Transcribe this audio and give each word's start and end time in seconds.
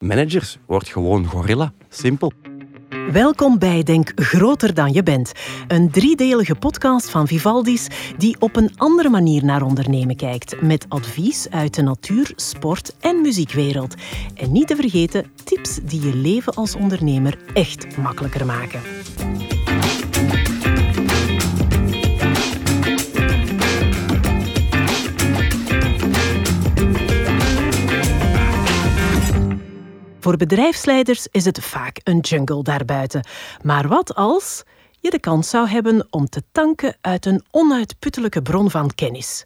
managers. 0.00 0.58
Word 0.66 0.88
gewoon 0.88 1.26
gorilla. 1.26 1.72
Simpel. 1.88 2.32
Welkom 3.12 3.58
bij 3.58 3.82
Denk 3.82 4.12
Groter 4.14 4.74
dan 4.74 4.92
je 4.92 5.02
bent. 5.02 5.32
Een 5.68 5.90
driedelige 5.90 6.54
podcast 6.54 7.10
van 7.10 7.26
Vivaldi's 7.26 7.86
die 8.18 8.36
op 8.38 8.56
een 8.56 8.70
andere 8.76 9.08
manier 9.08 9.44
naar 9.44 9.62
ondernemen 9.62 10.16
kijkt. 10.16 10.62
Met 10.62 10.86
advies 10.88 11.50
uit 11.50 11.74
de 11.74 11.82
natuur, 11.82 12.32
sport 12.36 12.96
en 13.00 13.20
muziekwereld. 13.20 13.94
En 14.34 14.52
niet 14.52 14.66
te 14.66 14.76
vergeten 14.76 15.32
tips 15.44 15.78
die 15.82 16.02
je 16.02 16.14
leven 16.14 16.54
als 16.54 16.74
ondernemer 16.74 17.38
echt 17.54 17.96
makkelijker 17.96 18.46
maken. 18.46 18.80
Voor 30.20 30.36
bedrijfsleiders 30.36 31.26
is 31.30 31.44
het 31.44 31.60
vaak 31.60 32.00
een 32.02 32.18
jungle 32.18 32.62
daarbuiten. 32.62 33.24
Maar 33.62 33.88
wat 33.88 34.14
als 34.14 34.62
je 35.00 35.10
de 35.10 35.20
kans 35.20 35.50
zou 35.50 35.68
hebben 35.68 36.06
om 36.10 36.28
te 36.28 36.42
tanken 36.52 36.96
uit 37.00 37.26
een 37.26 37.44
onuitputtelijke 37.50 38.42
bron 38.42 38.70
van 38.70 38.94
kennis? 38.94 39.44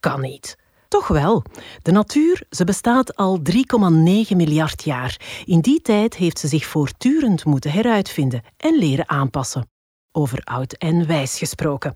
Kan 0.00 0.20
niet. 0.20 0.56
Toch 0.88 1.08
wel. 1.08 1.44
De 1.82 1.92
natuur, 1.92 2.42
ze 2.50 2.64
bestaat 2.64 3.16
al 3.16 3.40
3,9 3.50 4.36
miljard 4.36 4.84
jaar. 4.84 5.20
In 5.44 5.60
die 5.60 5.80
tijd 5.82 6.16
heeft 6.16 6.38
ze 6.38 6.48
zich 6.48 6.64
voortdurend 6.64 7.44
moeten 7.44 7.70
heruitvinden 7.70 8.42
en 8.56 8.78
leren 8.78 9.08
aanpassen. 9.08 9.70
Over 10.12 10.40
oud 10.44 10.72
en 10.72 11.06
wijs 11.06 11.38
gesproken. 11.38 11.94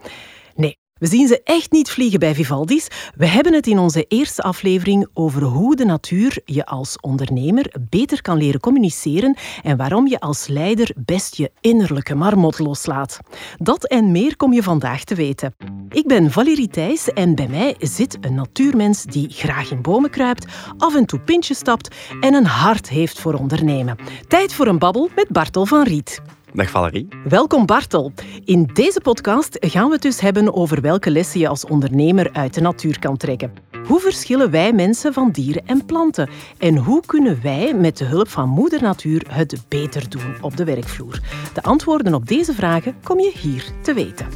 We 0.99 1.07
zien 1.07 1.27
ze 1.27 1.41
echt 1.45 1.73
niet 1.73 1.91
vliegen 1.91 2.19
bij 2.19 2.35
Vivaldi's. 2.35 2.89
We 3.15 3.27
hebben 3.27 3.53
het 3.53 3.67
in 3.67 3.79
onze 3.79 4.05
eerste 4.09 4.43
aflevering 4.43 5.09
over 5.13 5.43
hoe 5.43 5.77
de 5.77 5.85
natuur 5.85 6.39
je 6.45 6.67
als 6.67 7.01
ondernemer 7.01 7.75
beter 7.81 8.23
kan 8.23 8.37
leren 8.37 8.61
communiceren 8.61 9.37
en 9.63 9.77
waarom 9.77 10.07
je 10.07 10.21
als 10.21 10.47
leider 10.47 10.91
best 10.97 11.37
je 11.37 11.51
innerlijke 11.61 12.15
marmot 12.15 12.59
loslaat. 12.59 13.19
Dat 13.57 13.87
en 13.87 14.11
meer 14.11 14.37
kom 14.37 14.53
je 14.53 14.63
vandaag 14.63 15.05
te 15.05 15.15
weten. 15.15 15.55
Ik 15.89 16.07
ben 16.07 16.31
Valerie 16.31 16.69
Thijs 16.69 17.13
en 17.13 17.35
bij 17.35 17.49
mij 17.49 17.75
zit 17.79 18.19
een 18.21 18.35
natuurmens 18.35 19.05
die 19.05 19.29
graag 19.31 19.71
in 19.71 19.83
bomen 19.83 20.11
kruipt, 20.11 20.47
af 20.79 20.95
en 20.95 21.07
toe 21.07 21.21
pintjes 21.21 21.59
stapt 21.59 21.95
en 22.21 22.35
een 22.35 22.47
hart 22.47 22.89
heeft 22.89 23.21
voor 23.21 23.35
ondernemen. 23.35 23.97
Tijd 24.29 24.53
voor 24.53 24.67
een 24.67 24.79
babbel 24.79 25.11
met 25.15 25.29
Bartel 25.29 25.67
van 25.67 25.83
Riet. 25.83 26.21
Dag 26.57 26.71
Valerie. 26.71 27.09
Welkom 27.29 27.67
Bartel. 27.67 28.13
In 28.45 28.71
deze 28.73 29.01
podcast 29.01 29.57
gaan 29.61 29.87
we 29.87 29.93
het 29.93 30.03
dus 30.03 30.21
hebben 30.21 30.55
over 30.55 30.81
welke 30.81 31.11
lessen 31.11 31.41
je 31.41 31.49
als 31.49 31.67
ondernemer 31.67 32.33
uit 32.33 32.55
de 32.55 32.61
natuur 32.61 32.99
kan 32.99 33.17
trekken. 33.17 33.53
Hoe 33.87 34.01
verschillen 34.01 34.51
wij 34.51 34.73
mensen 34.73 35.13
van 35.13 35.31
dieren 35.31 35.67
en 35.67 35.85
planten? 35.85 36.29
En 36.59 36.77
hoe 36.77 37.03
kunnen 37.07 37.43
wij 37.43 37.75
met 37.75 37.97
de 37.97 38.05
hulp 38.05 38.29
van 38.29 38.49
moeder 38.49 38.83
natuur 38.83 39.23
het 39.29 39.65
beter 39.69 40.09
doen 40.09 40.35
op 40.41 40.57
de 40.57 40.65
werkvloer? 40.65 41.21
De 41.55 41.63
antwoorden 41.63 42.15
op 42.15 42.29
deze 42.29 42.53
vragen 42.53 42.97
kom 43.03 43.21
je 43.21 43.33
hier 43.35 43.65
te 43.83 43.95
weten. 43.95 44.27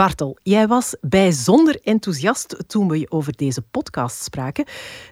Bartel, 0.00 0.38
jij 0.42 0.66
was 0.66 0.96
bijzonder 1.00 1.80
enthousiast 1.82 2.56
toen 2.66 2.88
we 2.88 3.06
over 3.08 3.36
deze 3.36 3.62
podcast 3.62 4.22
spraken. 4.22 4.64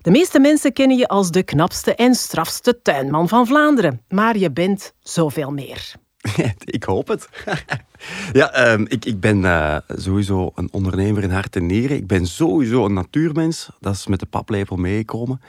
De 0.02 0.10
meeste 0.10 0.40
mensen 0.40 0.72
kennen 0.72 0.96
je 0.96 1.08
als 1.08 1.30
de 1.30 1.42
knapste 1.42 1.94
en 1.94 2.14
strafste 2.14 2.82
tuinman 2.82 3.28
van 3.28 3.46
Vlaanderen. 3.46 4.02
Maar 4.08 4.36
je 4.36 4.52
bent 4.52 4.94
zoveel 5.00 5.50
meer. 5.50 5.94
ik 6.64 6.84
hoop 6.84 7.08
het. 7.08 7.28
ja, 8.32 8.72
um, 8.72 8.86
ik, 8.88 9.04
ik 9.04 9.20
ben 9.20 9.38
uh, 9.38 9.76
sowieso 9.88 10.50
een 10.54 10.68
ondernemer 10.72 11.22
in 11.22 11.30
hart 11.30 11.56
en 11.56 11.66
nieren. 11.66 11.96
Ik 11.96 12.06
ben 12.06 12.26
sowieso 12.26 12.84
een 12.84 12.92
natuurmens. 12.92 13.70
Dat 13.80 13.94
is 13.94 14.06
met 14.06 14.20
de 14.20 14.26
paplepel 14.26 14.76
meegekomen. 14.76 15.40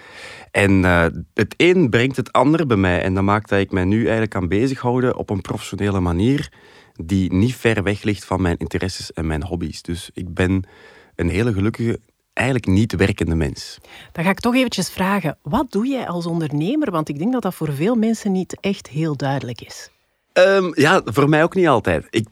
En 0.51 0.71
uh, 0.71 1.05
het 1.33 1.53
een 1.57 1.89
brengt 1.89 2.15
het 2.15 2.31
ander 2.31 2.67
bij 2.67 2.77
mij. 2.77 3.01
En 3.01 3.13
dat 3.13 3.23
maakt 3.23 3.49
dat 3.49 3.59
ik 3.59 3.71
mij 3.71 3.85
nu 3.85 4.01
eigenlijk 4.01 4.31
kan 4.31 4.47
bezighouden 4.47 5.15
op 5.15 5.29
een 5.29 5.41
professionele 5.41 5.99
manier 5.99 6.49
die 7.01 7.33
niet 7.33 7.55
ver 7.55 7.83
weg 7.83 8.03
ligt 8.03 8.25
van 8.25 8.41
mijn 8.41 8.57
interesses 8.57 9.13
en 9.13 9.27
mijn 9.27 9.43
hobby's. 9.43 9.81
Dus 9.81 10.09
ik 10.13 10.33
ben 10.33 10.63
een 11.15 11.29
hele 11.29 11.53
gelukkige, 11.53 11.99
eigenlijk 12.33 12.67
niet 12.67 12.95
werkende 12.95 13.35
mens. 13.35 13.77
Dan 14.11 14.23
ga 14.23 14.29
ik 14.29 14.39
toch 14.39 14.55
eventjes 14.55 14.89
vragen, 14.89 15.37
wat 15.41 15.71
doe 15.71 15.87
jij 15.87 16.07
als 16.07 16.25
ondernemer? 16.25 16.91
Want 16.91 17.09
ik 17.09 17.17
denk 17.17 17.33
dat 17.33 17.41
dat 17.41 17.55
voor 17.55 17.73
veel 17.73 17.95
mensen 17.95 18.31
niet 18.31 18.57
echt 18.59 18.87
heel 18.87 19.15
duidelijk 19.15 19.61
is. 19.61 19.89
Um, 20.33 20.71
ja, 20.75 21.01
voor 21.05 21.29
mij 21.29 21.43
ook 21.43 21.55
niet 21.55 21.67
altijd. 21.67 22.07
Ik 22.09 22.27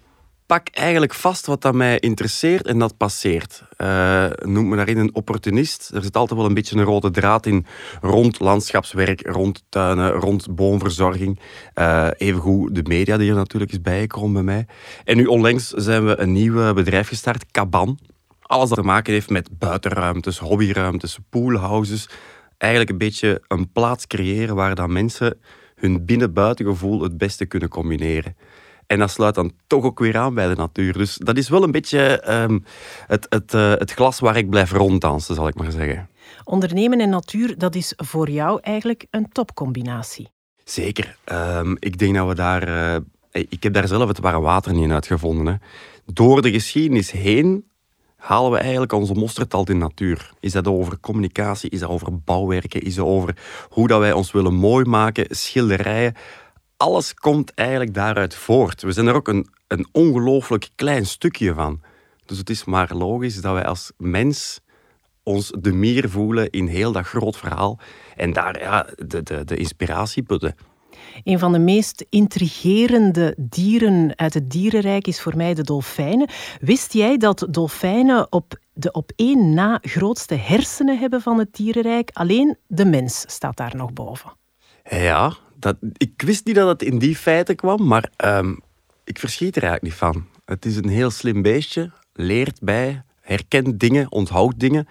pak 0.47 0.67
eigenlijk 0.71 1.13
vast 1.13 1.45
wat 1.45 1.61
dat 1.61 1.73
mij 1.73 1.99
interesseert 1.99 2.67
en 2.67 2.79
dat 2.79 2.97
passeert. 2.97 3.63
Uh, 3.77 4.25
noem 4.41 4.67
me 4.67 4.75
daarin 4.75 4.97
een 4.97 5.15
opportunist. 5.15 5.91
Er 5.93 6.03
zit 6.03 6.15
altijd 6.15 6.39
wel 6.39 6.47
een 6.47 6.53
beetje 6.53 6.77
een 6.77 6.83
rode 6.83 7.11
draad 7.11 7.45
in 7.45 7.65
rond 8.01 8.39
landschapswerk, 8.39 9.27
rond 9.27 9.63
tuinen, 9.69 10.11
rond 10.11 10.55
boomverzorging. 10.55 11.39
Uh, 11.75 12.07
evengoed 12.17 12.75
de 12.75 12.83
media 12.83 13.17
die 13.17 13.29
er 13.29 13.35
natuurlijk 13.35 13.71
is 13.71 13.81
bijgekomen 13.81 14.33
bij 14.33 14.43
mij. 14.43 14.65
En 15.03 15.17
nu 15.17 15.25
onlangs 15.25 15.69
zijn 15.69 16.05
we 16.05 16.19
een 16.19 16.31
nieuw 16.31 16.73
bedrijf 16.73 17.07
gestart, 17.07 17.51
Caban. 17.51 17.99
Alles 18.41 18.69
dat 18.69 18.77
te 18.77 18.83
maken 18.83 19.13
heeft 19.13 19.29
met 19.29 19.49
buitenruimtes, 19.59 20.37
hobbyruimtes, 20.37 21.17
poolhouses. 21.29 22.09
Eigenlijk 22.57 22.91
een 22.91 22.97
beetje 22.97 23.41
een 23.47 23.71
plaats 23.71 24.07
creëren 24.07 24.55
waar 24.55 24.75
dan 24.75 24.91
mensen 24.91 25.39
hun 25.75 26.05
binnen-buitengevoel 26.05 27.01
het 27.01 27.17
beste 27.17 27.45
kunnen 27.45 27.69
combineren. 27.69 28.35
En 28.87 28.99
dat 28.99 29.11
sluit 29.11 29.35
dan 29.35 29.51
toch 29.67 29.83
ook 29.83 29.99
weer 29.99 30.17
aan 30.17 30.33
bij 30.33 30.47
de 30.47 30.55
natuur. 30.55 30.93
Dus 30.93 31.15
dat 31.15 31.37
is 31.37 31.49
wel 31.49 31.63
een 31.63 31.71
beetje 31.71 32.23
um, 32.33 32.65
het, 33.07 33.25
het, 33.29 33.53
uh, 33.53 33.69
het 33.69 33.91
glas 33.91 34.19
waar 34.19 34.37
ik 34.37 34.49
blijf 34.49 34.71
ronddansen, 34.71 35.35
zal 35.35 35.47
ik 35.47 35.55
maar 35.55 35.71
zeggen. 35.71 36.09
Ondernemen 36.43 36.99
en 36.99 37.09
natuur, 37.09 37.57
dat 37.57 37.75
is 37.75 37.93
voor 37.97 38.29
jou 38.29 38.59
eigenlijk 38.61 39.05
een 39.09 39.29
topcombinatie. 39.31 40.29
Zeker. 40.63 41.17
Um, 41.31 41.77
ik 41.79 41.97
denk 41.97 42.15
dat 42.15 42.27
we 42.27 42.35
daar... 42.35 42.67
Uh, 42.67 42.95
ik 43.31 43.63
heb 43.63 43.73
daar 43.73 43.87
zelf 43.87 44.07
het 44.07 44.19
warme 44.19 44.39
water 44.39 44.73
niet 44.73 44.83
in 44.83 44.93
uitgevonden. 44.93 45.45
Hè. 45.45 45.53
Door 46.05 46.41
de 46.41 46.51
geschiedenis 46.51 47.11
heen 47.11 47.65
halen 48.15 48.51
we 48.51 48.57
eigenlijk 48.57 48.93
onze 48.93 49.13
mosterd 49.13 49.69
in 49.69 49.77
natuur. 49.77 50.31
Is 50.39 50.51
dat 50.51 50.67
over 50.67 50.99
communicatie, 50.99 51.69
is 51.69 51.79
dat 51.79 51.89
over 51.89 52.19
bouwwerken, 52.19 52.81
is 52.81 52.95
dat 52.95 53.05
over 53.05 53.35
hoe 53.69 53.87
dat 53.87 53.99
wij 53.99 54.13
ons 54.13 54.31
willen 54.31 54.53
mooi 54.53 54.85
maken, 54.85 55.25
schilderijen 55.29 56.13
alles 56.77 57.13
komt 57.13 57.53
eigenlijk 57.53 57.93
daaruit 57.93 58.35
voort. 58.35 58.81
We 58.81 58.91
zijn 58.91 59.07
er 59.07 59.15
ook 59.15 59.27
een, 59.27 59.47
een 59.67 59.87
ongelooflijk 59.91 60.69
klein 60.75 61.05
stukje 61.05 61.53
van. 61.53 61.81
Dus 62.25 62.37
het 62.37 62.49
is 62.49 62.65
maar 62.65 62.93
logisch 62.93 63.41
dat 63.41 63.53
wij 63.53 63.65
als 63.65 63.91
mens 63.97 64.59
ons 65.23 65.51
de 65.59 65.73
mier 65.73 66.09
voelen 66.09 66.49
in 66.49 66.67
heel 66.67 66.91
dat 66.91 67.05
groot 67.05 67.37
verhaal 67.37 67.79
en 68.15 68.33
daar 68.33 68.59
ja, 68.59 68.87
de, 68.95 69.23
de, 69.23 69.43
de 69.43 69.55
inspiratie 69.55 70.23
putten. 70.23 70.55
Een 71.23 71.39
van 71.39 71.51
de 71.51 71.59
meest 71.59 72.05
intrigerende 72.09 73.35
dieren 73.37 74.13
uit 74.15 74.33
het 74.33 74.49
dierenrijk 74.49 75.07
is 75.07 75.21
voor 75.21 75.37
mij 75.37 75.53
de 75.53 75.63
dolfijnen. 75.63 76.29
Wist 76.59 76.93
jij 76.93 77.17
dat 77.17 77.47
dolfijnen 77.49 78.31
op 78.31 78.59
de 78.73 78.91
op 78.91 79.11
één 79.15 79.53
na 79.53 79.79
grootste 79.81 80.35
hersenen 80.35 80.99
hebben 80.99 81.21
van 81.21 81.39
het 81.39 81.55
dierenrijk? 81.55 82.09
Alleen 82.13 82.57
de 82.67 82.85
mens 82.85 83.23
staat 83.27 83.57
daar 83.57 83.75
nog 83.75 83.93
boven. 83.93 84.31
Ja, 84.89 85.33
dat, 85.67 85.91
ik 85.97 86.21
wist 86.21 86.45
niet 86.45 86.55
dat 86.55 86.67
het 86.67 86.81
in 86.81 86.99
die 86.99 87.15
feiten 87.15 87.55
kwam, 87.55 87.87
maar 87.87 88.09
um, 88.25 88.59
ik 89.03 89.19
verschiet 89.19 89.55
er 89.55 89.63
eigenlijk 89.63 89.93
niet 89.93 90.01
van. 90.01 90.25
Het 90.45 90.65
is 90.65 90.75
een 90.75 90.89
heel 90.89 91.09
slim 91.09 91.41
beestje, 91.41 91.91
leert 92.13 92.59
bij, 92.61 93.03
herkent 93.21 93.79
dingen, 93.79 94.11
onthoudt 94.11 94.59
dingen. 94.59 94.87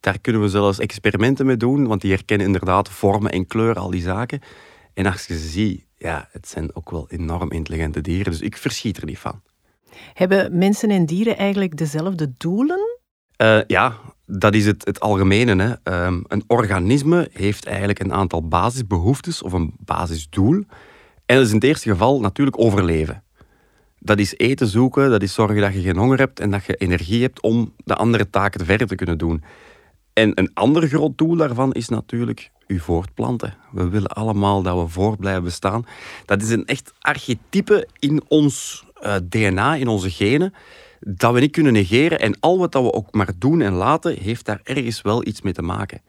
Daar 0.00 0.18
kunnen 0.20 0.42
we 0.42 0.48
zelfs 0.48 0.78
experimenten 0.78 1.46
mee 1.46 1.56
doen, 1.56 1.86
want 1.86 2.00
die 2.00 2.12
herkennen 2.12 2.46
inderdaad 2.46 2.88
vormen 2.88 3.32
en 3.32 3.46
kleur, 3.46 3.74
al 3.74 3.90
die 3.90 4.02
zaken. 4.02 4.40
En 4.94 5.06
als 5.06 5.26
je 5.26 5.38
ze 5.38 5.48
ziet, 5.48 5.86
ja, 5.96 6.28
het 6.32 6.48
zijn 6.48 6.74
ook 6.74 6.90
wel 6.90 7.06
enorm 7.08 7.50
intelligente 7.50 8.00
dieren, 8.00 8.32
dus 8.32 8.40
ik 8.40 8.56
verschiet 8.56 8.96
er 8.96 9.04
niet 9.04 9.18
van. 9.18 9.42
Hebben 10.14 10.58
mensen 10.58 10.90
en 10.90 11.06
dieren 11.06 11.36
eigenlijk 11.36 11.76
dezelfde 11.76 12.32
doelen? 12.36 12.98
Uh, 13.36 13.60
ja, 13.66 13.98
dat 14.26 14.54
is 14.54 14.66
het, 14.66 14.84
het 14.84 15.00
algemene. 15.00 15.78
Hè. 15.82 16.04
Um, 16.06 16.24
een 16.28 16.44
organisme 16.46 17.28
heeft 17.32 17.66
eigenlijk 17.66 18.00
een 18.00 18.12
aantal 18.12 18.48
basisbehoeftes 18.48 19.42
of 19.42 19.52
een 19.52 19.74
basisdoel. 19.78 20.64
En 21.26 21.36
dat 21.36 21.44
is 21.44 21.48
in 21.48 21.54
het 21.54 21.64
eerste 21.64 21.90
geval 21.90 22.20
natuurlijk 22.20 22.58
overleven. 22.58 23.22
Dat 23.98 24.18
is 24.18 24.36
eten 24.36 24.66
zoeken, 24.66 25.10
dat 25.10 25.22
is 25.22 25.34
zorgen 25.34 25.60
dat 25.60 25.74
je 25.74 25.80
geen 25.80 25.96
honger 25.96 26.18
hebt 26.18 26.40
en 26.40 26.50
dat 26.50 26.64
je 26.64 26.74
energie 26.74 27.22
hebt 27.22 27.40
om 27.40 27.72
de 27.84 27.94
andere 27.94 28.30
taken 28.30 28.66
verder 28.66 28.86
te 28.86 28.94
kunnen 28.94 29.18
doen. 29.18 29.42
En 30.12 30.32
een 30.34 30.50
ander 30.54 30.88
groot 30.88 31.18
doel 31.18 31.36
daarvan 31.36 31.72
is 31.72 31.88
natuurlijk 31.88 32.50
je 32.66 32.80
voortplanten. 32.80 33.54
We 33.72 33.88
willen 33.88 34.08
allemaal 34.08 34.62
dat 34.62 34.82
we 34.82 34.88
voort 34.88 35.18
blijven 35.18 35.42
bestaan. 35.42 35.86
Dat 36.24 36.42
is 36.42 36.50
een 36.50 36.66
echt 36.66 36.92
archetype 37.00 37.88
in 37.98 38.22
ons 38.28 38.84
uh, 39.02 39.14
DNA, 39.28 39.74
in 39.74 39.88
onze 39.88 40.10
genen 40.10 40.54
dat 41.06 41.32
we 41.32 41.40
niet 41.40 41.50
kunnen 41.50 41.72
negeren. 41.72 42.18
En 42.18 42.40
al 42.40 42.58
wat 42.58 42.72
dat 42.72 42.82
we 42.82 42.92
ook 42.92 43.12
maar 43.12 43.32
doen 43.38 43.60
en 43.60 43.72
laten, 43.72 44.16
heeft 44.18 44.44
daar 44.44 44.60
ergens 44.62 45.02
wel 45.02 45.26
iets 45.26 45.42
mee 45.42 45.52
te 45.52 45.62
maken. 45.62 46.00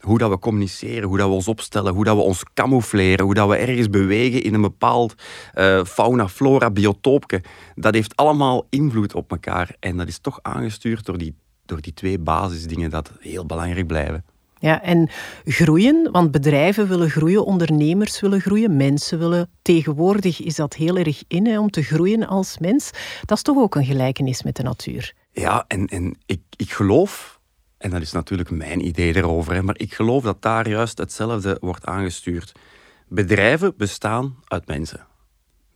hoe 0.00 0.18
dat 0.18 0.30
we 0.30 0.38
communiceren, 0.38 1.08
hoe 1.08 1.18
dat 1.18 1.28
we 1.28 1.34
ons 1.34 1.48
opstellen, 1.48 1.94
hoe 1.94 2.04
dat 2.04 2.16
we 2.16 2.22
ons 2.22 2.44
camoufleren, 2.54 3.24
hoe 3.24 3.34
dat 3.34 3.48
we 3.48 3.56
ergens 3.56 3.90
bewegen 3.90 4.42
in 4.42 4.54
een 4.54 4.60
bepaald 4.60 5.14
uh, 5.54 5.84
fauna, 5.84 6.28
flora, 6.28 6.70
biotoopje. 6.70 7.42
Dat 7.74 7.94
heeft 7.94 8.16
allemaal 8.16 8.66
invloed 8.70 9.14
op 9.14 9.30
elkaar. 9.30 9.76
En 9.80 9.96
dat 9.96 10.08
is 10.08 10.18
toch 10.18 10.38
aangestuurd 10.42 11.04
door 11.04 11.18
die, 11.18 11.34
door 11.64 11.80
die 11.80 11.94
twee 11.94 12.18
basisdingen 12.18 12.90
dat 12.90 13.12
heel 13.20 13.46
belangrijk 13.46 13.86
blijven. 13.86 14.24
Ja, 14.58 14.82
en 14.82 15.08
groeien, 15.44 16.08
want 16.12 16.30
bedrijven 16.30 16.88
willen 16.88 17.10
groeien, 17.10 17.44
ondernemers 17.44 18.20
willen 18.20 18.40
groeien, 18.40 18.76
mensen 18.76 19.18
willen. 19.18 19.50
Tegenwoordig 19.62 20.42
is 20.42 20.54
dat 20.54 20.74
heel 20.74 20.96
erg 20.96 21.22
in 21.28 21.58
om 21.58 21.70
te 21.70 21.82
groeien 21.82 22.26
als 22.26 22.58
mens. 22.58 22.90
Dat 23.24 23.36
is 23.36 23.42
toch 23.42 23.56
ook 23.56 23.74
een 23.74 23.84
gelijkenis 23.84 24.42
met 24.42 24.56
de 24.56 24.62
natuur. 24.62 25.14
Ja, 25.32 25.64
en, 25.68 25.86
en 25.86 26.18
ik, 26.26 26.40
ik 26.56 26.70
geloof, 26.70 27.40
en 27.78 27.90
dat 27.90 28.02
is 28.02 28.12
natuurlijk 28.12 28.50
mijn 28.50 28.86
idee 28.86 29.12
hè, 29.12 29.62
maar 29.62 29.78
ik 29.78 29.94
geloof 29.94 30.22
dat 30.22 30.42
daar 30.42 30.68
juist 30.68 30.98
hetzelfde 30.98 31.56
wordt 31.60 31.84
aangestuurd. 31.84 32.52
Bedrijven 33.08 33.74
bestaan 33.76 34.36
uit 34.44 34.66
mensen. 34.66 35.06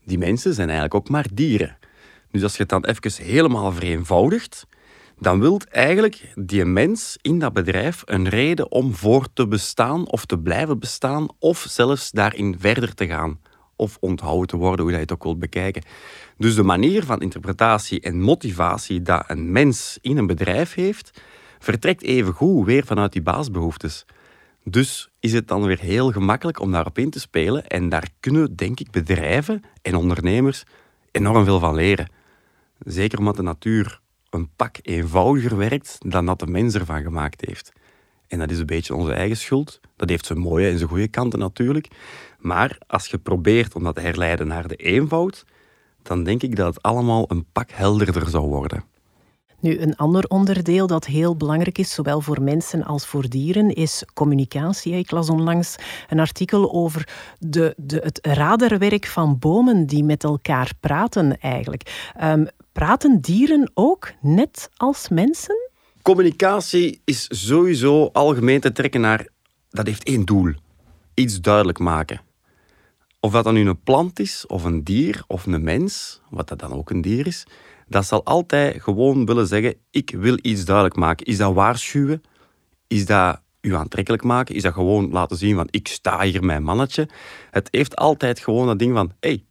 Die 0.04 0.18
mensen 0.18 0.54
zijn 0.54 0.68
eigenlijk 0.68 0.94
ook 0.94 1.08
maar 1.08 1.26
dieren. 1.32 1.78
Dus 2.30 2.42
als 2.42 2.52
je 2.52 2.62
het 2.62 2.68
dan 2.68 2.84
even 2.84 3.24
helemaal 3.24 3.72
vereenvoudigt, 3.72 4.66
dan 5.20 5.40
wil 5.40 5.60
eigenlijk 5.70 6.32
die 6.34 6.64
mens 6.64 7.18
in 7.20 7.38
dat 7.38 7.52
bedrijf 7.52 8.02
een 8.04 8.28
reden 8.28 8.70
om 8.70 8.94
voor 8.94 9.32
te 9.32 9.48
bestaan 9.48 10.08
of 10.08 10.24
te 10.24 10.38
blijven 10.38 10.78
bestaan 10.78 11.28
of 11.38 11.64
zelfs 11.68 12.10
daarin 12.10 12.56
verder 12.58 12.94
te 12.94 13.06
gaan 13.06 13.40
of 13.76 13.96
onthouden 14.00 14.46
te 14.46 14.56
worden, 14.56 14.84
hoe 14.84 14.94
je 14.94 15.00
het 15.00 15.12
ook 15.12 15.22
wilt 15.22 15.38
bekijken. 15.38 15.82
Dus 16.38 16.54
de 16.54 16.62
manier 16.62 17.04
van 17.04 17.20
interpretatie 17.20 18.00
en 18.00 18.20
motivatie 18.20 19.02
dat 19.02 19.24
een 19.26 19.52
mens 19.52 19.98
in 20.00 20.16
een 20.16 20.26
bedrijf 20.26 20.74
heeft, 20.74 21.22
vertrekt 21.58 22.02
even 22.02 22.32
goed 22.32 22.66
weer 22.66 22.84
vanuit 22.84 23.12
die 23.12 23.22
baasbehoeftes. 23.22 24.06
Dus 24.64 25.10
is 25.20 25.32
het 25.32 25.48
dan 25.48 25.64
weer 25.64 25.80
heel 25.80 26.12
gemakkelijk 26.12 26.60
om 26.60 26.72
daarop 26.72 26.98
in 26.98 27.10
te 27.10 27.20
spelen 27.20 27.66
en 27.66 27.88
daar 27.88 28.08
kunnen, 28.20 28.56
denk 28.56 28.80
ik, 28.80 28.90
bedrijven 28.90 29.62
en 29.82 29.94
ondernemers 29.94 30.64
enorm 31.10 31.44
veel 31.44 31.58
van 31.58 31.74
leren. 31.74 32.08
Zeker 32.78 33.18
omdat 33.18 33.36
de 33.36 33.42
natuur 33.42 33.99
een 34.30 34.48
pak 34.56 34.76
eenvoudiger 34.82 35.56
werkt 35.56 35.96
dan 35.98 36.26
dat 36.26 36.38
de 36.38 36.46
mens 36.46 36.74
ervan 36.74 37.02
gemaakt 37.02 37.46
heeft. 37.46 37.72
En 38.28 38.38
dat 38.38 38.50
is 38.50 38.58
een 38.58 38.66
beetje 38.66 38.94
onze 38.94 39.12
eigen 39.12 39.36
schuld. 39.36 39.80
Dat 39.96 40.08
heeft 40.08 40.26
zijn 40.26 40.38
mooie 40.38 40.68
en 40.68 40.76
zijn 40.76 40.88
goede 40.88 41.08
kanten 41.08 41.38
natuurlijk. 41.38 41.88
Maar 42.38 42.78
als 42.86 43.06
je 43.06 43.18
probeert 43.18 43.74
om 43.74 43.82
dat 43.82 43.94
te 43.94 44.00
herleiden 44.00 44.46
naar 44.46 44.68
de 44.68 44.76
eenvoud, 44.76 45.44
dan 46.02 46.24
denk 46.24 46.42
ik 46.42 46.56
dat 46.56 46.74
het 46.74 46.82
allemaal 46.82 47.24
een 47.28 47.46
pak 47.52 47.70
helderder 47.70 48.28
zou 48.28 48.48
worden. 48.48 48.84
Nu, 49.60 49.78
een 49.78 49.96
ander 49.96 50.24
onderdeel 50.28 50.86
dat 50.86 51.06
heel 51.06 51.36
belangrijk 51.36 51.78
is, 51.78 51.94
zowel 51.94 52.20
voor 52.20 52.42
mensen 52.42 52.84
als 52.84 53.06
voor 53.06 53.28
dieren, 53.28 53.74
is 53.74 54.04
communicatie. 54.14 54.92
Ik 54.92 55.10
las 55.10 55.30
onlangs 55.30 55.76
een 56.08 56.18
artikel 56.20 56.72
over 56.72 57.08
de, 57.38 57.74
de, 57.76 58.00
het 58.04 58.18
radarwerk 58.22 59.06
van 59.06 59.38
bomen 59.38 59.86
die 59.86 60.04
met 60.04 60.24
elkaar 60.24 60.72
praten 60.80 61.40
eigenlijk. 61.40 62.10
Um, 62.22 62.48
praten 62.72 63.20
dieren 63.20 63.70
ook 63.74 64.12
net 64.20 64.70
als 64.76 65.08
mensen? 65.08 65.70
Communicatie 66.02 67.00
is 67.04 67.26
sowieso 67.46 68.06
algemeen 68.12 68.60
te 68.60 68.72
trekken 68.72 69.00
naar... 69.00 69.26
Dat 69.70 69.86
heeft 69.86 70.04
één 70.04 70.24
doel. 70.24 70.52
Iets 71.14 71.40
duidelijk 71.40 71.78
maken. 71.78 72.20
Of 73.20 73.32
dat 73.32 73.44
dan 73.44 73.54
nu 73.54 73.68
een 73.68 73.82
plant 73.82 74.18
is, 74.18 74.46
of 74.46 74.64
een 74.64 74.84
dier, 74.84 75.24
of 75.26 75.46
een 75.46 75.62
mens, 75.62 76.20
wat 76.30 76.48
dat 76.48 76.58
dan 76.58 76.72
ook 76.72 76.90
een 76.90 77.00
dier 77.00 77.26
is, 77.26 77.46
dat 77.88 78.06
zal 78.06 78.24
altijd 78.24 78.82
gewoon 78.82 79.26
willen 79.26 79.46
zeggen, 79.46 79.74
ik 79.90 80.10
wil 80.10 80.38
iets 80.42 80.64
duidelijk 80.64 80.96
maken. 80.96 81.26
Is 81.26 81.36
dat 81.36 81.54
waarschuwen? 81.54 82.22
Is 82.86 83.06
dat 83.06 83.40
u 83.60 83.74
aantrekkelijk 83.74 84.22
maken? 84.22 84.54
Is 84.54 84.62
dat 84.62 84.72
gewoon 84.72 85.10
laten 85.10 85.36
zien 85.36 85.54
van, 85.54 85.68
ik 85.70 85.88
sta 85.88 86.20
hier 86.20 86.44
mijn 86.44 86.62
mannetje? 86.62 87.08
Het 87.50 87.68
heeft 87.70 87.96
altijd 87.96 88.38
gewoon 88.38 88.66
dat 88.66 88.78
ding 88.78 88.94
van, 88.94 89.12
hey, 89.20 89.44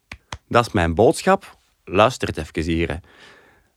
dat 0.48 0.66
is 0.66 0.74
mijn 0.74 0.96
boodschap, 0.96 1.59
luister 1.92 2.28
het 2.28 2.38
even 2.38 2.72
hier. 2.72 3.00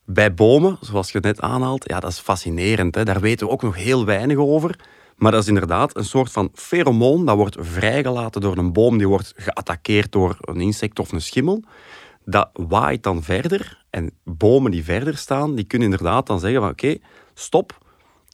Bij 0.04 0.34
bomen, 0.34 0.76
zoals 0.80 1.12
je 1.12 1.18
net 1.20 1.40
aanhaalt, 1.40 1.88
ja, 1.88 2.00
dat 2.00 2.10
is 2.10 2.18
fascinerend. 2.18 2.94
Hè? 2.94 3.04
Daar 3.04 3.20
weten 3.20 3.46
we 3.46 3.52
ook 3.52 3.62
nog 3.62 3.76
heel 3.76 4.04
weinig 4.04 4.36
over. 4.36 4.78
Maar 5.16 5.32
dat 5.32 5.42
is 5.42 5.48
inderdaad 5.48 5.96
een 5.96 6.04
soort 6.04 6.32
van 6.32 6.50
pheromoon 6.54 7.26
dat 7.26 7.36
wordt 7.36 7.56
vrijgelaten 7.60 8.40
door 8.40 8.56
een 8.56 8.72
boom 8.72 8.98
die 8.98 9.08
wordt 9.08 9.32
geattaqueerd 9.36 10.12
door 10.12 10.36
een 10.40 10.60
insect 10.60 10.98
of 10.98 11.12
een 11.12 11.20
schimmel. 11.20 11.62
Dat 12.24 12.50
waait 12.52 13.02
dan 13.02 13.22
verder 13.22 13.84
en 13.90 14.10
bomen 14.24 14.70
die 14.70 14.84
verder 14.84 15.16
staan, 15.16 15.54
die 15.54 15.64
kunnen 15.64 15.90
inderdaad 15.90 16.26
dan 16.26 16.40
zeggen 16.40 16.60
van 16.60 16.70
oké, 16.70 16.96
stop, 17.34 17.78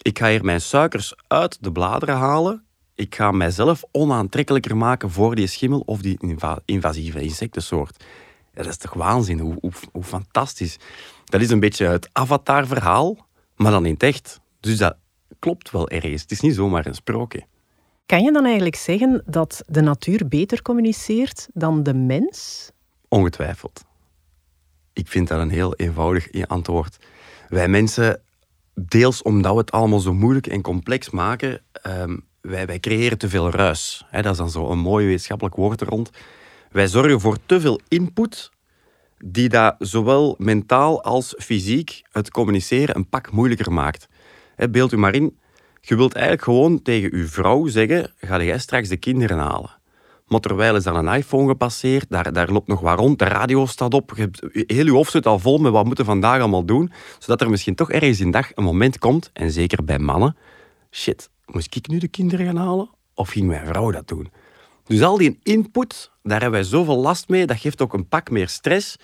ik 0.03 0.19
ga 0.19 0.29
hier 0.29 0.45
mijn 0.45 0.61
suikers 0.61 1.15
uit 1.27 1.59
de 1.61 1.73
bladeren 1.73 2.17
halen. 2.17 2.65
Ik 2.95 3.15
ga 3.15 3.31
mijzelf 3.31 3.83
onaantrekkelijker 3.93 4.77
maken 4.77 5.11
voor 5.11 5.35
die 5.35 5.47
schimmel 5.47 5.83
of 5.87 6.01
die 6.01 6.19
invasieve 6.65 7.21
insectensoort. 7.21 8.05
Dat 8.65 8.73
is 8.73 8.77
toch 8.77 8.95
waanzin, 8.95 9.39
hoe, 9.39 9.57
hoe, 9.61 9.73
hoe 9.93 10.03
fantastisch. 10.03 10.79
Dat 11.25 11.41
is 11.41 11.51
een 11.51 11.61
beetje 11.61 11.87
het 11.87 12.09
avatar-verhaal, 12.13 13.27
maar 13.57 13.73
dan 13.73 13.87
in 13.87 13.93
het 13.93 14.03
echt. 14.03 14.41
Dus 14.61 14.79
dat 14.79 14.97
klopt 15.39 15.71
wel 15.71 15.89
ergens. 15.89 16.23
Het 16.23 16.31
is 16.31 16.41
niet 16.41 16.55
zomaar 16.55 16.87
een 16.87 16.95
sprookje. 16.95 17.47
Kan 18.07 18.23
je 18.23 18.33
dan 18.33 18.45
eigenlijk 18.45 18.77
zeggen 18.77 19.23
dat 19.27 19.63
de 19.67 19.81
natuur 19.81 20.29
beter 20.29 20.63
communiceert 20.63 21.49
dan 21.55 21.83
de 21.83 21.95
mens? 21.95 22.71
Ongetwijfeld. 23.09 23.85
Ik 24.93 25.09
vind 25.09 25.29
dat 25.29 25.41
een 25.41 25.51
heel 25.51 25.75
eenvoudig 25.75 26.47
antwoord. 26.47 26.97
Wij 27.49 27.69
mensen, 27.69 28.21
deels 28.75 29.23
omdat 29.23 29.53
we 29.53 29.59
het 29.59 29.71
allemaal 29.71 30.01
zo 30.01 30.15
moeilijk 30.15 30.47
en 30.47 30.63
complex 30.63 31.11
maken, 31.11 31.61
um, 31.87 32.25
wij, 32.41 32.67
wij 32.67 32.81
creëren 32.81 33.19
te 33.19 33.29
veel 33.29 33.51
ruis. 33.51 34.07
dat 34.11 34.25
is 34.25 34.37
dan 34.37 34.51
zo 34.51 34.71
een 34.71 34.79
mooi 34.79 35.07
wetenschappelijk 35.07 35.57
woord 35.57 35.81
er 35.81 35.89
rond. 35.89 36.11
Wij 36.79 36.89
zorgen 36.89 37.21
voor 37.21 37.39
te 37.47 37.61
veel 37.61 37.81
input 37.89 38.51
die 39.25 39.49
dat 39.49 39.75
zowel 39.79 40.35
mentaal 40.39 41.03
als 41.03 41.35
fysiek 41.39 42.03
het 42.13 42.31
communiceren 42.31 42.97
een 42.97 43.09
pak 43.09 43.31
moeilijker 43.31 43.73
maakt. 43.73 44.09
Beeld 44.71 44.93
u 44.93 44.97
maar 44.97 45.15
in, 45.15 45.39
je 45.81 45.97
wilt 45.97 46.13
eigenlijk 46.13 46.45
gewoon 46.45 46.83
tegen 46.83 47.13
uw 47.13 47.27
vrouw 47.27 47.67
zeggen, 47.67 48.13
ga 48.21 48.43
jij 48.43 48.59
straks 48.59 48.89
de 48.89 48.97
kinderen 48.97 49.39
halen. 49.39 49.71
Maar 50.27 50.41
terwijl 50.41 50.77
is 50.77 50.83
dan 50.83 50.97
een 51.07 51.15
iPhone 51.15 51.49
gepasseerd, 51.49 52.07
daar, 52.09 52.33
daar 52.33 52.51
loopt 52.51 52.69
nog 52.69 52.81
wat 52.81 52.99
rond, 52.99 53.19
de 53.19 53.25
radio 53.25 53.67
staat 53.67 53.95
op, 53.95 54.13
heel 54.53 54.87
uw 54.87 54.95
hoofd 54.95 55.11
zit 55.11 55.27
al 55.27 55.39
vol 55.39 55.59
met 55.59 55.73
wat 55.73 55.85
moeten 55.85 56.05
vandaag 56.05 56.41
allemaal 56.41 56.65
doen, 56.65 56.93
zodat 57.19 57.41
er 57.41 57.51
misschien 57.51 57.75
toch 57.75 57.91
ergens 57.91 58.21
in 58.21 58.31
dag 58.31 58.51
een 58.55 58.65
moment 58.65 58.99
komt, 58.99 59.31
en 59.33 59.51
zeker 59.51 59.85
bij 59.85 59.99
mannen, 59.99 60.37
shit, 60.91 61.31
moest 61.47 61.77
ik 61.77 61.89
nu 61.89 61.99
de 61.99 62.09
kinderen 62.09 62.47
gaan 62.47 62.57
halen? 62.57 62.91
Of 63.15 63.29
ging 63.29 63.47
mijn 63.47 63.67
vrouw 63.67 63.91
dat 63.91 64.09
doen? 64.09 64.31
Dus 64.89 65.03
al 65.03 65.17
die 65.17 65.39
input, 65.43 66.11
daar 66.23 66.41
hebben 66.41 66.61
wij 66.61 66.69
zoveel 66.69 66.97
last 66.97 67.29
mee, 67.29 67.47
dat 67.47 67.59
geeft 67.59 67.83
ook 67.83 67.95
een 67.95 68.09
pak 68.09 68.31
meer 68.31 68.49
stress. 68.49 68.97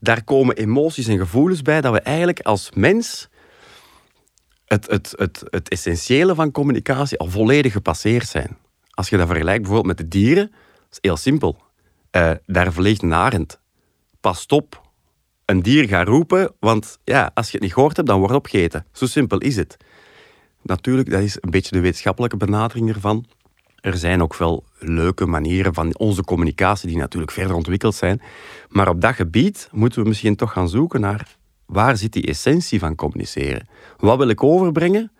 Daar 0.00 0.24
komen 0.24 0.56
emoties 0.56 1.06
en 1.06 1.18
gevoelens 1.18 1.62
bij 1.62 1.80
dat 1.80 1.92
we 1.92 2.00
eigenlijk 2.00 2.40
als 2.40 2.70
mens 2.74 3.28
het, 4.64 4.86
het, 4.90 5.12
het, 5.16 5.42
het 5.50 5.68
essentiële 5.68 6.34
van 6.34 6.50
communicatie 6.50 7.18
al 7.18 7.28
volledig 7.28 7.72
gepasseerd 7.72 8.28
zijn. 8.28 8.56
Als 8.90 9.08
je 9.08 9.16
dat 9.16 9.26
vergelijkt 9.26 9.62
bijvoorbeeld 9.62 9.98
met 9.98 10.10
de 10.10 10.18
dieren, 10.18 10.52
is 10.90 10.98
heel 11.00 11.16
simpel. 11.16 11.56
Uh, 12.12 12.30
daar 12.46 12.72
vliegt 12.72 13.02
een 13.02 13.14
arend. 13.14 13.60
Pas 14.20 14.46
op. 14.46 14.84
Een 15.44 15.62
dier 15.62 15.88
gaat 15.88 16.08
roepen, 16.08 16.52
want 16.60 16.98
ja, 17.04 17.30
als 17.34 17.46
je 17.46 17.52
het 17.52 17.62
niet 17.62 17.72
gehoord 17.72 17.96
hebt, 17.96 18.08
dan 18.08 18.18
wordt 18.18 18.34
opgegeten. 18.34 18.86
Zo 18.92 19.06
simpel 19.06 19.38
is 19.38 19.56
het. 19.56 19.76
Natuurlijk, 20.62 21.10
dat 21.10 21.22
is 21.22 21.36
een 21.40 21.50
beetje 21.50 21.70
de 21.70 21.80
wetenschappelijke 21.80 22.36
benadering 22.36 22.88
ervan. 22.88 23.26
Er 23.86 23.96
zijn 23.96 24.22
ook 24.22 24.36
wel 24.36 24.64
leuke 24.78 25.26
manieren 25.26 25.74
van 25.74 25.98
onze 25.98 26.22
communicatie 26.22 26.88
die 26.88 26.96
natuurlijk 26.96 27.32
verder 27.32 27.56
ontwikkeld 27.56 27.94
zijn. 27.94 28.22
Maar 28.68 28.88
op 28.88 29.00
dat 29.00 29.14
gebied 29.14 29.68
moeten 29.72 30.02
we 30.02 30.08
misschien 30.08 30.36
toch 30.36 30.52
gaan 30.52 30.68
zoeken 30.68 31.00
naar 31.00 31.36
waar 31.66 31.96
zit 31.96 32.12
die 32.12 32.26
essentie 32.26 32.78
van 32.78 32.94
communiceren? 32.94 33.68
Wat 33.96 34.18
wil 34.18 34.28
ik 34.28 34.42
overbrengen? 34.42 35.12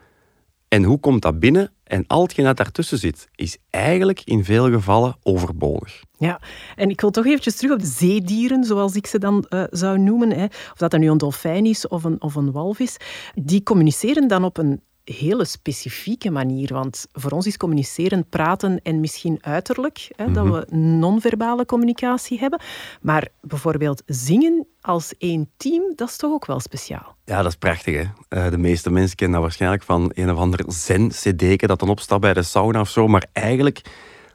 En 0.68 0.82
hoe 0.82 1.00
komt 1.00 1.22
dat 1.22 1.40
binnen? 1.40 1.72
En 1.84 2.04
al 2.06 2.22
hetgeen 2.22 2.44
dat 2.44 2.56
daartussen 2.56 2.98
zit, 2.98 3.28
is 3.34 3.58
eigenlijk 3.70 4.20
in 4.24 4.44
veel 4.44 4.70
gevallen 4.70 5.16
overbodig. 5.22 6.02
Ja, 6.18 6.40
en 6.76 6.90
ik 6.90 7.00
wil 7.00 7.10
toch 7.10 7.26
eventjes 7.26 7.56
terug 7.56 7.74
op 7.74 7.80
de 7.80 7.86
zeedieren, 7.86 8.64
zoals 8.64 8.94
ik 8.94 9.06
ze 9.06 9.18
dan 9.18 9.46
uh, 9.48 9.64
zou 9.70 9.98
noemen. 9.98 10.30
Hè. 10.30 10.44
Of 10.44 10.76
dat 10.76 10.92
er 10.92 10.98
nu 10.98 11.10
een 11.10 11.18
dolfijn 11.18 11.66
is 11.66 11.88
of 11.88 12.04
een, 12.04 12.22
of 12.22 12.34
een 12.34 12.52
walvis. 12.52 12.96
Die 13.34 13.62
communiceren 13.62 14.28
dan 14.28 14.44
op 14.44 14.58
een 14.58 14.80
hele 15.14 15.44
specifieke 15.44 16.30
manier. 16.30 16.72
Want 16.72 17.06
voor 17.12 17.30
ons 17.30 17.46
is 17.46 17.56
communiceren 17.56 18.28
praten 18.28 18.80
en 18.82 19.00
misschien 19.00 19.38
uiterlijk, 19.40 20.08
hè, 20.16 20.32
dat 20.32 20.44
mhm. 20.44 20.52
we 20.52 20.76
non-verbale 20.76 21.66
communicatie 21.66 22.38
hebben. 22.38 22.60
Maar 23.00 23.28
bijvoorbeeld 23.40 24.02
zingen 24.06 24.66
als 24.80 25.14
één 25.18 25.50
team, 25.56 25.92
dat 25.94 26.08
is 26.08 26.16
toch 26.16 26.32
ook 26.32 26.46
wel 26.46 26.60
speciaal? 26.60 27.16
Ja, 27.24 27.36
dat 27.36 27.52
is 27.52 27.56
prachtig. 27.58 27.94
Hè? 27.94 28.04
Eh, 28.28 28.50
de 28.50 28.58
meeste 28.58 28.90
mensen 28.90 29.16
kennen 29.16 29.36
dat 29.36 29.44
waarschijnlijk 29.46 29.82
van 29.82 30.10
een 30.14 30.30
of 30.30 30.38
ander 30.38 30.64
zen-cd'ke 30.66 31.66
dat 31.66 31.80
dan 31.80 31.88
opstaat 31.88 32.20
bij 32.20 32.34
de 32.34 32.42
sauna 32.42 32.80
of 32.80 32.88
zo. 32.88 33.08
Maar 33.08 33.26
eigenlijk, 33.32 33.80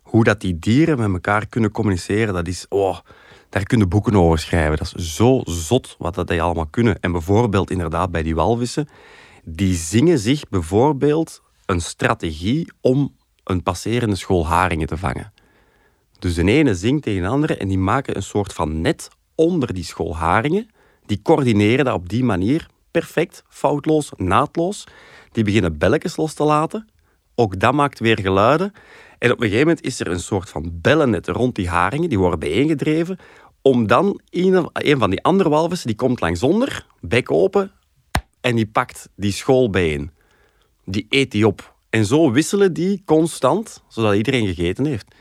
hoe 0.02 0.24
dat 0.24 0.42
die 0.42 0.60
dieren 0.60 0.98
met 0.98 1.14
elkaar 1.14 1.48
kunnen 1.48 1.72
communiceren, 1.72 2.34
dat 2.34 2.48
is... 2.48 2.66
Oh, 2.70 2.98
daar 3.50 3.64
kunnen 3.64 3.90
boeken 3.90 4.16
over 4.16 4.40
schrijven. 4.40 4.78
Dat 4.78 4.94
is 4.96 5.16
zo 5.16 5.42
zot 5.44 5.96
wat 5.98 6.16
dat 6.16 6.28
die 6.28 6.42
allemaal 6.42 6.68
kunnen. 6.68 7.00
En 7.00 7.12
bijvoorbeeld 7.12 7.72
inderdaad 7.72 8.12
bij 8.12 8.24
die 8.24 8.36
walvissen 8.36 8.88
die 9.44 9.76
zingen 9.76 10.20
zich 10.20 10.50
bijvoorbeeld 10.50 11.42
een 11.66 11.82
strategie 11.82 12.72
om 12.82 13.16
een 13.44 13.64
passerende 13.64 14.16
school 14.16 14.48
haringen 14.48 14.88
te 14.88 14.98
vangen. 14.98 15.34
Dus 16.20 16.36
de 16.36 16.44
ene 16.44 16.76
zingt 16.76 17.04
tegen 17.04 17.22
de 17.22 17.28
andere 17.28 17.58
en 17.58 17.68
die 17.68 17.78
maken 17.78 18.16
een 18.16 18.24
soort 18.24 18.54
van 18.54 18.82
net 18.82 19.10
onder 19.36 19.74
die 19.74 19.84
school 19.84 20.18
haringen. 20.18 20.70
Die 21.06 21.22
coördineren 21.22 21.86
dat 21.86 21.94
op 21.94 22.10
die 22.10 22.24
manier 22.24 22.68
perfect, 22.92 23.44
foutloos, 23.50 24.12
naadloos. 24.16 24.88
Die 25.32 25.44
beginnen 25.44 25.78
belletjes 25.78 26.18
los 26.18 26.34
te 26.34 26.44
laten. 26.44 26.88
Ook 27.36 27.60
dat 27.60 27.74
maakt 27.74 28.00
weer 28.00 28.20
geluiden. 28.20 28.74
En 29.20 29.32
op 29.32 29.38
een 29.38 29.50
gegeven 29.50 29.68
moment 29.68 29.86
is 29.86 30.00
er 30.00 30.08
een 30.08 30.20
soort 30.20 30.50
van 30.50 30.70
bellennet 30.82 31.28
rond 31.28 31.56
die 31.56 31.70
haringen. 31.70 32.10
Die 32.10 32.20
worden 32.20 32.40
bijeengedreven. 32.40 33.18
Om 33.62 33.88
dan 33.88 34.20
een, 34.30 34.70
van 35.00 35.10
die 35.10 35.24
andere 35.24 35.50
walvissen, 35.50 35.88
die 35.88 35.96
komt 35.96 36.20
langs 36.20 36.44
onder, 36.44 36.86
bek 37.00 37.32
open, 37.32 37.72
en 38.42 38.56
die 38.56 38.68
pakt 38.68 39.10
die 39.16 39.32
school 39.32 39.70
bijeen. 39.70 40.12
Die 40.86 41.06
eet 41.10 41.32
die 41.32 41.48
op. 41.48 41.76
En 41.90 42.06
zo 42.06 42.32
wisselen 42.32 42.74
die 42.74 43.02
constant, 43.06 43.84
zodat 43.88 44.16
iedereen 44.16 44.48
gegeten 44.48 44.86
heeft. 44.86 45.16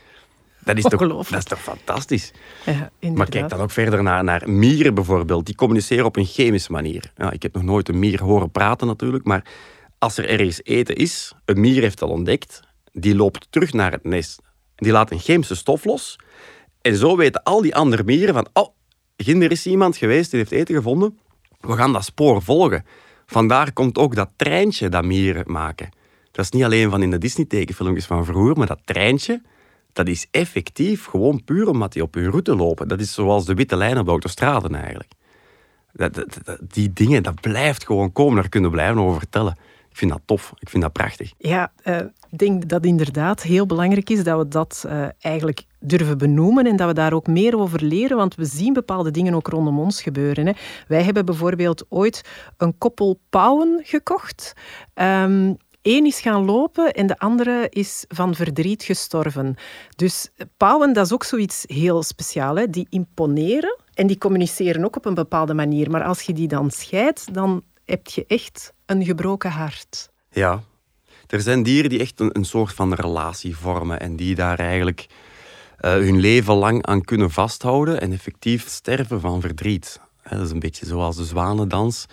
Dat 0.63 0.77
is, 0.77 0.83
toch, 0.83 1.07
dat 1.29 1.37
is 1.37 1.43
toch 1.43 1.61
fantastisch? 1.61 2.31
Ja, 2.65 2.91
maar 3.13 3.29
kijk 3.29 3.49
dan 3.49 3.59
ook 3.59 3.71
verder 3.71 4.03
naar, 4.03 4.23
naar 4.23 4.49
mieren 4.49 4.93
bijvoorbeeld. 4.93 5.45
Die 5.45 5.55
communiceren 5.55 6.05
op 6.05 6.15
een 6.15 6.25
chemische 6.25 6.71
manier. 6.71 7.11
Ja, 7.17 7.31
ik 7.31 7.43
heb 7.43 7.53
nog 7.53 7.63
nooit 7.63 7.89
een 7.89 7.99
mier 7.99 8.23
horen 8.23 8.51
praten 8.51 8.87
natuurlijk, 8.87 9.25
maar 9.25 9.45
als 9.97 10.17
er 10.17 10.29
ergens 10.29 10.63
eten 10.63 10.95
is, 10.95 11.33
een 11.45 11.59
mier 11.59 11.81
heeft 11.81 12.01
al 12.01 12.09
ontdekt, 12.09 12.59
die 12.91 13.15
loopt 13.15 13.47
terug 13.49 13.73
naar 13.73 13.91
het 13.91 14.03
nest. 14.03 14.41
Die 14.75 14.91
laat 14.91 15.11
een 15.11 15.19
chemische 15.19 15.55
stof 15.55 15.83
los. 15.83 16.19
En 16.81 16.95
zo 16.95 17.17
weten 17.17 17.43
al 17.43 17.61
die 17.61 17.75
andere 17.75 18.03
mieren 18.03 18.33
van, 18.33 18.47
oh, 18.53 18.75
ginder 19.17 19.51
is 19.51 19.65
iemand 19.65 19.97
geweest 19.97 20.31
die 20.31 20.39
heeft 20.39 20.51
eten 20.51 20.75
gevonden. 20.75 21.19
We 21.59 21.75
gaan 21.75 21.93
dat 21.93 22.03
spoor 22.03 22.41
volgen. 22.41 22.85
Vandaar 23.31 23.71
komt 23.73 23.97
ook 23.97 24.15
dat 24.15 24.29
treintje 24.35 24.89
dat 24.89 25.03
mieren 25.03 25.51
maken. 25.51 25.89
Dat 26.31 26.45
is 26.45 26.51
niet 26.51 26.63
alleen 26.63 26.89
van 26.89 27.03
in 27.03 27.09
de 27.09 27.17
Disney-tekenfilmpjes 27.17 28.05
van 28.05 28.25
vroeger, 28.25 28.57
maar 28.57 28.67
dat 28.67 28.79
treintje, 28.85 29.41
dat 29.93 30.07
is 30.07 30.27
effectief 30.31 31.05
gewoon 31.05 31.43
puur 31.43 31.67
omdat 31.67 31.93
die 31.93 32.03
op 32.03 32.13
hun 32.13 32.29
route 32.29 32.55
lopen. 32.55 32.87
Dat 32.87 32.99
is 32.99 33.13
zoals 33.13 33.45
de 33.45 33.53
witte 33.53 33.75
lijn 33.75 33.97
op 33.97 34.05
de 34.05 34.11
autostraden 34.11 34.75
eigenlijk. 34.75 35.11
Dat, 35.93 36.25
die 36.61 36.93
dingen, 36.93 37.23
dat 37.23 37.41
blijft 37.41 37.85
gewoon 37.85 38.11
komen. 38.11 38.35
Daar 38.35 38.49
kunnen 38.49 38.69
we 38.69 38.75
blijven 38.75 39.01
over 39.01 39.19
vertellen. 39.19 39.57
Ik 39.91 39.97
vind 39.97 40.11
dat 40.11 40.21
tof. 40.25 40.53
Ik 40.59 40.69
vind 40.69 40.83
dat 40.83 40.91
prachtig. 40.91 41.33
Ja, 41.37 41.71
uh, 41.83 41.97
ik 42.29 42.37
denk 42.37 42.69
dat 42.69 42.85
inderdaad 42.85 43.41
heel 43.41 43.65
belangrijk 43.65 44.09
is 44.09 44.23
dat 44.23 44.37
we 44.37 44.47
dat 44.47 44.83
uh, 44.87 45.07
eigenlijk 45.19 45.63
durven 45.79 46.17
benoemen 46.17 46.65
en 46.65 46.75
dat 46.75 46.87
we 46.87 46.93
daar 46.93 47.13
ook 47.13 47.27
meer 47.27 47.57
over 47.57 47.83
leren, 47.83 48.17
want 48.17 48.35
we 48.35 48.45
zien 48.45 48.73
bepaalde 48.73 49.11
dingen 49.11 49.33
ook 49.33 49.47
rondom 49.47 49.79
ons 49.79 50.01
gebeuren. 50.01 50.45
Hè. 50.45 50.53
Wij 50.87 51.03
hebben 51.03 51.25
bijvoorbeeld 51.25 51.85
ooit 51.89 52.21
een 52.57 52.77
koppel 52.77 53.19
pauwen 53.29 53.79
gekocht. 53.83 54.53
Eén 55.81 56.05
is 56.05 56.19
gaan 56.19 56.45
lopen 56.45 56.93
en 56.93 57.07
de 57.07 57.17
andere 57.17 57.67
is 57.69 58.05
van 58.07 58.35
verdriet 58.35 58.83
gestorven. 58.83 59.55
Dus 59.95 60.29
pauwen, 60.57 60.93
dat 60.93 61.05
is 61.05 61.13
ook 61.13 61.23
zoiets 61.23 61.63
heel 61.67 62.03
speciaals. 62.03 62.59
Hè? 62.59 62.69
Die 62.69 62.87
imponeren 62.89 63.79
en 63.93 64.07
die 64.07 64.17
communiceren 64.17 64.85
ook 64.85 64.95
op 64.95 65.05
een 65.05 65.13
bepaalde 65.13 65.53
manier. 65.53 65.89
Maar 65.89 66.03
als 66.03 66.21
je 66.21 66.33
die 66.33 66.47
dan 66.47 66.71
scheidt, 66.71 67.33
dan 67.33 67.63
heb 67.91 68.07
je 68.07 68.25
echt 68.27 68.73
een 68.85 69.05
gebroken 69.05 69.51
hart. 69.51 70.09
Ja, 70.29 70.63
er 71.27 71.41
zijn 71.41 71.63
dieren 71.63 71.89
die 71.89 71.99
echt 71.99 72.19
een, 72.19 72.45
soort 72.45 72.73
van 72.73 72.93
relatie 72.93 73.57
vormen 73.57 73.99
en 73.99 74.15
die 74.15 74.35
daar 74.35 74.59
eigenlijk 74.59 75.07
uh, 75.79 75.91
hun 75.91 76.19
leven 76.19 76.53
lang 76.53 76.85
aan 76.85 77.01
kunnen 77.01 77.31
vasthouden 77.31 78.01
en 78.01 78.11
effectief 78.11 78.69
sterven 78.69 79.19
van 79.19 79.41
verdriet. 79.41 79.99
Dat 80.29 80.41
is 80.41 80.51
een 80.51 80.59
beetje 80.59 80.85
zoals 80.85 81.15
de 81.15 81.25
zwanendans. 81.25 82.05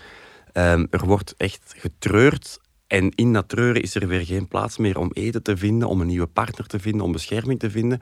Um, 0.52 0.87
er 0.90 1.06
wordt 1.06 1.35
echt 1.37 1.75
getreurd 1.76 2.61
en 2.87 3.11
in 3.14 3.32
dat 3.32 3.49
treuren 3.49 3.82
is 3.82 3.94
er 3.94 4.08
weer 4.08 4.26
geen 4.26 4.49
plaats 4.49 4.76
meer 4.76 4.99
om 4.99 5.11
eten 5.12 5.42
te 5.42 5.56
vinden, 5.56 5.88
om 5.88 6.00
een 6.00 6.06
nieuwe 6.06 6.26
partner 6.26 6.66
te 6.66 6.78
vinden, 6.78 7.02
om 7.02 7.12
bescherming 7.12 7.58
te 7.58 7.70
vinden. 7.70 8.00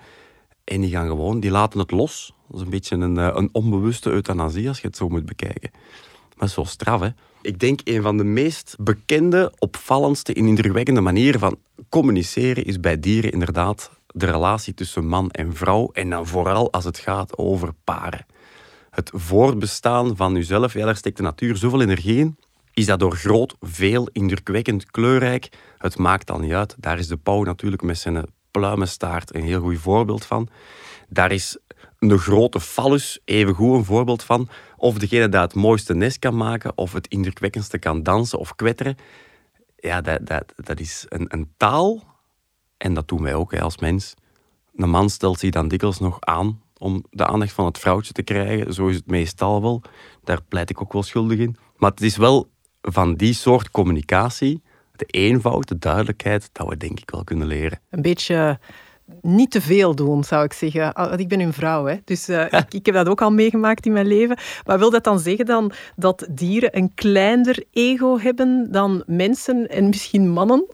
En 0.64 0.80
die 0.80 0.90
gaan 0.90 1.08
gewoon, 1.08 1.40
die 1.40 1.50
laten 1.50 1.78
het 1.78 1.90
los. 1.90 2.32
Dat 2.48 2.56
is 2.56 2.62
een 2.62 2.70
beetje 2.70 2.96
een, 2.96 3.18
eh, 3.18 3.30
een 3.32 3.48
onbewuste 3.52 4.10
euthanasie 4.10 4.68
als 4.68 4.80
je 4.80 4.86
het 4.86 4.96
zo 4.96 5.08
moet 5.08 5.26
bekijken. 5.26 5.70
Maar 6.36 6.48
zo 6.48 6.64
straf, 6.64 7.00
hè? 7.00 7.08
Ik 7.46 7.58
denk 7.58 7.80
een 7.84 8.02
van 8.02 8.16
de 8.16 8.24
meest 8.24 8.76
bekende, 8.78 9.52
opvallendste 9.58 10.34
en 10.34 10.46
indrukwekkende 10.46 11.00
manieren 11.00 11.40
van 11.40 11.58
communiceren 11.88 12.64
is 12.64 12.80
bij 12.80 13.00
dieren 13.00 13.32
inderdaad 13.32 13.90
de 14.06 14.26
relatie 14.26 14.74
tussen 14.74 15.06
man 15.06 15.30
en 15.30 15.54
vrouw. 15.54 15.90
En 15.92 16.10
dan 16.10 16.26
vooral 16.26 16.72
als 16.72 16.84
het 16.84 16.98
gaat 16.98 17.38
over 17.38 17.72
paren. 17.84 18.26
Het 18.90 19.10
voortbestaan 19.14 20.16
van 20.16 20.34
jezelf, 20.34 20.72
ja, 20.72 20.84
daar 20.84 20.96
steekt 20.96 21.16
de 21.16 21.22
natuur 21.22 21.56
zoveel 21.56 21.80
energie 21.80 22.18
in 22.18 22.36
is 22.72 22.86
dat 22.86 22.98
door 22.98 23.16
groot, 23.16 23.54
veel, 23.60 24.08
indrukwekkend, 24.12 24.90
kleurrijk. 24.90 25.48
Het 25.78 25.98
maakt 25.98 26.26
dan 26.26 26.40
niet 26.40 26.52
uit. 26.52 26.74
Daar 26.78 26.98
is 26.98 27.08
de 27.08 27.16
pauw 27.16 27.42
natuurlijk 27.42 27.82
met 27.82 27.98
zijn 27.98 28.26
pluimenstaart 28.50 29.34
een 29.34 29.42
heel 29.42 29.60
goed 29.60 29.78
voorbeeld 29.78 30.24
van. 30.24 30.48
Daar 31.08 31.32
is 31.32 31.58
een 31.98 32.18
grote 32.18 32.60
fallus 32.60 33.20
even 33.24 33.54
goed 33.54 33.74
een 33.74 33.84
voorbeeld 33.84 34.22
van. 34.22 34.48
Of 34.76 34.98
degene 34.98 35.28
die 35.28 35.40
het 35.40 35.54
mooiste 35.54 35.94
nest 35.94 36.18
kan 36.18 36.36
maken, 36.36 36.72
of 36.74 36.92
het 36.92 37.08
indrukwekkendste 37.08 37.78
kan 37.78 38.02
dansen 38.02 38.38
of 38.38 38.54
kwetteren. 38.54 38.96
Ja, 39.76 40.00
dat, 40.00 40.26
dat, 40.26 40.52
dat 40.56 40.80
is 40.80 41.04
een, 41.08 41.26
een 41.28 41.52
taal. 41.56 42.04
En 42.76 42.94
dat 42.94 43.08
doen 43.08 43.22
wij 43.22 43.34
ook 43.34 43.54
als 43.54 43.78
mens. 43.78 44.14
Een 44.74 44.90
man 44.90 45.10
stelt 45.10 45.38
zich 45.38 45.50
dan 45.50 45.68
dikwijls 45.68 45.98
nog 45.98 46.20
aan 46.20 46.62
om 46.78 47.04
de 47.10 47.26
aandacht 47.26 47.52
van 47.52 47.64
het 47.64 47.78
vrouwtje 47.78 48.12
te 48.12 48.22
krijgen. 48.22 48.74
Zo 48.74 48.86
is 48.86 48.96
het 48.96 49.06
meestal 49.06 49.62
wel. 49.62 49.82
Daar 50.24 50.42
pleit 50.42 50.70
ik 50.70 50.80
ook 50.80 50.92
wel 50.92 51.02
schuldig 51.02 51.38
in. 51.38 51.56
Maar 51.76 51.90
het 51.90 52.00
is 52.00 52.16
wel 52.16 52.50
van 52.82 53.14
die 53.14 53.34
soort 53.34 53.70
communicatie, 53.70 54.62
de 54.92 55.04
eenvoud, 55.04 55.68
de 55.68 55.78
duidelijkheid, 55.78 56.48
dat 56.52 56.68
we 56.68 56.76
denk 56.76 57.00
ik 57.00 57.10
wel 57.10 57.24
kunnen 57.24 57.46
leren. 57.46 57.80
Een 57.90 58.02
beetje 58.02 58.58
niet 59.20 59.50
te 59.50 59.60
veel 59.60 59.94
doen, 59.94 60.24
zou 60.24 60.44
ik 60.44 60.52
zeggen. 60.52 60.92
Ah, 60.92 61.18
ik 61.18 61.28
ben 61.28 61.40
een 61.40 61.52
vrouw, 61.52 61.84
hè? 61.84 61.96
dus 62.04 62.28
uh, 62.28 62.44
ik, 62.44 62.74
ik, 62.74 62.86
heb 62.86 62.94
dat 62.94 63.08
ook 63.08 63.22
al 63.22 63.30
meegemaakt 63.30 63.86
in 63.86 63.92
mijn 63.92 64.06
leven. 64.06 64.38
Maar 64.64 64.78
wil 64.78 64.90
dat 64.90 65.04
dan 65.04 65.18
zeggen 65.18 65.46
dan 65.46 65.72
dat 65.96 66.26
dieren 66.30 66.76
een 66.76 66.94
kleiner 66.94 67.64
ego 67.70 68.18
hebben 68.18 68.68
dan 68.70 69.02
mensen 69.06 69.68
en 69.68 69.88
misschien 69.88 70.30
mannen? 70.30 70.66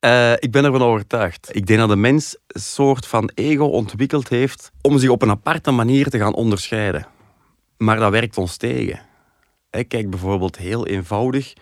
Uh, 0.00 0.32
ik 0.32 0.50
ben 0.50 0.64
ervan 0.64 0.82
overtuigd. 0.82 1.48
Ik 1.52 1.66
denk 1.66 1.78
dat 1.78 1.88
de 1.88 1.96
mens 1.96 2.36
een 2.46 2.60
soort 2.60 3.06
van 3.06 3.30
ego 3.34 3.64
ontwikkeld 3.64 4.28
heeft 4.28 4.70
om 4.82 4.98
zich 4.98 5.10
op 5.10 5.22
een 5.22 5.30
aparte 5.30 5.70
manier 5.70 6.08
te 6.08 6.18
gaan 6.18 6.34
onderscheiden. 6.34 7.06
Maar 7.76 7.98
dat 7.98 8.10
werkt 8.10 8.38
ons 8.38 8.56
tegen. 8.56 9.00
Kijk 9.70 10.10
bijvoorbeeld 10.10 10.56
heel 10.56 10.86
eenvoudig, 10.86 11.52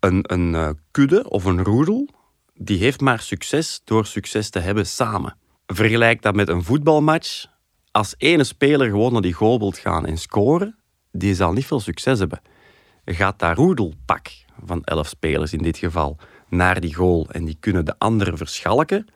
een, 0.00 0.18
een 0.22 0.54
eh, 0.54 0.68
kudde 0.90 1.30
of 1.30 1.44
een 1.44 1.62
roedel, 1.62 2.08
die 2.58 2.78
heeft 2.78 3.00
maar 3.00 3.20
succes 3.20 3.80
door 3.84 4.06
succes 4.06 4.50
te 4.50 4.58
hebben 4.58 4.86
samen. 4.86 5.36
Vergelijk 5.66 6.22
dat 6.22 6.34
met 6.34 6.48
een 6.48 6.62
voetbalmatch. 6.62 7.46
Als 7.90 8.14
ene 8.18 8.44
speler 8.44 8.90
gewoon 8.90 9.12
naar 9.12 9.22
die 9.22 9.32
goal 9.32 9.58
wilt 9.58 9.78
gaan 9.78 10.06
en 10.06 10.18
scoren, 10.18 10.78
die 11.12 11.34
zal 11.34 11.52
niet 11.52 11.66
veel 11.66 11.80
succes 11.80 12.18
hebben. 12.18 12.40
Gaat 13.04 13.38
dat 13.38 13.56
roedelpak 13.56 14.28
van 14.64 14.84
elf 14.84 15.08
spelers 15.08 15.52
in 15.52 15.62
dit 15.62 15.78
geval 15.78 16.16
naar 16.48 16.80
die 16.80 16.94
goal 16.94 17.26
en 17.30 17.44
die 17.44 17.56
kunnen 17.60 17.84
de 17.84 17.94
anderen 17.98 18.36
verschalken, 18.36 19.06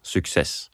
succes. 0.00 0.70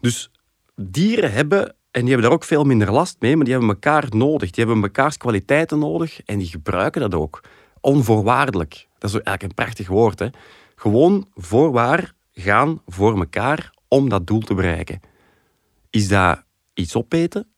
Dus 0.00 0.30
dieren 0.76 1.32
hebben 1.32 1.74
en 1.90 2.00
die 2.00 2.10
hebben 2.10 2.22
daar 2.22 2.38
ook 2.38 2.44
veel 2.44 2.64
minder 2.64 2.92
last 2.92 3.16
mee, 3.18 3.36
maar 3.36 3.44
die 3.44 3.54
hebben 3.54 3.70
elkaar 3.70 4.06
nodig. 4.10 4.50
Die 4.50 4.64
hebben 4.64 4.82
mekaars 4.82 5.16
kwaliteiten 5.16 5.78
nodig 5.78 6.20
en 6.22 6.38
die 6.38 6.46
gebruiken 6.46 7.00
dat 7.00 7.14
ook. 7.14 7.40
Onvoorwaardelijk. 7.80 8.88
Dat 8.98 9.10
is 9.10 9.16
eigenlijk 9.16 9.42
een 9.42 9.64
prachtig 9.64 9.88
woord. 9.88 10.18
Hè? 10.18 10.26
Gewoon 10.80 11.28
voorwaar 11.34 12.12
gaan 12.32 12.82
voor 12.86 13.18
elkaar 13.18 13.74
om 13.88 14.08
dat 14.08 14.26
doel 14.26 14.40
te 14.40 14.54
bereiken. 14.54 15.00
Is 15.90 16.08
dat 16.08 16.44
iets 16.74 16.96
opeten? 16.96 17.48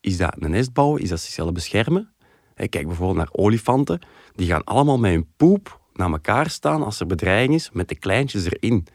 Is 0.00 0.16
dat 0.16 0.34
een 0.38 0.50
nest 0.50 0.72
bouwen? 0.72 1.02
Is 1.02 1.08
dat 1.08 1.20
zichzelf 1.20 1.52
beschermen? 1.52 2.12
Kijk 2.54 2.86
bijvoorbeeld 2.86 3.16
naar 3.16 3.28
olifanten. 3.32 4.00
Die 4.34 4.46
gaan 4.46 4.64
allemaal 4.64 4.98
met 4.98 5.12
hun 5.12 5.28
poep 5.36 5.80
naar 5.92 6.10
elkaar 6.10 6.50
staan 6.50 6.82
als 6.82 7.00
er 7.00 7.06
bedreiging 7.06 7.54
is, 7.54 7.70
met 7.72 7.88
de 7.88 7.94
kleintjes 7.94 8.44
erin. 8.44 8.86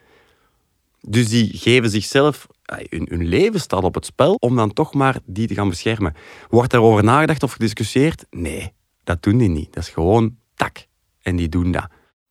Dus 1.02 1.30
die 1.30 1.58
geven 1.58 1.90
zichzelf 1.90 2.48
hun, 2.64 3.08
hun 3.10 3.26
leven 3.26 3.60
staat 3.60 3.84
op 3.84 3.96
het 3.96 4.06
spel 4.06 4.34
om 4.40 4.56
dan 4.56 4.74
toch 4.74 4.94
maar 4.94 5.20
die 5.26 5.48
te 5.48 5.54
gaan 5.54 5.70
beschermen. 5.70 6.16
Wordt 6.50 6.72
daarover 6.72 7.04
nagedacht 7.04 7.44
of 7.44 7.52
gediscussieerd? 7.52 8.26
Nee, 8.30 8.74
dat 9.04 9.24
doen 9.24 9.38
die 9.38 9.50
niet. 9.50 9.74
Dat 9.74 9.84
is 9.84 9.90
gewoon 9.90 10.38
tak. 10.56 10.86
En 11.22 11.36
die 11.36 11.50
doen 11.50 11.72
dat. 11.72 11.88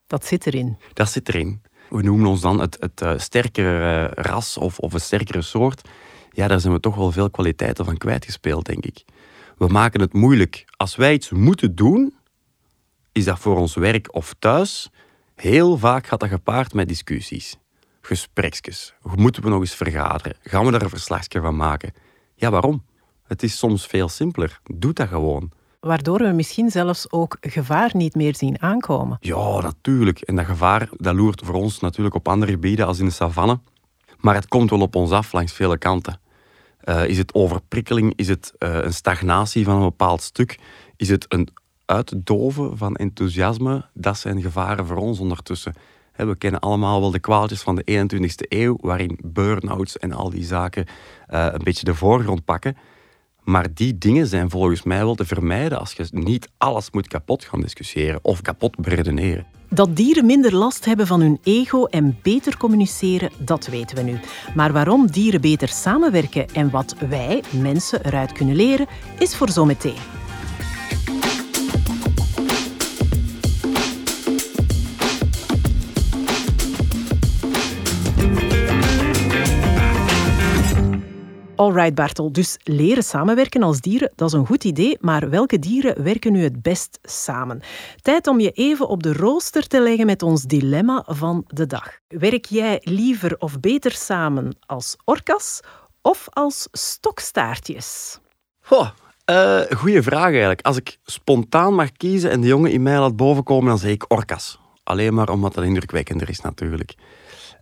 Dat 0.07 0.25
zit 0.25 0.47
erin. 0.47 0.79
Dat 0.93 1.11
zit 1.11 1.29
erin. 1.29 1.63
We 1.91 2.03
noemen 2.03 2.27
ons 2.27 2.41
dan 2.41 2.61
het, 2.61 2.77
het 2.81 3.01
uh, 3.03 3.19
sterkere 3.19 4.07
ras 4.07 4.57
of, 4.57 4.79
of 4.79 4.93
een 4.93 5.01
sterkere 5.01 5.43
soort. 5.43 5.89
Ja, 6.31 6.49
daar 6.49 6.61
zijn 6.61 6.73
we 6.73 6.81
toch 6.81 6.95
wel 6.95 7.13
veel 7.13 7.31
kwaliteiten 7.31 7.85
van 7.85 7.97
kwijtgespeeld, 7.97 8.67
denk 8.67 8.85
ik. 8.85 9.05
We 9.59 9.67
maken 9.67 10.01
het 10.01 10.13
moeilijk. 10.13 10.65
Als 10.77 10.97
wij 10.97 11.13
iets 11.13 11.31
moeten 11.31 11.75
doen, 11.75 12.15
is 13.13 13.25
dat 13.25 13.39
voor 13.39 13.59
ons 13.59 13.75
werk 13.75 14.15
of 14.15 14.35
thuis. 14.39 14.91
Heel 15.35 15.79
vaak 15.79 16.07
gaat 16.07 16.21
dat 16.21 16.29
gepaard 16.29 16.75
met 16.75 16.89
discussies 16.89 17.57
gespreksjes. 18.07 18.95
Moeten 19.03 19.43
we 19.43 19.49
nog 19.49 19.61
eens 19.61 19.75
vergaderen? 19.75 20.37
Gaan 20.43 20.65
we 20.65 20.71
daar 20.71 20.83
een 20.83 20.89
verslagje 20.89 21.41
van 21.41 21.57
maken? 21.57 21.93
Ja, 22.35 22.51
waarom? 22.51 22.85
Het 23.27 23.43
is 23.43 23.59
soms 23.59 23.87
veel 23.87 24.09
simpeler. 24.09 24.61
Doe 24.65 24.93
dat 24.93 25.09
gewoon. 25.09 25.53
Waardoor 25.85 26.19
we 26.19 26.33
misschien 26.33 26.71
zelfs 26.71 27.11
ook 27.11 27.37
gevaar 27.41 27.91
niet 27.93 28.15
meer 28.15 28.37
zien 28.37 28.63
aankomen. 28.63 29.17
Ja, 29.21 29.61
natuurlijk. 29.61 30.21
En 30.21 30.37
dat 30.37 30.45
gevaar 30.45 30.89
dat 30.97 31.15
loert 31.15 31.43
voor 31.45 31.55
ons 31.55 31.81
natuurlijk 31.81 32.15
op 32.15 32.29
andere 32.29 32.53
gebieden 32.53 32.87
als 32.87 32.99
in 32.99 33.05
de 33.05 33.11
savanne. 33.11 33.59
Maar 34.21 34.35
het 34.35 34.49
komt 34.49 34.71
wel 34.71 34.81
op 34.81 34.95
ons 34.95 35.11
af 35.11 35.33
langs 35.33 35.53
vele 35.53 35.79
kanten. 35.79 36.21
Uh, 36.85 37.09
is 37.09 37.19
het 37.19 37.35
overprikkeling? 37.35 38.13
Is 38.17 38.29
het 38.29 38.53
uh, 38.59 38.75
een 38.75 38.93
stagnatie 38.93 39.65
van 39.65 39.75
een 39.75 39.83
bepaald 39.83 40.23
stuk? 40.23 40.59
Is 40.97 41.09
het 41.09 41.27
een 41.29 41.49
uitdoven 41.85 42.77
van 42.77 42.97
enthousiasme? 42.97 43.85
Dat 43.93 44.19
zijn 44.19 44.43
gevaren 44.43 44.87
voor 44.87 44.97
ons 44.97 45.19
ondertussen. 45.19 45.75
We 46.17 46.37
kennen 46.37 46.61
allemaal 46.61 47.01
wel 47.01 47.11
de 47.11 47.19
kwaaltjes 47.19 47.63
van 47.63 47.75
de 47.75 48.09
21ste 48.09 48.49
eeuw, 48.49 48.77
waarin 48.81 49.19
burn-outs 49.25 49.99
en 49.99 50.13
al 50.13 50.31
die 50.31 50.45
zaken 50.45 50.87
uh, 51.31 51.47
een 51.51 51.65
beetje 51.65 51.85
de 51.85 51.95
voorgrond 51.95 52.45
pakken. 52.45 52.77
Maar 53.45 53.67
die 53.75 53.99
dingen 53.99 54.27
zijn 54.27 54.51
volgens 54.51 54.83
mij 54.83 54.99
wel 54.99 55.15
te 55.15 55.25
vermijden 55.25 55.79
als 55.79 55.93
je 55.93 56.07
niet 56.11 56.49
alles 56.59 56.91
moet 56.91 57.09
kapot 57.09 57.45
gaan 57.45 57.61
discussiëren 57.61 58.19
of 58.23 58.43
kapot 58.43 58.77
beredeneren. 58.77 59.47
Dat 59.69 59.97
dieren 59.97 60.27
minder 60.27 60.55
last 60.55 60.85
hebben 60.85 61.07
van 61.07 61.21
hun 61.21 61.39
ego 61.43 61.85
en 61.85 62.19
beter 62.23 62.57
communiceren, 62.57 63.31
dat 63.39 63.67
weten 63.67 63.97
we 63.97 64.03
nu. 64.03 64.21
Maar 64.55 64.73
waarom 64.73 65.07
dieren 65.07 65.41
beter 65.41 65.69
samenwerken 65.69 66.49
en 66.49 66.71
wat 66.71 66.95
wij, 67.09 67.43
mensen, 67.51 68.07
eruit 68.07 68.33
kunnen 68.33 68.57
leren, 68.57 68.87
is 69.19 69.37
voor 69.37 69.49
zometeen. 69.49 70.24
Alright 81.57 81.95
Bartel, 81.95 82.33
dus 82.33 82.59
leren 82.63 83.03
samenwerken 83.03 83.63
als 83.63 83.81
dieren, 83.81 84.13
dat 84.15 84.29
is 84.29 84.35
een 84.35 84.47
goed 84.47 84.65
idee, 84.65 84.97
maar 85.01 85.31
welke 85.31 85.59
dieren 85.59 86.03
werken 86.03 86.33
nu 86.33 86.43
het 86.43 86.63
best 86.63 86.99
samen? 87.03 87.61
Tijd 88.03 88.27
om 88.27 88.41
je 88.41 88.51
even 88.51 88.89
op 88.89 89.03
de 89.03 89.13
rooster 89.13 89.67
te 89.67 89.81
leggen 89.81 90.07
met 90.07 90.23
ons 90.23 90.43
dilemma 90.43 91.05
van 91.07 91.45
de 91.47 91.67
dag. 91.67 91.99
Werk 92.09 92.45
jij 92.45 92.81
liever 92.83 93.37
of 93.39 93.61
beter 93.61 93.93
samen 93.93 94.57
als 94.67 94.97
orkas 95.05 95.61
of 96.03 96.27
als 96.31 96.69
stokstaartjes? 96.73 98.19
Goh, 98.61 98.89
uh, 99.31 99.61
goeie 99.61 100.03
vraag 100.03 100.31
eigenlijk. 100.31 100.63
Als 100.63 100.77
ik 100.77 100.99
spontaan 101.05 101.75
mag 101.75 101.93
kiezen 101.93 102.31
en 102.31 102.41
de 102.41 102.47
jongen 102.47 102.71
in 102.71 102.83
mij 102.83 102.99
laat 102.99 103.17
bovenkomen, 103.17 103.69
dan 103.69 103.79
zeg 103.79 103.91
ik 103.91 104.05
orkas. 104.09 104.59
Alleen 104.85 105.15
maar 105.15 105.29
omdat 105.29 105.55
dat 105.55 105.65
indrukwekkender 105.65 106.29
is 106.29 106.41
natuurlijk. 106.41 106.95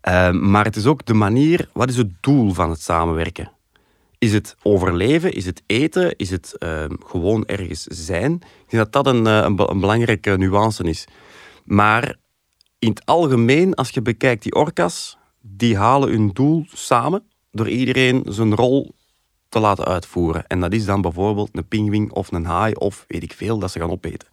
Uh, 0.08 0.30
maar 0.30 0.64
het 0.64 0.76
is 0.76 0.86
ook 0.86 1.06
de 1.06 1.14
manier, 1.14 1.68
wat 1.72 1.88
is 1.88 1.96
het 1.96 2.10
doel 2.20 2.52
van 2.52 2.70
het 2.70 2.80
samenwerken? 2.80 3.50
Is 4.22 4.32
het 4.32 4.56
overleven? 4.62 5.32
Is 5.32 5.46
het 5.46 5.62
eten? 5.66 6.16
Is 6.16 6.30
het 6.30 6.54
uh, 6.58 6.84
gewoon 7.06 7.46
ergens 7.46 7.82
zijn? 7.82 8.32
Ik 8.32 8.70
denk 8.70 8.92
dat 8.92 8.92
dat 8.92 9.06
een, 9.14 9.26
eh, 9.26 9.36
een, 9.36 9.70
een, 9.70 9.80
belangrijke 9.80 10.36
nuance 10.36 10.84
is. 10.84 11.06
Maar 11.64 12.16
in 12.78 12.88
het 12.88 13.06
algemeen, 13.06 13.74
als 13.74 13.90
je 13.90 14.02
bekijkt 14.02 14.42
die 14.42 14.54
orka's, 14.54 15.18
die 15.40 15.76
halen 15.76 16.08
hun 16.08 16.28
doel 16.28 16.64
samen 16.72 17.22
door 17.50 17.68
iedereen 17.68 18.24
zijn 18.28 18.54
rol 18.54 18.94
te 19.48 19.60
laten 19.60 19.84
uitvoeren. 19.84 20.46
En 20.46 20.60
dat 20.60 20.72
is 20.72 20.84
dan 20.84 21.00
bijvoorbeeld 21.00 21.50
een 21.52 21.68
pinguïn 21.68 22.12
of 22.12 22.32
een 22.32 22.44
haai 22.44 22.72
of 22.74 23.04
weet 23.08 23.22
ik 23.22 23.32
veel 23.32 23.58
dat 23.58 23.70
ze 23.70 23.78
gaan 23.78 23.90
opeten. 23.90 24.28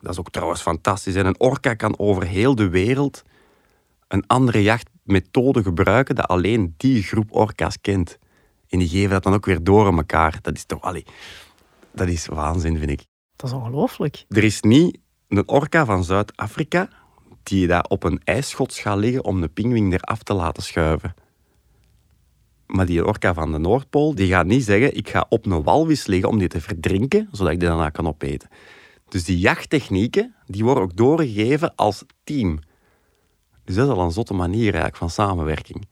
Dat 0.00 0.12
is 0.12 0.18
ook 0.18 0.30
trouwens 0.30 0.60
fantastisch. 0.60 1.14
En 1.14 1.26
een 1.26 1.40
orka 1.40 1.74
kan 1.74 1.98
over 1.98 2.26
heel 2.26 2.54
de 2.54 2.68
wereld 2.68 3.22
een 4.08 4.26
andere 4.26 4.62
jachtmethode 4.62 5.62
gebruiken 5.62 6.14
dat 6.14 6.28
alleen 6.28 6.74
die 6.76 7.02
groep 7.02 7.34
orka's 7.34 7.80
kent. 7.80 8.18
En 8.68 8.78
die 8.78 8.88
geven 8.88 9.10
dat 9.10 9.22
dan 9.22 9.34
ook 9.34 9.46
weer 9.46 9.64
door 9.64 9.86
aan 9.86 9.96
elkaar. 9.96 10.38
Dat 10.42 10.54
is 10.54 10.64
toch, 10.64 10.80
allee, 10.80 11.04
dat 11.94 12.08
is 12.08 12.26
waanzin, 12.26 12.78
vind 12.78 12.90
ik. 12.90 13.04
Dat 13.36 13.50
is 13.50 13.56
ongelooflijk. 13.56 14.24
Er 14.28 14.44
is 14.44 14.60
niet 14.60 14.98
een 15.28 15.48
orka 15.48 15.84
van 15.84 16.04
Zuid-Afrika 16.04 16.88
die 17.42 17.66
daar 17.66 17.84
op 17.88 18.02
een 18.02 18.20
ijsschots 18.24 18.80
gaat 18.80 18.98
liggen 18.98 19.24
om 19.24 19.40
de 19.40 19.48
pinguïn 19.48 19.92
eraf 19.92 20.22
te 20.22 20.34
laten 20.34 20.62
schuiven. 20.62 21.14
Maar 22.66 22.86
die 22.86 23.06
orka 23.06 23.34
van 23.34 23.52
de 23.52 23.58
Noordpool, 23.58 24.14
die 24.14 24.28
gaat 24.28 24.46
niet 24.46 24.64
zeggen, 24.64 24.96
ik 24.96 25.08
ga 25.08 25.26
op 25.28 25.46
een 25.46 25.62
walvis 25.62 26.06
liggen 26.06 26.28
om 26.28 26.38
die 26.38 26.48
te 26.48 26.60
verdrinken, 26.60 27.28
zodat 27.32 27.52
ik 27.52 27.60
die 27.60 27.68
daarna 27.68 27.90
kan 27.90 28.06
opeten. 28.06 28.48
Dus 29.08 29.24
die 29.24 29.38
jachttechnieken, 29.38 30.34
die 30.46 30.64
worden 30.64 30.82
ook 30.82 30.96
doorgegeven 30.96 31.74
als 31.74 32.04
team. 32.24 32.58
Dus 33.64 33.74
dat 33.74 33.88
is 33.88 33.94
al 33.94 34.04
een 34.04 34.10
zotte 34.10 34.34
manier 34.34 34.62
eigenlijk 34.62 34.96
van 34.96 35.10
samenwerking. 35.10 35.86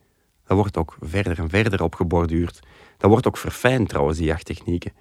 Dat 0.46 0.56
wordt 0.56 0.76
ook 0.76 0.96
verder 1.00 1.38
en 1.38 1.48
verder 1.48 1.82
op 1.82 1.94
geborduurd. 1.94 2.60
Dat 2.98 3.10
wordt 3.10 3.26
ook 3.26 3.36
verfijnd 3.36 3.88
trouwens, 3.88 4.18
die 4.18 4.26
jachttechnieken. 4.26 4.92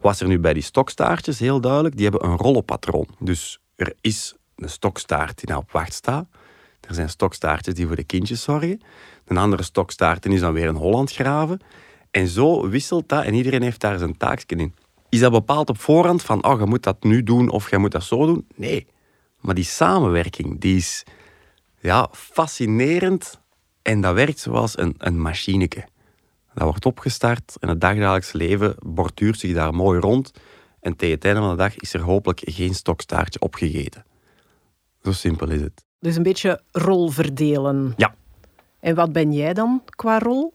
Was 0.00 0.20
er 0.20 0.28
nu 0.28 0.38
bij 0.38 0.52
die 0.52 0.62
stokstaartjes 0.62 1.38
heel 1.38 1.60
duidelijk, 1.60 1.96
die 1.96 2.08
hebben 2.08 2.28
een 2.28 2.36
rollenpatroon. 2.36 3.08
Dus 3.18 3.60
er 3.76 3.94
is 4.00 4.34
een 4.56 4.70
stokstaart 4.70 5.38
die 5.38 5.48
nou 5.48 5.60
op 5.60 5.70
wacht 5.70 5.92
staat. 5.92 6.26
Er 6.80 6.94
zijn 6.94 7.08
stokstaartjes 7.08 7.74
die 7.74 7.86
voor 7.86 7.96
de 7.96 8.04
kindjes 8.04 8.42
zorgen. 8.42 8.80
Een 9.24 9.36
andere 9.36 9.62
stokstaart 9.62 10.26
is 10.26 10.40
dan 10.40 10.52
weer 10.52 10.68
een 10.68 10.76
Holland 10.76 11.12
graven. 11.12 11.60
En 12.10 12.28
zo 12.28 12.68
wisselt 12.68 13.08
dat 13.08 13.24
en 13.24 13.34
iedereen 13.34 13.62
heeft 13.62 13.80
daar 13.80 13.98
zijn 13.98 14.16
taakje 14.16 14.56
in. 14.56 14.74
Is 15.08 15.20
dat 15.20 15.32
bepaald 15.32 15.68
op 15.68 15.78
voorhand 15.78 16.22
van, 16.22 16.44
oh, 16.44 16.60
je 16.60 16.66
moet 16.66 16.82
dat 16.82 17.02
nu 17.02 17.22
doen 17.22 17.50
of 17.50 17.70
je 17.70 17.78
moet 17.78 17.92
dat 17.92 18.02
zo 18.02 18.26
doen? 18.26 18.46
Nee. 18.54 18.86
Maar 19.40 19.54
die 19.54 19.64
samenwerking, 19.64 20.60
die 20.60 20.76
is 20.76 21.04
ja, 21.80 22.08
fascinerend 22.12 23.40
en 23.86 24.00
dat 24.00 24.14
werkt 24.14 24.38
zoals 24.38 24.78
een, 24.78 24.94
een 24.98 25.20
machineke. 25.20 25.84
Dat 26.54 26.64
wordt 26.64 26.86
opgestart 26.86 27.56
en 27.60 27.68
het 27.68 27.80
dagdagelijkse 27.80 28.36
leven 28.36 28.74
borduurt 28.86 29.38
zich 29.38 29.54
daar 29.54 29.74
mooi 29.74 30.00
rond. 30.00 30.32
En 30.80 30.96
tegen 30.96 31.14
het 31.14 31.24
einde 31.24 31.40
van 31.40 31.50
de 31.50 31.56
dag 31.56 31.76
is 31.76 31.94
er 31.94 32.00
hopelijk 32.00 32.40
geen 32.44 32.74
stokstaartje 32.74 33.40
opgegeten. 33.40 34.04
Zo 35.02 35.12
simpel 35.12 35.50
is 35.50 35.60
het. 35.60 35.84
Dus 36.00 36.16
een 36.16 36.22
beetje 36.22 36.60
rol 36.70 37.08
verdelen. 37.08 37.94
Ja. 37.96 38.14
En 38.80 38.94
wat 38.94 39.12
ben 39.12 39.32
jij 39.32 39.54
dan 39.54 39.82
qua 39.84 40.18
rol? 40.18 40.52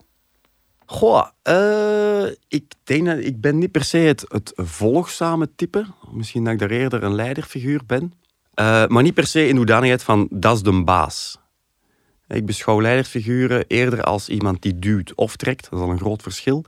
Goh, 0.85 1.27
uh, 1.49 2.31
ik 2.47 2.73
denk 2.83 3.05
dat 3.05 3.17
ik 3.17 3.41
ben 3.41 3.57
niet 3.57 3.71
per 3.71 3.83
se 3.83 3.97
het, 3.97 4.25
het 4.27 4.51
volgzame 4.55 5.49
type. 5.55 5.85
Misschien 6.11 6.43
dat 6.43 6.53
ik 6.53 6.59
daar 6.59 6.69
eerder 6.69 7.03
een 7.03 7.15
leiderfiguur 7.15 7.81
ben. 7.85 8.13
Uh, 8.55 8.87
maar 8.87 9.03
niet 9.03 9.13
per 9.13 9.27
se 9.27 9.47
in 9.47 9.55
hoedanigheid 9.55 10.03
van 10.03 10.27
dat 10.31 10.55
is 10.55 10.61
de 10.61 10.83
baas. 10.83 11.40
Ik 12.31 12.45
beschouw 12.45 12.81
leidersfiguren 12.81 13.65
eerder 13.67 14.03
als 14.03 14.29
iemand 14.29 14.61
die 14.61 14.79
duwt 14.79 15.15
of 15.15 15.35
trekt. 15.35 15.69
Dat 15.69 15.79
is 15.79 15.85
al 15.85 15.91
een 15.91 15.99
groot 15.99 16.21
verschil. 16.21 16.65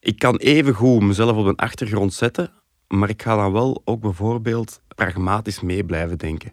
Ik 0.00 0.18
kan 0.18 0.36
even 0.36 0.74
goed 0.74 1.02
mezelf 1.02 1.36
op 1.36 1.46
een 1.46 1.56
achtergrond 1.56 2.14
zetten, 2.14 2.50
maar 2.88 3.08
ik 3.08 3.22
ga 3.22 3.36
dan 3.36 3.52
wel 3.52 3.82
ook 3.84 4.00
bijvoorbeeld 4.00 4.80
pragmatisch 4.94 5.60
mee 5.60 5.84
blijven 5.84 6.18
denken. 6.18 6.52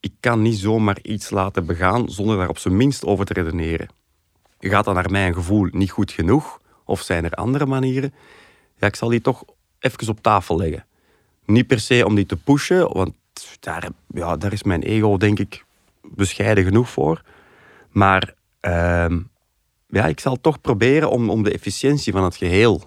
Ik 0.00 0.12
kan 0.20 0.42
niet 0.42 0.58
zomaar 0.58 0.98
iets 1.02 1.30
laten 1.30 1.66
begaan 1.66 2.08
zonder 2.08 2.36
daar 2.36 2.48
op 2.48 2.58
zijn 2.58 2.76
minst 2.76 3.04
over 3.04 3.24
te 3.24 3.32
redeneren. 3.32 3.88
Gaat 4.58 4.84
dat 4.84 4.94
naar 4.94 5.10
mijn 5.10 5.34
gevoel 5.34 5.68
niet 5.70 5.90
goed 5.90 6.12
genoeg? 6.12 6.60
Of 6.84 7.02
zijn 7.02 7.24
er 7.24 7.32
andere 7.32 7.66
manieren? 7.66 8.14
Ja, 8.78 8.86
ik 8.86 8.96
zal 8.96 9.08
die 9.08 9.20
toch 9.20 9.44
even 9.78 10.08
op 10.08 10.22
tafel 10.22 10.56
leggen. 10.56 10.86
Niet 11.44 11.66
per 11.66 11.80
se 11.80 12.06
om 12.06 12.14
die 12.14 12.26
te 12.26 12.36
pushen, 12.36 12.92
want 12.92 13.14
daar, 13.60 13.88
ja, 14.06 14.36
daar 14.36 14.52
is 14.52 14.62
mijn 14.62 14.82
ego 14.82 15.16
denk 15.16 15.38
ik 15.38 15.64
bescheiden 16.14 16.64
genoeg 16.64 16.90
voor. 16.90 17.22
Maar 17.90 18.34
ehm, 18.60 19.20
ja, 19.86 20.06
ik 20.06 20.20
zal 20.20 20.40
toch 20.40 20.60
proberen 20.60 21.10
om, 21.10 21.30
om 21.30 21.42
de 21.42 21.52
efficiëntie 21.52 22.12
van 22.12 22.24
het 22.24 22.36
geheel 22.36 22.82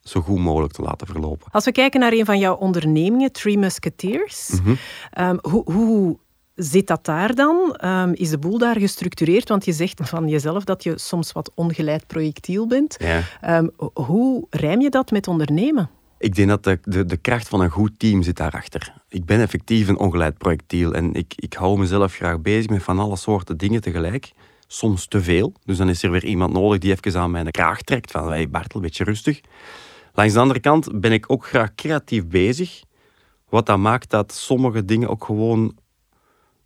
zo 0.00 0.20
goed 0.20 0.38
mogelijk 0.38 0.72
te 0.72 0.82
laten 0.82 1.06
verlopen. 1.06 1.50
Als 1.50 1.64
we 1.64 1.72
kijken 1.72 2.00
naar 2.00 2.12
een 2.12 2.24
van 2.24 2.38
jouw 2.38 2.54
ondernemingen, 2.54 3.32
Three 3.32 3.58
Musketeers, 3.58 4.50
mhm. 4.50 4.74
ehm, 5.10 5.36
hoe, 5.40 5.72
hoe 5.72 6.18
zit 6.54 6.86
dat 6.86 7.04
daar 7.04 7.34
dan? 7.34 7.74
Ehm, 7.76 8.12
is 8.12 8.30
de 8.30 8.38
boel 8.38 8.58
daar 8.58 8.78
gestructureerd? 8.78 9.48
Want 9.48 9.64
je 9.64 9.72
zegt 9.72 10.00
van 10.02 10.28
jezelf 10.28 10.64
dat 10.64 10.82
je 10.82 10.98
soms 10.98 11.32
wat 11.32 11.50
ongeleid 11.54 12.06
projectiel 12.06 12.66
bent. 12.66 12.96
Ja. 12.98 13.22
hoe 13.92 14.46
rijm 14.50 14.80
je 14.80 14.90
dat 14.90 15.10
met 15.10 15.28
ondernemen? 15.28 15.90
Ik 16.18 16.34
denk 16.34 16.48
dat 16.48 16.64
de, 16.64 16.78
de, 16.82 17.04
de, 17.04 17.16
kracht 17.16 17.48
van 17.48 17.60
een 17.60 17.70
goed 17.70 17.98
team 17.98 18.22
zit 18.22 18.36
daarachter. 18.36 18.94
Ik 19.14 19.24
ben 19.24 19.40
effectief 19.40 19.88
een 19.88 19.98
ongeleid 19.98 20.38
projectiel 20.38 20.94
en 20.94 21.14
ik, 21.14 21.32
ik 21.36 21.52
hou 21.52 21.78
mezelf 21.78 22.14
graag 22.14 22.40
bezig 22.40 22.70
met 22.70 22.82
van 22.82 22.98
alle 22.98 23.16
soorten 23.16 23.56
dingen 23.56 23.80
tegelijk. 23.80 24.32
Soms 24.66 25.06
te 25.06 25.22
veel. 25.22 25.52
Dus 25.64 25.76
dan 25.76 25.88
is 25.88 26.02
er 26.02 26.10
weer 26.10 26.24
iemand 26.24 26.52
nodig 26.52 26.78
die 26.78 26.92
even 26.92 27.20
aan 27.20 27.30
mijn 27.30 27.50
kraag 27.50 27.82
trekt. 27.82 28.10
Van, 28.10 28.28
hey 28.28 28.50
Bartel, 28.50 28.76
een 28.76 28.82
beetje 28.82 29.04
rustig. 29.04 29.40
Langs 30.12 30.32
de 30.32 30.40
andere 30.40 30.60
kant 30.60 31.00
ben 31.00 31.12
ik 31.12 31.30
ook 31.30 31.46
graag 31.46 31.74
creatief 31.74 32.26
bezig. 32.26 32.82
Wat 33.48 33.66
dat 33.66 33.78
maakt 33.78 34.10
dat 34.10 34.32
sommige 34.32 34.84
dingen 34.84 35.08
ook 35.08 35.24
gewoon... 35.24 35.76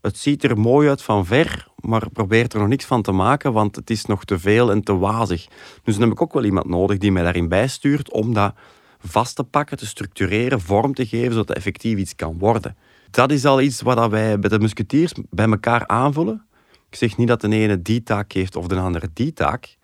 Het 0.01 0.19
ziet 0.19 0.45
er 0.45 0.59
mooi 0.59 0.89
uit 0.89 1.03
van 1.03 1.27
ver, 1.27 1.69
maar 1.77 2.11
probeert 2.11 2.53
er 2.53 2.59
nog 2.59 2.69
niks 2.69 2.85
van 2.85 3.03
te 3.03 3.13
maken, 3.13 3.53
want 3.53 3.77
het 3.77 3.91
is 3.91 4.05
nog 4.05 4.25
te 4.25 4.39
veel 4.39 4.71
en 4.71 4.83
te 4.83 4.97
wazig. 4.97 5.47
Dus 5.83 5.95
dan 5.95 6.03
heb 6.03 6.13
ik 6.13 6.23
ook 6.23 6.33
wel 6.33 6.45
iemand 6.45 6.67
nodig 6.67 6.99
die 6.99 7.13
mij 7.13 7.23
daarin 7.23 7.49
bijstuurt 7.49 8.13
om 8.13 8.35
dat 8.35 8.55
vast 8.99 9.37
te 9.37 9.45
pakken, 9.45 9.77
te 9.77 9.87
structureren, 9.87 10.61
vorm 10.61 10.95
te 10.95 11.07
geven, 11.07 11.33
zodat 11.33 11.49
het 11.49 11.57
effectief 11.57 11.99
iets 11.99 12.15
kan 12.15 12.39
worden. 12.39 12.77
Dat 13.11 13.31
is 13.31 13.45
al 13.45 13.61
iets 13.61 13.81
wat 13.81 14.11
wij 14.11 14.39
bij 14.39 14.51
de 14.51 14.59
musketiers 14.59 15.13
bij 15.31 15.49
elkaar 15.49 15.87
aanvullen. 15.87 16.47
Ik 16.91 16.97
zeg 16.97 17.17
niet 17.17 17.29
dat 17.29 17.41
de 17.41 17.49
ene 17.49 17.83
die 17.83 18.03
taak 18.03 18.33
heeft 18.33 18.57
of 18.57 18.67
de 18.67 18.77
andere 18.77 19.09
die 19.13 19.33
taak. 19.33 19.77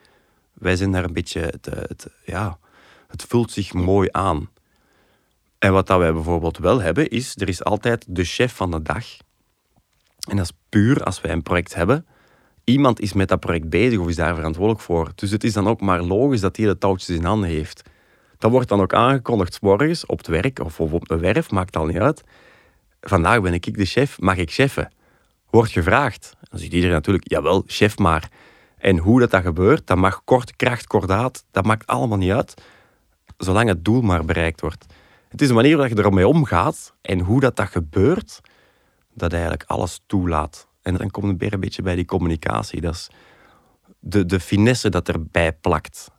Wij 0.52 0.76
zijn 0.76 0.92
daar 0.92 1.04
een 1.04 1.12
beetje, 1.12 1.40
het, 1.40 1.66
het 1.66 2.06
ja, 2.24 2.58
het 3.08 3.24
vult 3.28 3.50
zich 3.50 3.72
mooi 3.72 4.08
aan. 4.12 4.50
En 5.58 5.72
wat 5.72 5.86
dat 5.86 5.98
wij 5.98 6.12
bijvoorbeeld 6.12 6.58
wel 6.58 6.80
hebben, 6.80 7.08
is 7.08 7.36
er 7.36 7.48
is 7.48 7.64
altijd 7.64 8.04
de 8.08 8.24
chef 8.24 8.54
van 8.54 8.70
de 8.70 8.82
dag. 8.82 9.06
En 10.28 10.36
dat 10.36 10.44
is 10.44 10.56
puur 10.68 11.04
als 11.04 11.20
wij 11.20 11.32
een 11.32 11.42
project 11.42 11.74
hebben 11.74 12.06
iemand 12.64 13.00
is 13.00 13.12
met 13.12 13.28
dat 13.28 13.40
project 13.40 13.68
bezig 13.68 13.98
of 13.98 14.08
is 14.08 14.16
daar 14.16 14.34
verantwoordelijk 14.34 14.82
voor. 14.82 15.12
Dus 15.14 15.30
het 15.30 15.44
is 15.44 15.52
dan 15.52 15.68
ook 15.68 15.80
maar 15.80 16.02
logisch 16.02 16.40
dat 16.40 16.56
hij 16.56 16.66
de 16.66 16.78
touwtjes 16.78 17.16
in 17.16 17.24
handen 17.24 17.48
heeft. 17.48 17.82
Dat 18.44 18.52
wordt 18.52 18.68
dan 18.68 18.80
ook 18.80 18.94
aangekondigd 18.94 19.60
morgens 19.60 20.06
op 20.06 20.18
het 20.18 20.26
werk 20.26 20.58
of 20.58 20.80
op 20.80 21.08
de 21.08 21.18
werf, 21.18 21.50
maakt 21.50 21.76
al 21.76 21.86
niet 21.86 21.98
uit. 21.98 22.24
Vandaag 23.00 23.40
ben 23.40 23.54
ik 23.54 23.76
de 23.76 23.84
chef, 23.84 24.20
mag 24.20 24.36
ik 24.36 24.50
cheffen? 24.50 24.92
Wordt 25.50 25.70
gevraagd. 25.70 26.36
Dan 26.40 26.58
zegt 26.58 26.72
iedereen 26.72 26.94
natuurlijk, 26.94 27.30
jawel, 27.30 27.62
chef 27.66 27.98
maar. 27.98 28.30
En 28.78 28.98
hoe 28.98 29.20
dat, 29.20 29.30
dat 29.30 29.42
gebeurt, 29.42 29.86
dat 29.86 29.96
mag 29.96 30.24
kort, 30.24 30.56
kracht, 30.56 30.86
kordaat, 30.86 31.44
dat 31.50 31.64
maakt 31.64 31.86
allemaal 31.86 32.18
niet 32.18 32.30
uit, 32.30 32.54
zolang 33.36 33.68
het 33.68 33.84
doel 33.84 34.00
maar 34.00 34.24
bereikt 34.24 34.60
wordt. 34.60 34.86
Het 35.28 35.40
is 35.40 35.48
een 35.48 35.54
manier 35.54 35.76
waarop 35.76 35.96
je 35.98 36.04
ermee 36.04 36.28
omgaat 36.28 36.94
en 37.00 37.20
hoe 37.20 37.40
dat, 37.40 37.56
dat 37.56 37.68
gebeurt, 37.68 38.40
dat 39.14 39.32
eigenlijk 39.32 39.64
alles 39.66 40.00
toelaat. 40.06 40.68
En 40.82 40.96
dan 40.96 41.10
komt 41.10 41.26
het 41.26 41.40
weer 41.40 41.52
een 41.52 41.60
beetje 41.60 41.82
bij 41.82 41.94
die 41.94 42.04
communicatie. 42.04 42.80
Dat 42.80 42.94
is 42.94 43.10
de, 43.98 44.26
de 44.26 44.40
finesse 44.40 44.88
dat 44.88 45.08
erbij 45.08 45.52
plakt, 45.52 46.10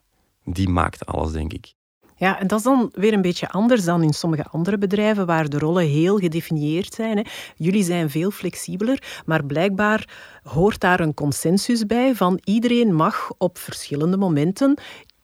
die 0.43 0.69
maakt 0.69 1.05
alles, 1.05 1.31
denk 1.31 1.53
ik. 1.53 1.74
Ja, 2.17 2.39
en 2.39 2.47
dat 2.47 2.57
is 2.57 2.65
dan 2.65 2.89
weer 2.93 3.13
een 3.13 3.21
beetje 3.21 3.49
anders 3.49 3.83
dan 3.83 4.03
in 4.03 4.13
sommige 4.13 4.45
andere 4.51 4.77
bedrijven 4.77 5.25
waar 5.25 5.49
de 5.49 5.59
rollen 5.59 5.85
heel 5.85 6.17
gedefinieerd 6.17 6.93
zijn. 6.93 7.17
Hè. 7.17 7.23
Jullie 7.55 7.83
zijn 7.83 8.09
veel 8.09 8.31
flexibeler, 8.31 9.21
maar 9.25 9.45
blijkbaar 9.45 10.09
hoort 10.43 10.79
daar 10.79 10.99
een 10.99 11.13
consensus 11.13 11.85
bij 11.85 12.15
van 12.15 12.39
iedereen 12.43 12.95
mag 12.95 13.31
op 13.37 13.57
verschillende 13.57 14.17
momenten 14.17 14.77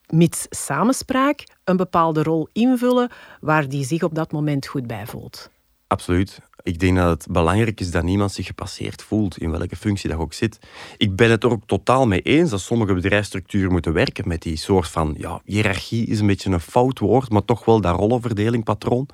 mits 0.08 0.46
samenspraak 0.50 1.44
een 1.64 1.78
bepaalde 1.78 2.24
rol 2.24 2.48
invullen 2.54 3.10
waar 3.40 3.70
die 3.70 3.86
zich 3.86 4.04
op 4.04 4.16
dat 4.16 4.32
moment 4.32 4.68
goed 4.68 4.88
bij 4.88 5.08
voelt. 5.08 5.50
Absoluut. 5.92 6.42
Ik 6.64 6.80
denk 6.80 6.98
dat 6.98 7.10
het 7.10 7.32
belangrijk 7.32 7.80
is 7.80 7.92
dat 7.92 8.04
niemand 8.04 8.32
zich 8.32 8.46
gepasseerd 8.46 9.04
voelt, 9.04 9.38
in 9.38 9.52
welke 9.52 9.76
functie 9.76 10.10
dat 10.10 10.20
ook 10.20 10.34
zit. 10.34 10.60
Ik 10.98 11.16
ben 11.16 11.30
het 11.30 11.44
er 11.44 11.52
ook 11.52 11.64
totaal 11.66 12.08
mee 12.08 12.22
eens 12.22 12.50
dat 12.50 12.62
sommige 12.62 12.94
bedrijfsstructuren 12.94 13.72
moeten 13.72 13.94
werken 13.94 14.28
met 14.28 14.42
die 14.42 14.56
soort 14.58 14.88
van, 14.88 15.16
ja, 15.18 15.42
hiërarchie 15.46 16.06
is 16.06 16.20
een 16.20 16.28
beetje 16.28 16.50
een 16.50 16.60
fout 16.60 17.00
woord, 17.00 17.30
maar 17.30 17.46
toch 17.46 17.66
wel 17.66 17.82
dat 17.82 17.96
rollenverdelingpatroon. 17.96 19.10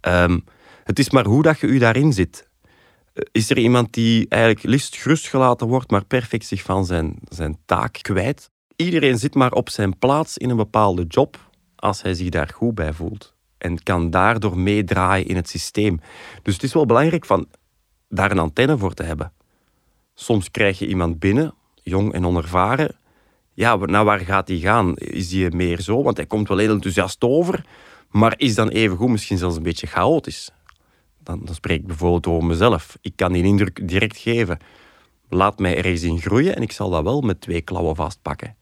Um, 0.00 0.44
het 0.84 0.98
is 0.98 1.10
maar 1.10 1.24
hoe 1.24 1.42
dat 1.42 1.60
je 1.60 1.66
u 1.66 1.78
daarin 1.78 2.12
zit. 2.12 2.48
Eh, 3.12 3.22
is 3.32 3.50
er 3.50 3.58
iemand 3.58 3.92
die 3.92 4.28
eigenlijk 4.28 4.64
liefst 4.64 4.96
gerust 4.96 5.28
gelaten 5.28 5.66
wordt, 5.66 5.90
maar 5.90 6.04
perfect 6.04 6.46
zich 6.46 6.62
van 6.62 6.84
zijn, 6.84 7.18
zijn 7.28 7.58
taak 7.64 7.98
kwijt? 8.02 8.50
Iedereen 8.76 9.18
zit 9.18 9.34
maar 9.34 9.52
op 9.52 9.70
zijn 9.70 9.98
plaats 9.98 10.38
in 10.38 10.50
een 10.50 10.56
bepaalde 10.56 11.04
job 11.08 11.50
als 11.76 12.02
hij 12.02 12.14
zich 12.14 12.28
daar 12.28 12.48
goed 12.54 12.74
bij 12.74 12.92
voelt 12.92 13.31
en 13.62 13.82
kan 13.82 14.10
daardoor 14.10 14.58
meedraaien 14.58 15.26
in 15.26 15.36
het 15.36 15.48
systeem. 15.48 16.00
Dus 16.42 16.54
het 16.54 16.62
is 16.62 16.72
wel 16.72 16.86
belangrijk 16.86 17.24
van 17.24 17.46
daar 18.08 18.30
een 18.30 18.38
antenne 18.38 18.78
voor 18.78 18.94
te 18.94 19.02
hebben. 19.02 19.32
Soms 20.14 20.50
krijg 20.50 20.78
je 20.78 20.86
iemand 20.86 21.18
binnen, 21.18 21.54
jong 21.82 22.12
en 22.12 22.26
onervaren. 22.26 22.96
Ja, 23.52 23.76
naar 23.76 24.04
waar 24.04 24.20
gaat 24.20 24.48
hij 24.48 24.58
gaan? 24.58 24.96
Is 24.96 25.32
hij 25.32 25.50
meer 25.50 25.80
zo? 25.80 26.02
Want 26.02 26.16
hij 26.16 26.26
komt 26.26 26.48
wel 26.48 26.58
heel 26.58 26.72
enthousiast 26.72 27.22
over, 27.22 27.64
maar 28.10 28.34
is 28.36 28.54
dan 28.54 28.68
evengoed 28.68 29.08
misschien 29.08 29.38
zelfs 29.38 29.56
een 29.56 29.62
beetje 29.62 29.86
chaotisch. 29.86 30.50
Dan, 31.22 31.40
dan 31.44 31.54
spreek 31.54 31.80
ik 31.80 31.86
bijvoorbeeld 31.86 32.26
over 32.26 32.44
mezelf. 32.44 32.96
Ik 33.00 33.12
kan 33.16 33.32
die 33.32 33.44
indruk 33.44 33.88
direct 33.88 34.16
geven. 34.16 34.58
Laat 35.28 35.58
mij 35.58 35.76
ergens 35.76 36.02
in 36.02 36.20
groeien 36.20 36.56
en 36.56 36.62
ik 36.62 36.72
zal 36.72 36.90
dat 36.90 37.02
wel 37.02 37.20
met 37.20 37.40
twee 37.40 37.60
klauwen 37.60 37.96
vastpakken. 37.96 38.56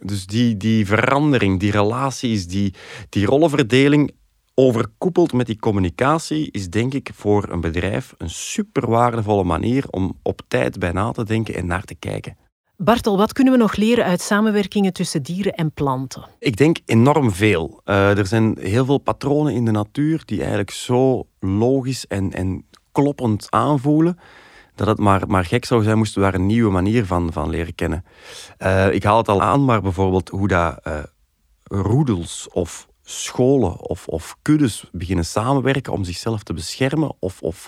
Dus 0.00 0.26
die, 0.26 0.56
die 0.56 0.86
verandering, 0.86 1.60
die 1.60 1.70
relaties, 1.70 2.46
die, 2.46 2.74
die 3.08 3.26
rollenverdeling 3.26 4.12
overkoepeld 4.54 5.32
met 5.32 5.46
die 5.46 5.58
communicatie 5.58 6.50
is 6.50 6.70
denk 6.70 6.94
ik 6.94 7.10
voor 7.14 7.48
een 7.48 7.60
bedrijf 7.60 8.14
een 8.18 8.30
super 8.30 8.90
waardevolle 8.90 9.44
manier 9.44 9.84
om 9.90 10.18
op 10.22 10.40
tijd 10.48 10.78
bij 10.78 10.92
na 10.92 11.10
te 11.10 11.24
denken 11.24 11.54
en 11.54 11.66
naar 11.66 11.84
te 11.84 11.94
kijken. 11.94 12.36
Bartel, 12.76 13.16
wat 13.16 13.32
kunnen 13.32 13.52
we 13.52 13.58
nog 13.58 13.76
leren 13.76 14.04
uit 14.04 14.20
samenwerkingen 14.20 14.92
tussen 14.92 15.22
dieren 15.22 15.52
en 15.52 15.72
planten? 15.72 16.24
Ik 16.38 16.56
denk 16.56 16.78
enorm 16.84 17.32
veel. 17.32 17.80
Uh, 17.84 18.18
er 18.18 18.26
zijn 18.26 18.56
heel 18.60 18.84
veel 18.84 18.98
patronen 18.98 19.54
in 19.54 19.64
de 19.64 19.70
natuur 19.70 20.22
die 20.24 20.38
eigenlijk 20.38 20.70
zo 20.70 21.26
logisch 21.40 22.06
en, 22.06 22.32
en 22.32 22.64
kloppend 22.92 23.46
aanvoelen 23.50 24.18
dat 24.74 24.86
het 24.86 24.98
maar, 24.98 25.22
maar 25.26 25.44
gek 25.44 25.64
zou 25.64 25.82
zijn 25.82 25.98
moesten 25.98 26.20
we 26.20 26.30
daar 26.30 26.40
een 26.40 26.46
nieuwe 26.46 26.70
manier 26.70 27.06
van, 27.06 27.32
van 27.32 27.50
leren 27.50 27.74
kennen. 27.74 28.04
Uh, 28.58 28.92
ik 28.92 29.02
haal 29.02 29.16
het 29.16 29.28
al 29.28 29.42
aan, 29.42 29.64
maar 29.64 29.82
bijvoorbeeld 29.82 30.28
hoe 30.28 30.48
dat 30.48 30.80
uh, 30.86 30.98
roedels 31.64 32.48
of 32.52 32.88
scholen 33.02 33.80
of, 33.80 34.08
of 34.08 34.36
kuddes 34.42 34.88
beginnen 34.92 35.24
samenwerken 35.24 35.92
om 35.92 36.04
zichzelf 36.04 36.42
te 36.42 36.52
beschermen 36.52 37.12
of, 37.18 37.42
of 37.42 37.66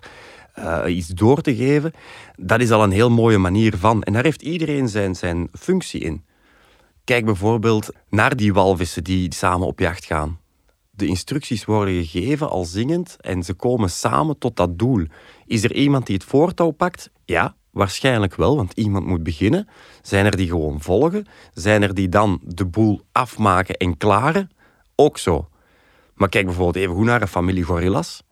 uh, 0.59 0.83
iets 0.87 1.09
door 1.09 1.41
te 1.41 1.57
geven, 1.57 1.93
dat 2.37 2.61
is 2.61 2.71
al 2.71 2.83
een 2.83 2.91
heel 2.91 3.11
mooie 3.11 3.39
manier 3.39 3.77
van. 3.77 4.03
En 4.03 4.13
daar 4.13 4.25
heeft 4.25 4.43
iedereen 4.43 4.89
zijn, 4.89 5.15
zijn 5.15 5.49
functie 5.53 6.01
in. 6.01 6.25
Kijk 7.05 7.25
bijvoorbeeld 7.25 7.91
naar 8.09 8.37
die 8.37 8.53
walvissen 8.53 9.05
die 9.05 9.35
samen 9.35 9.67
op 9.67 9.79
jacht 9.79 10.05
gaan. 10.05 10.41
De 11.03 11.09
instructies 11.09 11.65
worden 11.65 12.05
gegeven 12.05 12.51
al 12.51 12.65
zingend 12.65 13.17
en 13.21 13.43
ze 13.43 13.55
komen 13.55 13.91
samen 13.91 14.39
tot 14.39 14.57
dat 14.57 14.79
doel. 14.79 15.07
Is 15.47 15.65
er 15.65 15.75
iemand 15.75 16.07
die 16.07 16.15
het 16.15 16.25
voortouw 16.25 16.71
pakt? 16.71 17.11
Ja, 17.25 17.55
waarschijnlijk 17.71 18.35
wel, 18.35 18.57
want 18.57 18.73
iemand 18.73 19.07
moet 19.07 19.23
beginnen. 19.23 19.69
Zijn 20.03 20.25
er 20.25 20.37
die 20.37 20.49
gewoon 20.49 20.81
volgen? 20.81 21.27
Zijn 21.55 21.83
er 21.83 21.95
die 21.95 22.09
dan 22.09 22.41
de 22.45 22.67
boel 22.67 23.01
afmaken 23.13 23.77
en 23.77 23.97
klaren? 23.97 24.51
Ook 24.95 25.19
zo. 25.19 25.49
Maar 26.15 26.29
kijk 26.29 26.45
bijvoorbeeld 26.45 26.85
even 26.85 26.95
goed 26.95 27.05
naar 27.05 27.23
een 27.23 27.29
familie 27.29 27.65
gorillas. 27.65 28.23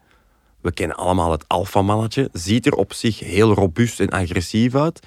We 0.61 0.73
kennen 0.73 0.97
allemaal 0.97 1.31
het 1.31 1.49
alfamannetje. 1.49 2.29
Ziet 2.33 2.67
er 2.67 2.75
op 2.75 2.93
zich 2.93 3.19
heel 3.19 3.55
robuust 3.55 4.01
en 4.01 4.09
agressief 4.09 4.75
uit. 4.75 5.07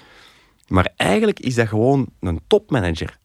Maar 0.68 0.92
eigenlijk 0.96 1.40
is 1.40 1.54
dat 1.54 1.68
gewoon 1.68 2.08
een 2.20 2.40
topmanager. 2.46 3.18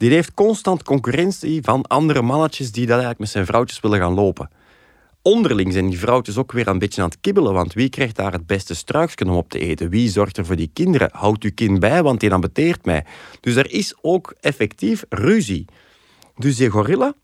Die 0.00 0.10
heeft 0.10 0.34
constant 0.34 0.82
concurrentie 0.82 1.62
van 1.62 1.82
andere 1.86 2.22
mannetjes 2.22 2.72
die 2.72 2.82
dat 2.86 2.90
eigenlijk 2.90 3.18
met 3.20 3.28
zijn 3.28 3.46
vrouwtjes 3.46 3.80
willen 3.80 3.98
gaan 3.98 4.14
lopen. 4.14 4.50
Onderling 5.22 5.72
zijn 5.72 5.88
die 5.88 5.98
vrouwtjes 5.98 6.36
ook 6.36 6.52
weer 6.52 6.68
een 6.68 6.78
beetje 6.78 7.02
aan 7.02 7.08
het 7.08 7.20
kibbelen, 7.20 7.52
want 7.52 7.72
wie 7.72 7.88
krijgt 7.88 8.16
daar 8.16 8.32
het 8.32 8.46
beste 8.46 8.74
struikje 8.74 9.24
om 9.24 9.36
op 9.36 9.48
te 9.50 9.58
eten? 9.58 9.90
Wie 9.90 10.08
zorgt 10.08 10.36
er 10.36 10.46
voor 10.46 10.56
die 10.56 10.70
kinderen? 10.72 11.08
Houdt 11.12 11.44
uw 11.44 11.50
kind 11.54 11.80
bij, 11.80 12.02
want 12.02 12.20
die 12.20 12.28
dan 12.28 12.40
beteert 12.40 12.84
mij. 12.84 13.04
Dus 13.40 13.54
er 13.56 13.70
is 13.70 13.94
ook 14.00 14.34
effectief 14.40 15.04
ruzie. 15.08 15.64
Dus 16.36 16.56
die 16.56 16.70
gorilla, 16.70 17.14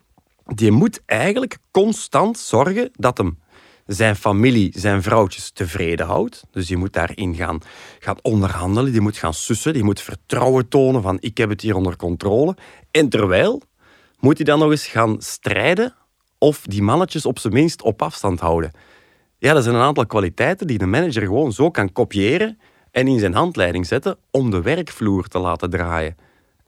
die 0.47 0.71
moet 0.71 1.03
eigenlijk 1.07 1.59
constant 1.71 2.39
zorgen 2.39 2.91
dat 2.93 3.19
hem 3.19 3.39
zijn 3.87 4.16
familie, 4.16 4.72
zijn 4.75 5.03
vrouwtjes 5.03 5.51
tevreden 5.51 6.07
houdt. 6.07 6.44
Dus 6.51 6.66
die 6.66 6.77
moet 6.77 6.92
daarin 6.92 7.35
gaan, 7.35 7.61
gaan 7.99 8.16
onderhandelen, 8.22 8.92
die 8.92 9.01
moet 9.01 9.16
gaan 9.16 9.35
sussen, 9.35 9.72
die 9.72 9.85
moet 9.85 10.01
vertrouwen 10.01 10.68
tonen 10.68 11.03
van 11.03 11.16
ik 11.20 11.38
heb 11.38 11.49
het 11.49 11.61
hier 11.61 11.77
onder 11.77 11.96
controle. 11.96 12.57
En 12.90 13.09
terwijl 13.09 13.62
moet 14.18 14.37
hij 14.37 14.44
dan 14.44 14.59
nog 14.59 14.70
eens 14.70 14.87
gaan 14.87 15.16
strijden 15.18 15.94
of 16.38 16.62
die 16.62 16.83
mannetjes 16.83 17.27
op 17.27 17.38
zijn 17.38 17.53
minst 17.53 17.83
op 17.83 18.03
afstand 18.03 18.40
houden. 18.40 18.70
Ja, 19.38 19.53
dat 19.53 19.62
zijn 19.62 19.75
een 19.75 19.83
aantal 19.83 20.07
kwaliteiten 20.07 20.66
die 20.66 20.79
de 20.79 20.87
manager 20.87 21.22
gewoon 21.22 21.53
zo 21.53 21.70
kan 21.70 21.92
kopiëren 21.92 22.59
en 22.90 23.09
in 23.09 23.18
zijn 23.18 23.35
handleiding 23.35 23.87
zetten 23.87 24.16
om 24.31 24.51
de 24.51 24.62
werkvloer 24.62 25.29
te 25.29 25.38
laten 25.38 25.70
draaien. 25.70 26.16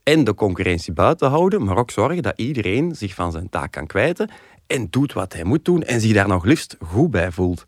En 0.03 0.25
de 0.25 0.35
concurrentie 0.35 0.93
buiten 0.93 1.29
houden, 1.29 1.65
maar 1.65 1.77
ook 1.77 1.91
zorgen 1.91 2.23
dat 2.23 2.39
iedereen 2.39 2.95
zich 2.95 3.15
van 3.15 3.33
zijn 3.33 3.49
taak 3.49 3.73
kan 3.73 3.87
kwijten 3.87 4.31
en 4.69 4.87
doet 4.91 5.13
wat 5.13 5.33
hij 5.33 5.45
moet 5.45 5.65
doen 5.65 5.83
en 5.83 6.01
zich 6.01 6.13
daar 6.13 6.29
nog 6.29 6.45
liefst 6.45 6.77
goed 6.81 7.11
bij 7.11 7.33
voelt. 7.33 7.67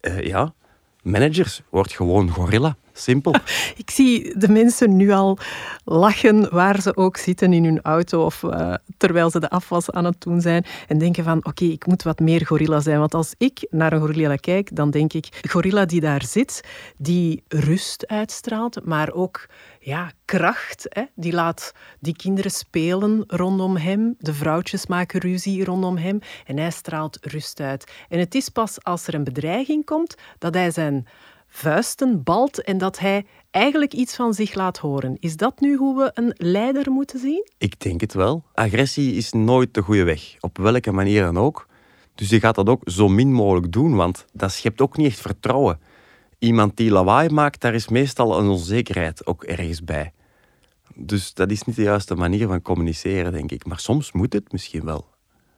Uh, 0.00 0.20
ja, 0.20 0.54
managers 1.02 1.62
wordt 1.70 1.92
gewoon 1.92 2.30
gorilla. 2.30 2.76
Simpel. 2.96 3.34
Ik 3.82 3.90
zie 3.90 4.38
de 4.38 4.48
mensen 4.48 4.96
nu 4.96 5.10
al 5.10 5.38
lachen 5.84 6.50
waar 6.50 6.80
ze 6.80 6.96
ook 6.96 7.16
zitten 7.16 7.52
in 7.52 7.64
hun 7.64 7.82
auto 7.82 8.24
of 8.24 8.42
uh, 8.42 8.74
terwijl 8.96 9.30
ze 9.30 9.40
de 9.40 9.50
afwas 9.50 9.90
aan 9.90 10.04
het 10.04 10.20
doen 10.20 10.40
zijn 10.40 10.64
en 10.88 10.98
denken 10.98 11.24
van 11.24 11.46
oké, 11.46 11.64
ik 11.64 11.86
moet 11.86 12.02
wat 12.02 12.18
meer 12.18 12.46
gorilla 12.46 12.80
zijn. 12.80 12.98
Want 12.98 13.14
als 13.14 13.34
ik 13.38 13.66
naar 13.70 13.92
een 13.92 14.00
gorilla 14.00 14.36
kijk, 14.36 14.76
dan 14.76 14.90
denk 14.90 15.12
ik, 15.12 15.40
gorilla 15.50 15.84
die 15.84 16.00
daar 16.00 16.24
zit, 16.24 16.60
die 16.96 17.44
rust 17.48 18.06
uitstraalt, 18.06 18.84
maar 18.84 19.12
ook 19.12 19.46
ja, 19.80 20.10
kracht. 20.24 20.86
Hè? 20.88 21.02
Die 21.14 21.32
laat 21.32 21.72
die 22.00 22.16
kinderen 22.16 22.50
spelen 22.50 23.24
rondom 23.26 23.76
hem. 23.76 24.14
De 24.18 24.34
vrouwtjes 24.34 24.86
maken 24.86 25.20
ruzie 25.20 25.64
rondom 25.64 25.96
hem. 25.96 26.18
En 26.46 26.58
hij 26.58 26.70
straalt 26.70 27.18
rust 27.20 27.60
uit. 27.60 27.92
En 28.08 28.18
het 28.18 28.34
is 28.34 28.48
pas 28.48 28.84
als 28.84 29.06
er 29.06 29.14
een 29.14 29.24
bedreiging 29.24 29.84
komt 29.84 30.14
dat 30.38 30.54
hij 30.54 30.70
zijn 30.70 31.06
vuisten 31.54 32.22
balt 32.22 32.62
en 32.62 32.78
dat 32.78 32.98
hij 32.98 33.26
eigenlijk 33.50 33.92
iets 33.92 34.16
van 34.16 34.34
zich 34.34 34.54
laat 34.54 34.78
horen. 34.78 35.16
Is 35.20 35.36
dat 35.36 35.60
nu 35.60 35.76
hoe 35.76 35.96
we 35.96 36.10
een 36.14 36.34
leider 36.36 36.90
moeten 36.90 37.18
zien? 37.18 37.48
Ik 37.58 37.80
denk 37.80 38.00
het 38.00 38.14
wel. 38.14 38.44
Agressie 38.54 39.14
is 39.14 39.32
nooit 39.32 39.74
de 39.74 39.82
goede 39.82 40.04
weg, 40.04 40.36
op 40.40 40.58
welke 40.58 40.92
manier 40.92 41.22
dan 41.22 41.38
ook. 41.38 41.66
Dus 42.14 42.28
je 42.28 42.40
gaat 42.40 42.54
dat 42.54 42.68
ook 42.68 42.82
zo 42.84 43.08
min 43.08 43.32
mogelijk 43.32 43.72
doen, 43.72 43.94
want 43.94 44.24
dat 44.32 44.52
schept 44.52 44.80
ook 44.80 44.96
niet 44.96 45.06
echt 45.06 45.20
vertrouwen. 45.20 45.80
Iemand 46.38 46.76
die 46.76 46.90
lawaai 46.90 47.28
maakt, 47.28 47.60
daar 47.60 47.74
is 47.74 47.88
meestal 47.88 48.38
een 48.38 48.48
onzekerheid 48.48 49.26
ook 49.26 49.44
ergens 49.44 49.84
bij. 49.84 50.12
Dus 50.94 51.34
dat 51.34 51.50
is 51.50 51.62
niet 51.62 51.76
de 51.76 51.82
juiste 51.82 52.14
manier 52.14 52.46
van 52.46 52.62
communiceren, 52.62 53.32
denk 53.32 53.50
ik. 53.50 53.66
Maar 53.66 53.80
soms 53.80 54.12
moet 54.12 54.32
het 54.32 54.52
misschien 54.52 54.84
wel. 54.84 55.06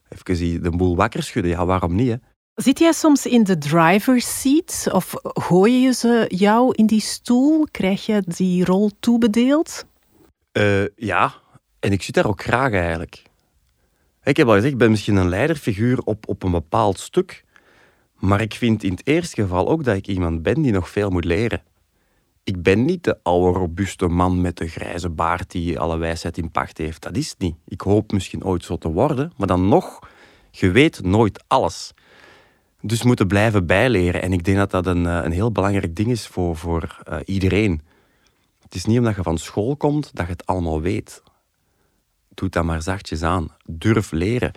Even 0.08 0.62
de 0.62 0.70
boel 0.70 0.96
wakker 0.96 1.22
schudden, 1.22 1.50
ja, 1.50 1.66
waarom 1.66 1.94
niet? 1.94 2.08
Hè? 2.08 2.16
Zit 2.56 2.78
jij 2.78 2.92
soms 2.92 3.26
in 3.26 3.44
de 3.44 3.58
driver's 3.58 4.40
seat 4.40 4.88
of 4.92 5.14
gooi 5.22 5.82
je 5.82 5.92
ze 5.92 6.24
jou 6.28 6.74
in 6.74 6.86
die 6.86 7.00
stoel? 7.00 7.66
Krijg 7.70 8.06
je 8.06 8.22
die 8.26 8.64
rol 8.64 8.90
toebedeeld? 9.00 9.84
Uh, 10.52 10.84
ja, 10.96 11.34
en 11.80 11.92
ik 11.92 12.02
zit 12.02 12.14
daar 12.14 12.26
ook 12.26 12.42
graag 12.42 12.72
eigenlijk. 12.72 13.22
Ik 14.22 14.36
heb 14.36 14.46
al 14.46 14.54
gezegd, 14.54 14.72
ik 14.72 14.78
ben 14.78 14.90
misschien 14.90 15.16
een 15.16 15.28
leiderfiguur 15.28 15.98
op, 16.04 16.28
op 16.28 16.42
een 16.42 16.50
bepaald 16.50 16.98
stuk. 16.98 17.44
Maar 18.14 18.40
ik 18.40 18.54
vind 18.54 18.82
in 18.82 18.90
het 18.90 19.06
eerste 19.06 19.42
geval 19.42 19.68
ook 19.68 19.84
dat 19.84 19.96
ik 19.96 20.06
iemand 20.06 20.42
ben 20.42 20.62
die 20.62 20.72
nog 20.72 20.88
veel 20.90 21.10
moet 21.10 21.24
leren. 21.24 21.62
Ik 22.44 22.62
ben 22.62 22.84
niet 22.84 23.04
de 23.04 23.18
oude, 23.22 23.58
robuuste 23.58 24.06
man 24.06 24.40
met 24.40 24.56
de 24.56 24.68
grijze 24.68 25.08
baard 25.08 25.50
die 25.50 25.78
alle 25.78 25.96
wijsheid 25.96 26.38
in 26.38 26.50
pacht 26.50 26.78
heeft. 26.78 27.02
Dat 27.02 27.16
is 27.16 27.30
het 27.30 27.38
niet. 27.38 27.56
Ik 27.64 27.80
hoop 27.80 28.12
misschien 28.12 28.44
ooit 28.44 28.64
zo 28.64 28.76
te 28.76 28.88
worden, 28.88 29.32
maar 29.36 29.46
dan 29.46 29.68
nog, 29.68 29.98
je 30.50 30.70
weet 30.70 31.02
nooit 31.02 31.44
alles. 31.46 31.94
Dus 32.80 33.02
moeten 33.02 33.26
blijven 33.26 33.66
bijleren. 33.66 34.22
En 34.22 34.32
ik 34.32 34.44
denk 34.44 34.56
dat 34.56 34.70
dat 34.70 34.86
een, 34.86 35.06
eh, 35.06 35.20
een 35.22 35.32
heel 35.32 35.52
belangrijk 35.52 35.96
ding 35.96 36.10
is 36.10 36.26
voor, 36.26 36.56
voor 36.56 36.98
uh, 37.08 37.16
iedereen. 37.24 37.82
Het 38.62 38.74
is 38.74 38.84
niet 38.84 38.98
omdat 38.98 39.16
je 39.16 39.22
van 39.22 39.38
school 39.38 39.76
komt 39.76 40.10
dat 40.14 40.26
je 40.26 40.32
het 40.32 40.46
allemaal 40.46 40.80
weet. 40.80 41.22
Doe 42.34 42.48
dat 42.48 42.64
maar 42.64 42.82
zachtjes 42.82 43.22
aan. 43.22 43.48
Durf 43.64 44.10
leren. 44.10 44.52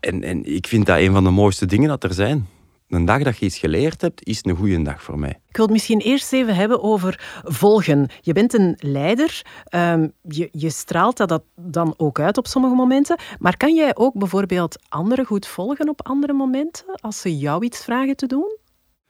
En, 0.00 0.22
en 0.22 0.54
ik 0.54 0.66
vind 0.66 0.86
dat 0.86 0.98
een 0.98 1.12
van 1.12 1.24
de 1.24 1.30
mooiste 1.30 1.66
dingen 1.66 1.88
dat 1.88 2.04
er 2.04 2.14
zijn 2.14 2.48
een 2.90 3.04
dag 3.04 3.22
dat 3.22 3.38
je 3.38 3.44
iets 3.44 3.58
geleerd 3.58 4.00
hebt, 4.00 4.26
is 4.26 4.38
een 4.42 4.56
goede 4.56 4.82
dag 4.82 5.02
voor 5.02 5.18
mij. 5.18 5.40
Ik 5.48 5.56
wil 5.56 5.64
het 5.64 5.74
misschien 5.74 6.00
eerst 6.00 6.32
even 6.32 6.54
hebben 6.54 6.82
over 6.82 7.40
volgen. 7.44 8.08
Je 8.20 8.32
bent 8.32 8.54
een 8.54 8.76
leider. 8.78 9.42
Ehm, 9.64 10.08
je, 10.22 10.48
je 10.52 10.70
straalt 10.70 11.16
dat 11.16 11.42
dan 11.56 11.94
ook 11.96 12.20
uit 12.20 12.38
op 12.38 12.46
sommige 12.46 12.74
momenten. 12.74 13.18
Maar 13.38 13.56
kan 13.56 13.74
jij 13.74 13.96
ook 13.96 14.14
bijvoorbeeld 14.14 14.78
anderen 14.88 15.24
goed 15.24 15.46
volgen 15.46 15.88
op 15.88 16.06
andere 16.06 16.32
momenten? 16.32 16.84
Als 17.00 17.20
ze 17.20 17.38
jou 17.38 17.64
iets 17.64 17.84
vragen 17.84 18.16
te 18.16 18.26
doen? 18.26 18.58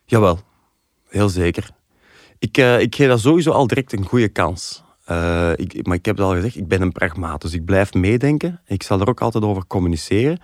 Jawel, 0.04 0.38
heel 1.08 1.28
zeker. 1.28 1.70
Ik, 2.38 2.58
uh, 2.58 2.80
ik 2.80 2.94
geef 2.94 3.08
dat 3.08 3.20
sowieso 3.20 3.50
al 3.50 3.66
direct 3.66 3.92
een 3.92 4.06
goede 4.06 4.28
kans. 4.28 4.82
Uh, 5.10 5.50
ik, 5.54 5.86
maar 5.86 5.96
ik 5.96 6.04
heb 6.04 6.16
het 6.16 6.26
al 6.26 6.32
gezegd, 6.32 6.56
ik 6.56 6.68
ben 6.68 6.82
een 6.82 6.92
pragmaat. 6.92 7.42
Dus 7.42 7.52
ik 7.52 7.64
blijf 7.64 7.94
meedenken. 7.94 8.60
Ik 8.66 8.82
zal 8.82 9.00
er 9.00 9.08
ook 9.08 9.20
altijd 9.20 9.44
over 9.44 9.66
communiceren. 9.66 10.40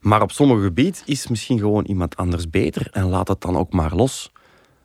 Maar 0.00 0.22
op 0.22 0.32
sommige 0.32 0.62
gebieden 0.62 1.02
is 1.04 1.28
misschien 1.28 1.58
gewoon 1.58 1.84
iemand 1.84 2.16
anders 2.16 2.50
beter 2.50 2.88
en 2.90 3.04
laat 3.04 3.28
het 3.28 3.40
dan 3.40 3.56
ook 3.56 3.72
maar 3.72 3.94
los. 3.94 4.32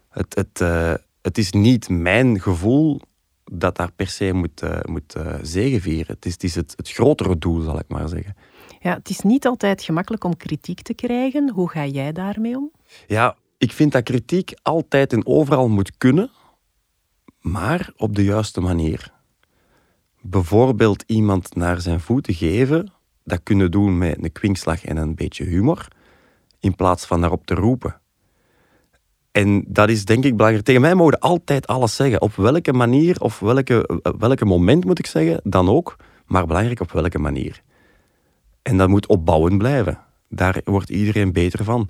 Het, 0.10 0.36
het, 0.36 0.60
uh, 0.62 0.94
het 1.22 1.38
is 1.38 1.52
niet 1.52 1.90
mijn 1.90 2.42
gevoel 2.42 3.02
dat 3.44 3.76
daar 3.76 3.92
per 3.92 4.08
se 4.08 4.34
moet, 4.34 4.64
uh, 4.64 4.80
moet 4.84 5.16
uh, 5.18 5.34
zegenvieren. 5.42 6.16
Het 6.16 6.26
is, 6.26 6.34
het, 6.34 6.44
is 6.44 6.56
het, 6.56 6.74
het 6.76 6.90
grotere 6.90 7.38
doel, 7.38 7.62
zal 7.62 7.80
ik 7.80 7.88
maar 7.88 8.10
zeggen. 8.10 8.36
Ja, 8.80 8.94
het 8.94 9.10
is 9.10 9.20
niet 9.20 9.46
altijd 9.46 9.84
gemakkelijk 9.84 10.24
om 10.24 10.38
kritiek 10.38 10.82
te 10.82 10.94
krijgen. 10.94 11.52
Hoe 11.52 11.70
ga 11.70 11.86
jij 11.86 12.12
daarmee 12.12 12.56
om? 12.56 12.72
Ja, 13.08 13.36
ik 13.58 13.72
vind 13.72 13.92
dat 13.92 14.04
kritiek 14.04 14.54
altijd 14.62 15.14
en 15.14 15.26
overal 15.26 15.68
moet 15.68 15.98
kunnen, 15.98 16.32
maar 17.40 17.92
op 17.98 18.16
de 18.16 18.24
juiste 18.24 18.62
manier. 18.62 19.14
Bijvoorbeeld 20.22 21.04
iemand 21.08 21.56
naar 21.56 21.82
zijn 21.82 22.00
voeten 22.00 22.34
geven 22.34 22.94
dat 23.26 23.40
kunnen 23.44 23.72
doen 23.72 23.98
met 23.98 24.24
een 24.24 24.32
kwinkslag 24.32 24.86
en 24.86 24.98
een 24.98 25.16
beetje 25.16 25.44
humor, 25.44 25.88
in 26.60 26.76
plaats 26.76 27.06
van 27.06 27.22
daarop 27.22 27.46
te 27.46 27.54
roepen. 27.54 28.00
En 29.32 29.64
dat 29.68 29.90
is 29.90 30.06
denk 30.06 30.24
ik 30.24 30.36
belangrijk. 30.36 30.66
Tegen 30.66 30.82
mij 30.82 30.96
mogen 30.96 31.20
altijd 31.20 31.68
alles 31.68 31.96
zeggen. 31.96 32.22
Op 32.22 32.36
welke 32.36 32.74
manier 32.74 33.22
of 33.22 33.40
welke, 33.40 34.02
welke 34.18 34.46
moment 34.46 34.86
moet 34.86 35.00
ik 35.00 35.06
zeggen, 35.06 35.40
dan 35.44 35.70
ook. 35.70 35.96
Maar 36.26 36.46
belangrijk 36.48 36.80
op 36.80 36.92
welke 36.92 37.20
manier. 37.20 37.62
En 38.62 38.78
dat 38.78 38.90
moet 38.90 39.08
opbouwend 39.08 39.58
blijven. 39.58 40.00
Daar 40.30 40.62
wordt 40.64 40.90
iedereen 40.90 41.34
beter 41.34 41.64
van. 41.64 41.90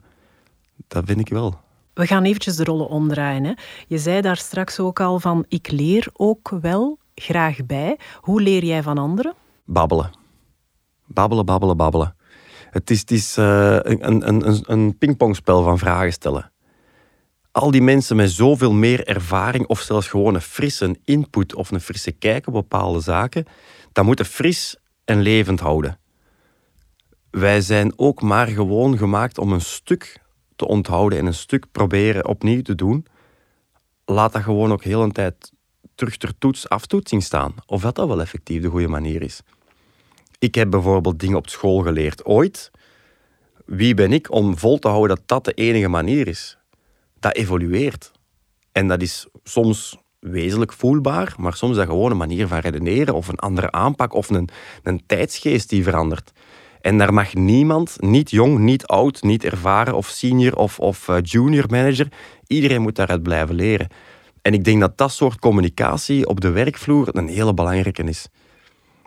Dat 0.88 1.04
vind 1.06 1.19
ik 1.19 1.30
wel. 1.30 1.60
We 1.93 2.08
gaan 2.08 2.24
eventjes 2.24 2.56
de 2.56 2.63
rollen 2.63 2.88
omdraaien. 2.88 3.43
Hè. 3.43 3.54
Je 3.88 3.98
zei 3.98 4.21
daar 4.21 4.38
straks 4.38 4.80
ook 4.80 5.00
al 5.00 5.19
van, 5.19 5.45
ik 5.48 5.71
leer 5.71 6.08
ook 6.13 6.50
wel 6.62 6.98
graag 7.15 7.65
bij. 7.65 7.98
Hoe 8.19 8.41
leer 8.41 8.63
jij 8.63 8.84
van 8.84 8.98
anderen? 8.98 9.34
Babbelen. 9.65 10.25
Babbelen, 11.06 11.46
babbelen, 11.46 11.78
babbelen. 11.78 12.15
Het 12.70 12.89
is, 12.89 13.04
is 13.04 13.38
uh, 13.38 13.78
een, 13.82 14.08
een, 14.08 14.48
een, 14.48 14.63
een 14.65 14.98
pingpongspel 14.98 15.63
van 15.63 15.78
vragen 15.78 16.12
stellen. 16.13 16.52
Al 17.52 17.72
die 17.72 17.82
mensen 17.82 18.15
met 18.15 18.32
zoveel 18.32 18.72
meer 18.74 19.08
ervaring 19.08 19.68
of 19.68 19.80
zelfs 19.80 20.08
gewoon 20.08 20.36
een 20.36 20.41
frisse 20.41 21.00
input 21.04 21.56
of 21.56 21.72
een 21.72 21.82
frisse 21.82 22.12
kijk 22.12 22.48
op 22.48 22.54
bepaalde 22.54 23.00
zaken, 23.00 23.46
dat 23.91 24.06
moeten 24.06 24.26
fris 24.26 24.78
en 25.06 25.22
levend 25.22 25.60
houden. 25.60 26.00
Wij 27.30 27.62
zijn 27.62 27.94
ook 27.96 28.22
maar 28.22 28.48
gewoon 28.48 28.98
gemaakt 28.98 29.38
om 29.38 29.52
een 29.52 29.62
stuk 29.62 30.22
te 30.56 30.68
onthouden 30.68 31.20
en 31.20 31.26
een 31.26 31.34
stuk 31.34 31.65
proberen 31.72 32.28
opnieuw 32.28 32.62
te 32.62 32.76
doen. 32.76 33.06
Laat 34.06 34.34
dat 34.34 34.41
gewoon 34.41 34.72
ook 34.72 34.84
heel 34.84 35.04
een 35.04 35.12
tijd 35.12 35.52
terug 35.96 36.18
ter 36.18 36.38
toets 36.38 36.70
aftoetsing 36.70 37.24
staan. 37.24 37.56
Of 37.65 37.82
dat 37.82 37.96
dat 37.96 38.08
wel 38.08 38.22
effectief 38.22 38.62
de 38.62 38.70
goede 38.70 38.88
manier 38.88 39.22
is. 39.22 39.41
Ik 40.39 40.56
heb 40.56 40.69
bijvoorbeeld 40.69 41.19
dingen 41.19 41.38
op 41.38 41.50
school 41.50 41.82
geleerd 41.82 42.26
ooit. 42.26 42.71
Wie 43.65 43.93
ben 43.93 44.13
ik 44.13 44.32
om 44.32 44.58
vol 44.58 44.80
te 44.80 44.88
houden 44.88 45.15
dat 45.15 45.28
dat 45.28 45.45
de 45.45 45.54
enige 45.54 45.88
manier 45.88 46.28
is? 46.28 46.58
Dat 47.19 47.36
evolueert. 47.36 48.12
En 48.71 48.88
dat 48.88 49.02
is 49.02 49.28
soms 49.43 49.98
wezenlijk 50.19 50.74
voelbaar, 50.74 51.34
maar 51.38 51.54
soms 51.54 51.71
is 51.71 51.78
dat 51.78 51.88
gewoon 51.88 52.12
een 52.12 52.17
manier 52.17 52.48
van 52.48 52.60
redeneren 52.60 53.13
of 53.13 53.28
een 53.28 53.39
andere 53.39 53.71
aanpak 53.71 54.13
of 54.13 54.30
een, 54.30 54.50
een 54.84 55.04
tijdsgeest 55.06 55.69
die 55.69 55.84
verandert. 55.84 56.32
En 56.82 56.98
daar 56.98 57.13
mag 57.13 57.34
niemand, 57.34 57.95
niet 58.00 58.32
jong, 58.32 58.60
niet 58.60 58.88
oud, 58.88 59.21
niet 59.21 59.43
ervaren 59.43 59.93
of 59.93 60.08
senior 60.08 60.56
of, 60.56 60.80
of 60.80 61.08
uh, 61.08 61.17
junior 61.21 61.65
manager, 61.69 62.08
iedereen 62.48 62.82
moet 62.82 62.95
daaruit 62.95 63.24
blijven 63.24 63.56
leren. 63.56 63.88
En 64.41 64.54
ik 64.54 64.63
denk 64.63 64.80
dat 64.80 64.98
dat 64.98 65.12
soort 65.12 65.39
communicatie 65.39 66.28
op 66.28 66.41
de 66.41 66.50
werkvloer 66.50 67.08
een 67.12 67.28
hele 67.28 67.54
belangrijke 67.54 68.04
is. 68.04 68.28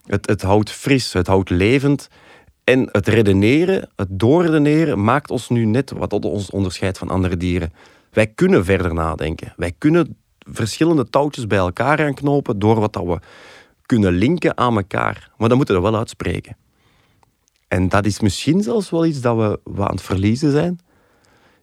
Het, 0.08 0.28
het 0.28 0.42
houdt 0.42 0.70
fris, 0.70 1.12
het 1.12 1.26
houdt 1.26 1.50
levend. 1.50 2.08
En 2.64 2.88
het 2.92 3.08
redeneren, 3.08 3.88
het 3.96 4.08
doorredeneren, 4.10 5.04
maakt 5.04 5.30
ons 5.30 5.48
nu 5.48 5.64
net 5.64 5.90
wat 5.90 6.12
ons 6.12 6.50
onderscheidt 6.50 6.98
van 6.98 7.08
andere 7.08 7.36
dieren. 7.36 7.72
Wij 8.10 8.26
kunnen 8.26 8.64
verder 8.64 8.94
nadenken. 8.94 9.52
Wij 9.56 9.72
kunnen 9.78 10.16
verschillende 10.38 11.10
touwtjes 11.10 11.46
bij 11.46 11.58
elkaar 11.58 12.04
aanknopen 12.04 12.58
door 12.58 12.80
wat 12.80 12.92
dat 12.92 13.04
we 13.04 13.18
kunnen 13.86 14.12
linken 14.12 14.56
aan 14.56 14.76
elkaar. 14.76 15.30
Maar 15.36 15.48
dan 15.48 15.56
moeten 15.56 15.74
we 15.74 15.82
wel 15.82 15.96
uitspreken. 15.96 16.56
En 17.68 17.88
dat 17.88 18.06
is 18.06 18.20
misschien 18.20 18.62
zelfs 18.62 18.90
wel 18.90 19.06
iets 19.06 19.20
dat 19.20 19.36
we, 19.36 19.60
we 19.64 19.82
aan 19.82 19.94
het 19.94 20.02
verliezen 20.02 20.50
zijn. 20.50 20.80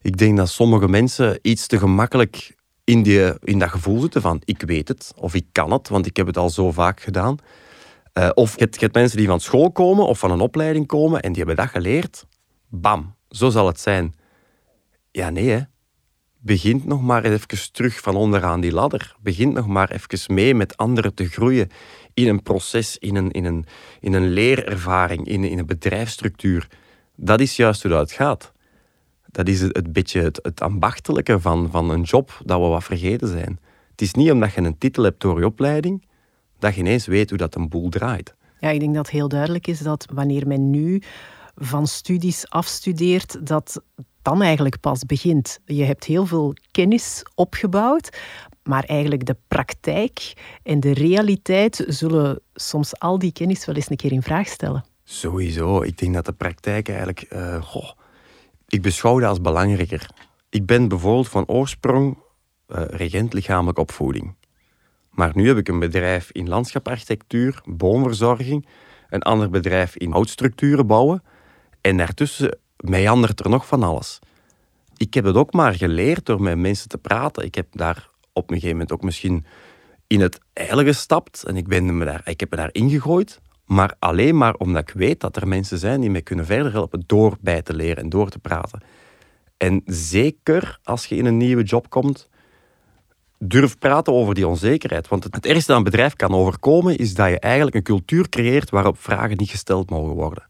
Ik 0.01 0.17
denk 0.17 0.37
dat 0.37 0.49
sommige 0.49 0.87
mensen 0.87 1.39
iets 1.41 1.67
te 1.67 1.77
gemakkelijk 1.77 2.55
in, 2.83 3.03
die, 3.03 3.33
in 3.43 3.59
dat 3.59 3.69
gevoel 3.69 4.01
zitten 4.01 4.21
van 4.21 4.41
ik 4.45 4.61
weet 4.61 4.87
het 4.87 5.13
of 5.15 5.33
ik 5.33 5.45
kan 5.51 5.71
het, 5.71 5.89
want 5.89 6.05
ik 6.05 6.17
heb 6.17 6.27
het 6.27 6.37
al 6.37 6.49
zo 6.49 6.71
vaak 6.71 7.01
gedaan. 7.01 7.37
Uh, 8.19 8.29
of 8.33 8.59
je 8.59 8.67
hebt, 8.79 8.93
mensen 8.93 9.17
die 9.17 9.27
van 9.27 9.39
school 9.39 9.71
komen 9.71 10.07
of 10.07 10.19
van 10.19 10.31
een 10.31 10.39
opleiding 10.39 10.87
komen 10.87 11.21
en 11.21 11.33
die 11.33 11.43
hebben 11.43 11.63
dat 11.65 11.73
geleerd. 11.73 12.25
Bam, 12.69 13.15
zo 13.29 13.49
zal 13.49 13.67
het 13.67 13.79
zijn. 13.79 14.13
Ja, 15.11 15.29
nee. 15.29 15.65
Begint 16.37 16.85
nog 16.85 17.01
maar 17.01 17.23
even 17.23 17.71
terug 17.71 17.99
van 17.99 18.15
onderaan 18.15 18.61
die 18.61 18.71
ladder. 18.71 19.15
Begint 19.21 19.53
nog 19.53 19.67
maar 19.67 19.91
even 19.91 20.33
mee 20.33 20.55
met 20.55 20.77
anderen 20.77 21.13
te 21.13 21.27
groeien 21.27 21.69
in 22.13 22.27
een 22.27 22.41
proces, 22.41 22.97
in 22.97 23.15
een, 23.15 23.31
in 23.31 23.45
een, 23.45 23.65
in 23.99 24.13
een 24.13 24.29
leerervaring, 24.29 25.27
in, 25.27 25.43
in 25.43 25.59
een 25.59 25.65
bedrijfsstructuur. 25.65 26.67
Dat 27.15 27.39
is 27.39 27.55
juist 27.55 27.81
hoe 27.81 27.91
dat 27.91 28.11
gaat. 28.11 28.53
Dat 29.31 29.47
is 29.47 29.61
het, 29.61 29.75
het 29.75 29.93
beetje 29.93 30.21
het, 30.21 30.39
het 30.41 30.61
ambachtelijke 30.61 31.39
van, 31.39 31.71
van 31.71 31.89
een 31.89 32.01
job 32.01 32.41
dat 32.45 32.59
we 32.59 32.67
wat 32.67 32.83
vergeten 32.83 33.27
zijn. 33.27 33.59
Het 33.91 34.01
is 34.01 34.13
niet 34.13 34.31
omdat 34.31 34.53
je 34.53 34.61
een 34.61 34.77
titel 34.77 35.03
hebt 35.03 35.21
door 35.21 35.39
je 35.39 35.45
opleiding, 35.45 36.05
dat 36.65 36.75
je 36.75 36.81
ineens 36.81 37.05
weet 37.05 37.29
hoe 37.29 37.37
dat 37.37 37.55
een 37.55 37.69
boel 37.69 37.89
draait. 37.89 38.35
Ja, 38.59 38.69
ik 38.69 38.79
denk 38.79 38.95
dat 38.95 39.09
heel 39.09 39.27
duidelijk 39.27 39.67
is 39.67 39.79
dat 39.79 40.07
wanneer 40.13 40.47
men 40.47 40.69
nu 40.69 41.01
van 41.55 41.87
studies 41.87 42.49
afstudeert, 42.49 43.47
dat 43.47 43.81
dan 44.21 44.41
eigenlijk 44.41 44.79
pas 44.79 45.05
begint. 45.05 45.59
Je 45.65 45.83
hebt 45.83 46.03
heel 46.03 46.25
veel 46.25 46.53
kennis 46.71 47.23
opgebouwd, 47.35 48.17
maar 48.63 48.83
eigenlijk 48.83 49.25
de 49.25 49.35
praktijk 49.47 50.33
en 50.63 50.79
de 50.79 50.93
realiteit 50.93 51.85
zullen 51.87 52.39
soms 52.53 52.99
al 52.99 53.19
die 53.19 53.31
kennis 53.31 53.65
wel 53.65 53.75
eens 53.75 53.89
een 53.89 53.95
keer 53.95 54.11
in 54.11 54.21
vraag 54.21 54.47
stellen. 54.47 54.85
Sowieso. 55.03 55.81
Ik 55.81 55.97
denk 55.97 56.13
dat 56.13 56.25
de 56.25 56.33
praktijk 56.33 56.89
eigenlijk... 56.89 57.25
Uh, 57.29 57.61
goh, 57.61 57.91
ik 58.67 58.81
beschouw 58.81 59.19
dat 59.19 59.29
als 59.29 59.41
belangrijker. 59.41 60.09
Ik 60.49 60.65
ben 60.65 60.87
bijvoorbeeld 60.87 61.29
van 61.29 61.47
oorsprong 61.47 62.17
uh, 62.67 62.81
regent 62.87 63.33
lichamelijke 63.33 63.81
opvoeding. 63.81 64.35
Maar 65.15 65.31
nu 65.33 65.47
heb 65.47 65.57
ik 65.57 65.67
een 65.67 65.79
bedrijf 65.79 66.29
in 66.31 66.49
landschaparchitectuur, 66.49 67.61
boomverzorging, 67.65 68.67
een 69.09 69.21
ander 69.21 69.49
bedrijf 69.49 69.95
in 69.95 70.11
houtstructuren 70.11 70.87
bouwen. 70.87 71.23
En 71.81 71.97
daartussen 71.97 72.57
meandert 72.77 73.39
er 73.39 73.49
nog 73.49 73.67
van 73.67 73.83
alles. 73.83 74.19
Ik 74.97 75.13
heb 75.13 75.25
het 75.25 75.35
ook 75.35 75.53
maar 75.53 75.73
geleerd 75.73 76.25
door 76.25 76.41
met 76.41 76.57
mensen 76.57 76.89
te 76.89 76.97
praten. 76.97 77.45
Ik 77.45 77.55
heb 77.55 77.67
daar 77.71 78.09
op 78.33 78.49
een 78.49 78.55
gegeven 78.55 78.71
moment 78.71 78.91
ook 78.91 79.03
misschien 79.03 79.45
in 80.07 80.21
het 80.21 80.39
eilen 80.53 80.85
gestapt. 80.85 81.43
En 81.43 81.57
ik, 81.57 81.67
ben 81.67 81.97
me 81.97 82.05
daar, 82.05 82.21
ik 82.25 82.39
heb 82.39 82.51
me 82.51 82.57
daar 82.57 82.69
ingegooid. 82.71 83.41
Maar 83.65 83.95
alleen 83.99 84.37
maar 84.37 84.53
omdat 84.53 84.89
ik 84.89 84.95
weet 84.95 85.19
dat 85.19 85.35
er 85.35 85.47
mensen 85.47 85.77
zijn 85.77 86.01
die 86.01 86.09
mij 86.09 86.21
kunnen 86.21 86.45
verder 86.45 86.71
helpen 86.71 87.03
door 87.05 87.37
bij 87.41 87.61
te 87.61 87.73
leren 87.73 88.03
en 88.03 88.09
door 88.09 88.29
te 88.29 88.39
praten. 88.39 88.81
En 89.57 89.81
zeker 89.85 90.79
als 90.83 91.05
je 91.05 91.15
in 91.15 91.25
een 91.25 91.37
nieuwe 91.37 91.63
job 91.63 91.89
komt, 91.89 92.29
durf 93.47 93.77
praten 93.77 94.13
over 94.13 94.33
die 94.33 94.47
onzekerheid. 94.47 95.07
Want 95.07 95.23
het 95.23 95.45
ergste 95.45 95.67
dat 95.67 95.77
een 95.77 95.83
bedrijf 95.83 96.15
kan 96.15 96.33
overkomen, 96.33 96.97
is 96.97 97.13
dat 97.13 97.29
je 97.29 97.39
eigenlijk 97.39 97.75
een 97.75 97.83
cultuur 97.83 98.29
creëert 98.29 98.69
waarop 98.69 98.99
vragen 98.99 99.37
niet 99.37 99.49
gesteld 99.49 99.89
mogen 99.89 100.15
worden. 100.15 100.47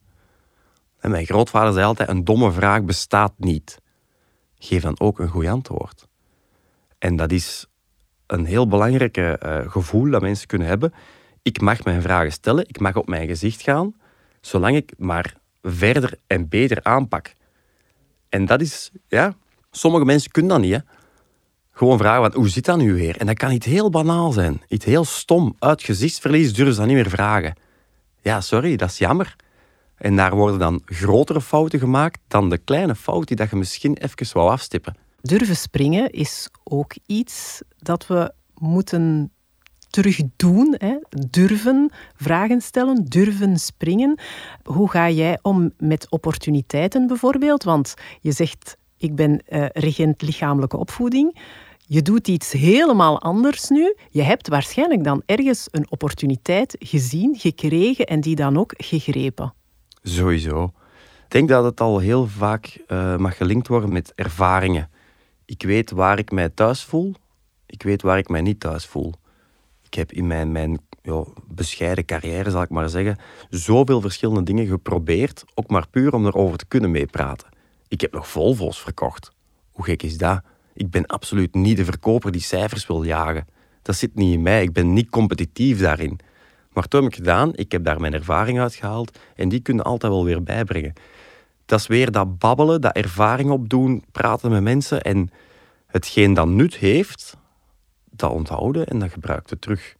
En 0.99 1.11
mijn 1.11 1.25
grootvader 1.25 1.73
zei 1.73 1.85
altijd, 1.85 2.09
een 2.09 2.23
domme 2.23 2.51
vraag 2.51 2.83
bestaat 2.83 3.33
niet. 3.37 3.79
Geef 4.57 4.81
dan 4.81 4.99
ook 4.99 5.19
een 5.19 5.27
goed 5.27 5.45
antwoord. 5.45 6.07
En 6.97 7.15
dat 7.15 7.31
is 7.31 7.65
een 8.27 8.45
heel 8.45 8.67
belangrijk 8.67 9.17
uh, 9.17 9.33
gevoel 9.67 10.09
dat 10.09 10.21
mensen 10.21 10.47
kunnen 10.47 10.67
hebben. 10.67 10.93
Ik 11.41 11.61
mag 11.61 11.83
mijn 11.83 12.01
vragen 12.01 12.31
stellen, 12.31 12.67
ik 12.67 12.79
mag 12.79 12.95
op 12.95 13.07
mijn 13.07 13.27
gezicht 13.27 13.61
gaan, 13.61 13.95
zolang 14.41 14.75
ik 14.75 14.93
maar 14.97 15.35
verder 15.61 16.19
en 16.27 16.47
beter 16.47 16.83
aanpak. 16.83 17.33
En 18.29 18.45
dat 18.45 18.61
is, 18.61 18.91
ja, 19.07 19.35
sommige 19.71 20.05
mensen 20.05 20.31
kunnen 20.31 20.51
dat 20.51 20.61
niet. 20.61 20.73
Hè? 20.73 20.79
Gewoon 21.77 21.97
vragen, 21.97 22.21
wat, 22.21 22.33
hoe 22.33 22.49
zit 22.49 22.65
dat 22.65 22.77
nu 22.77 22.93
weer? 22.93 23.17
En 23.17 23.25
dat 23.25 23.37
kan 23.37 23.51
iets 23.51 23.65
heel 23.65 23.89
banaal 23.89 24.31
zijn. 24.31 24.61
Iets 24.67 24.85
heel 24.85 25.05
stom. 25.05 25.55
Uit 25.59 25.83
gezichtsverlies 25.83 26.53
durven 26.53 26.73
ze 26.73 26.79
dat 26.79 26.87
niet 26.87 26.97
meer 26.97 27.09
vragen. 27.09 27.53
Ja, 28.21 28.41
sorry, 28.41 28.75
dat 28.75 28.89
is 28.89 28.97
jammer. 28.97 29.35
En 29.97 30.15
daar 30.15 30.35
worden 30.35 30.59
dan 30.59 30.81
grotere 30.85 31.41
fouten 31.41 31.79
gemaakt 31.79 32.19
dan 32.27 32.49
de 32.49 32.57
kleine 32.57 32.95
fout 32.95 33.27
die 33.27 33.37
dat 33.37 33.49
je 33.49 33.55
misschien 33.55 33.97
even 33.97 34.33
wou 34.33 34.51
afstippen. 34.51 34.95
Durven 35.21 35.55
springen 35.55 36.09
is 36.09 36.49
ook 36.63 36.93
iets 37.05 37.61
dat 37.77 38.07
we 38.07 38.31
moeten 38.53 39.31
terug 39.89 40.19
doen. 40.35 40.75
Hè? 40.77 40.95
Durven 41.29 41.91
vragen 42.15 42.61
stellen, 42.61 43.05
durven 43.05 43.57
springen. 43.57 44.19
Hoe 44.63 44.89
ga 44.89 45.09
jij 45.09 45.39
om 45.41 45.71
met 45.77 46.09
opportuniteiten 46.09 47.07
bijvoorbeeld? 47.07 47.63
Want 47.63 47.93
je 48.21 48.31
zegt, 48.31 48.77
ik 48.97 49.15
ben 49.15 49.41
uh, 49.49 49.65
regent 49.73 50.21
lichamelijke 50.21 50.77
opvoeding. 50.77 51.37
Je 51.87 52.01
doet 52.01 52.27
iets 52.27 52.51
helemaal 52.51 53.21
anders 53.21 53.69
nu. 53.69 53.95
Je 54.09 54.21
hebt 54.21 54.47
waarschijnlijk 54.47 55.03
dan 55.03 55.21
ergens 55.25 55.67
een 55.71 55.85
opportuniteit 55.89 56.75
gezien, 56.79 57.35
gekregen 57.37 58.05
en 58.05 58.21
die 58.21 58.35
dan 58.35 58.57
ook 58.57 58.73
gegrepen. 58.77 59.53
Sowieso. 60.01 60.63
Ik 61.23 61.31
denk 61.31 61.49
dat 61.49 61.63
het 61.63 61.81
al 61.81 61.99
heel 61.99 62.27
vaak 62.27 62.83
uh, 62.87 63.17
mag 63.17 63.37
gelinkt 63.37 63.67
worden 63.67 63.91
met 63.93 64.13
ervaringen. 64.15 64.89
Ik 65.45 65.63
weet 65.63 65.91
waar 65.91 66.19
ik 66.19 66.31
mij 66.31 66.49
thuis 66.49 66.83
voel. 66.83 67.13
Ik 67.65 67.83
weet 67.83 68.01
waar 68.01 68.17
ik 68.17 68.29
mij 68.29 68.41
niet 68.41 68.59
thuis 68.59 68.85
voel. 68.85 69.13
Ik 69.83 69.93
heb 69.93 70.11
in 70.11 70.27
mijn, 70.27 70.51
mijn 70.51 70.79
bescheiden 71.47 72.05
carrière, 72.05 72.51
zal 72.51 72.61
ik 72.61 72.69
maar 72.69 72.89
zeggen, 72.89 73.17
zoveel 73.49 74.01
verschillende 74.01 74.43
dingen 74.43 74.67
geprobeerd, 74.67 75.43
ook 75.53 75.69
maar 75.69 75.87
puur 75.89 76.13
om 76.13 76.25
erover 76.25 76.57
te 76.57 76.65
kunnen 76.65 76.91
meepraten. 76.91 77.47
Ik 77.87 78.01
heb 78.01 78.13
nog 78.13 78.27
Volvo's 78.27 78.81
verkocht. 78.81 79.31
Hoe 79.71 79.85
gek 79.85 80.03
is 80.03 80.17
dat? 80.17 80.41
Ik 80.73 80.89
ben 80.89 81.05
absoluut 81.05 81.55
niet 81.55 81.77
de 81.77 81.85
verkoper 81.85 82.31
die 82.31 82.41
cijfers 82.41 82.87
wil 82.87 83.03
jagen. 83.03 83.47
Dat 83.81 83.95
zit 83.95 84.15
niet 84.15 84.33
in 84.33 84.41
mij. 84.41 84.63
Ik 84.63 84.73
ben 84.73 84.93
niet 84.93 85.09
competitief 85.09 85.79
daarin. 85.79 86.19
Maar 86.73 86.87
toen 86.87 87.01
heb 87.01 87.11
ik 87.11 87.17
gedaan, 87.17 87.55
ik 87.55 87.71
heb 87.71 87.83
daar 87.83 87.99
mijn 87.99 88.13
ervaring 88.13 88.59
uitgehaald 88.59 89.19
en 89.35 89.49
die 89.49 89.59
kunnen 89.59 89.85
altijd 89.85 90.11
wel 90.11 90.25
weer 90.25 90.43
bijbrengen. 90.43 90.93
Dat 91.65 91.79
is 91.79 91.87
weer 91.87 92.11
dat 92.11 92.39
babbelen, 92.39 92.81
dat 92.81 92.95
ervaring 92.95 93.49
opdoen, 93.49 94.03
praten 94.11 94.51
met 94.51 94.63
mensen 94.63 95.01
en 95.01 95.29
hetgeen 95.87 96.33
dat 96.33 96.47
nut 96.47 96.75
heeft, 96.75 97.37
dat 98.09 98.31
onthouden 98.31 98.87
en 98.87 98.99
dat 98.99 99.11
gebruikt 99.11 99.49
het 99.49 99.61
terug. 99.61 99.95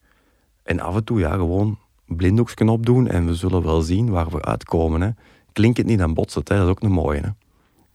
En 0.63 0.79
af 0.79 0.95
en 0.95 1.03
toe 1.03 1.19
ja, 1.19 1.31
gewoon 1.31 1.79
blinddoekje 2.05 2.69
opdoen 2.69 3.07
en 3.07 3.25
we 3.25 3.33
zullen 3.33 3.63
wel 3.63 3.81
zien 3.81 4.09
waar 4.09 4.29
we 4.29 4.41
uitkomen. 4.41 5.01
Hè. 5.01 5.09
Klinkt 5.53 5.77
het 5.77 5.87
niet, 5.87 5.99
dan 5.99 6.13
botst 6.13 6.35
het. 6.35 6.49
Hè. 6.49 6.55
Dat 6.55 6.65
is 6.65 6.71
ook 6.71 6.81
een 6.81 6.91
mooie. 6.91 7.21
Hè. 7.21 7.29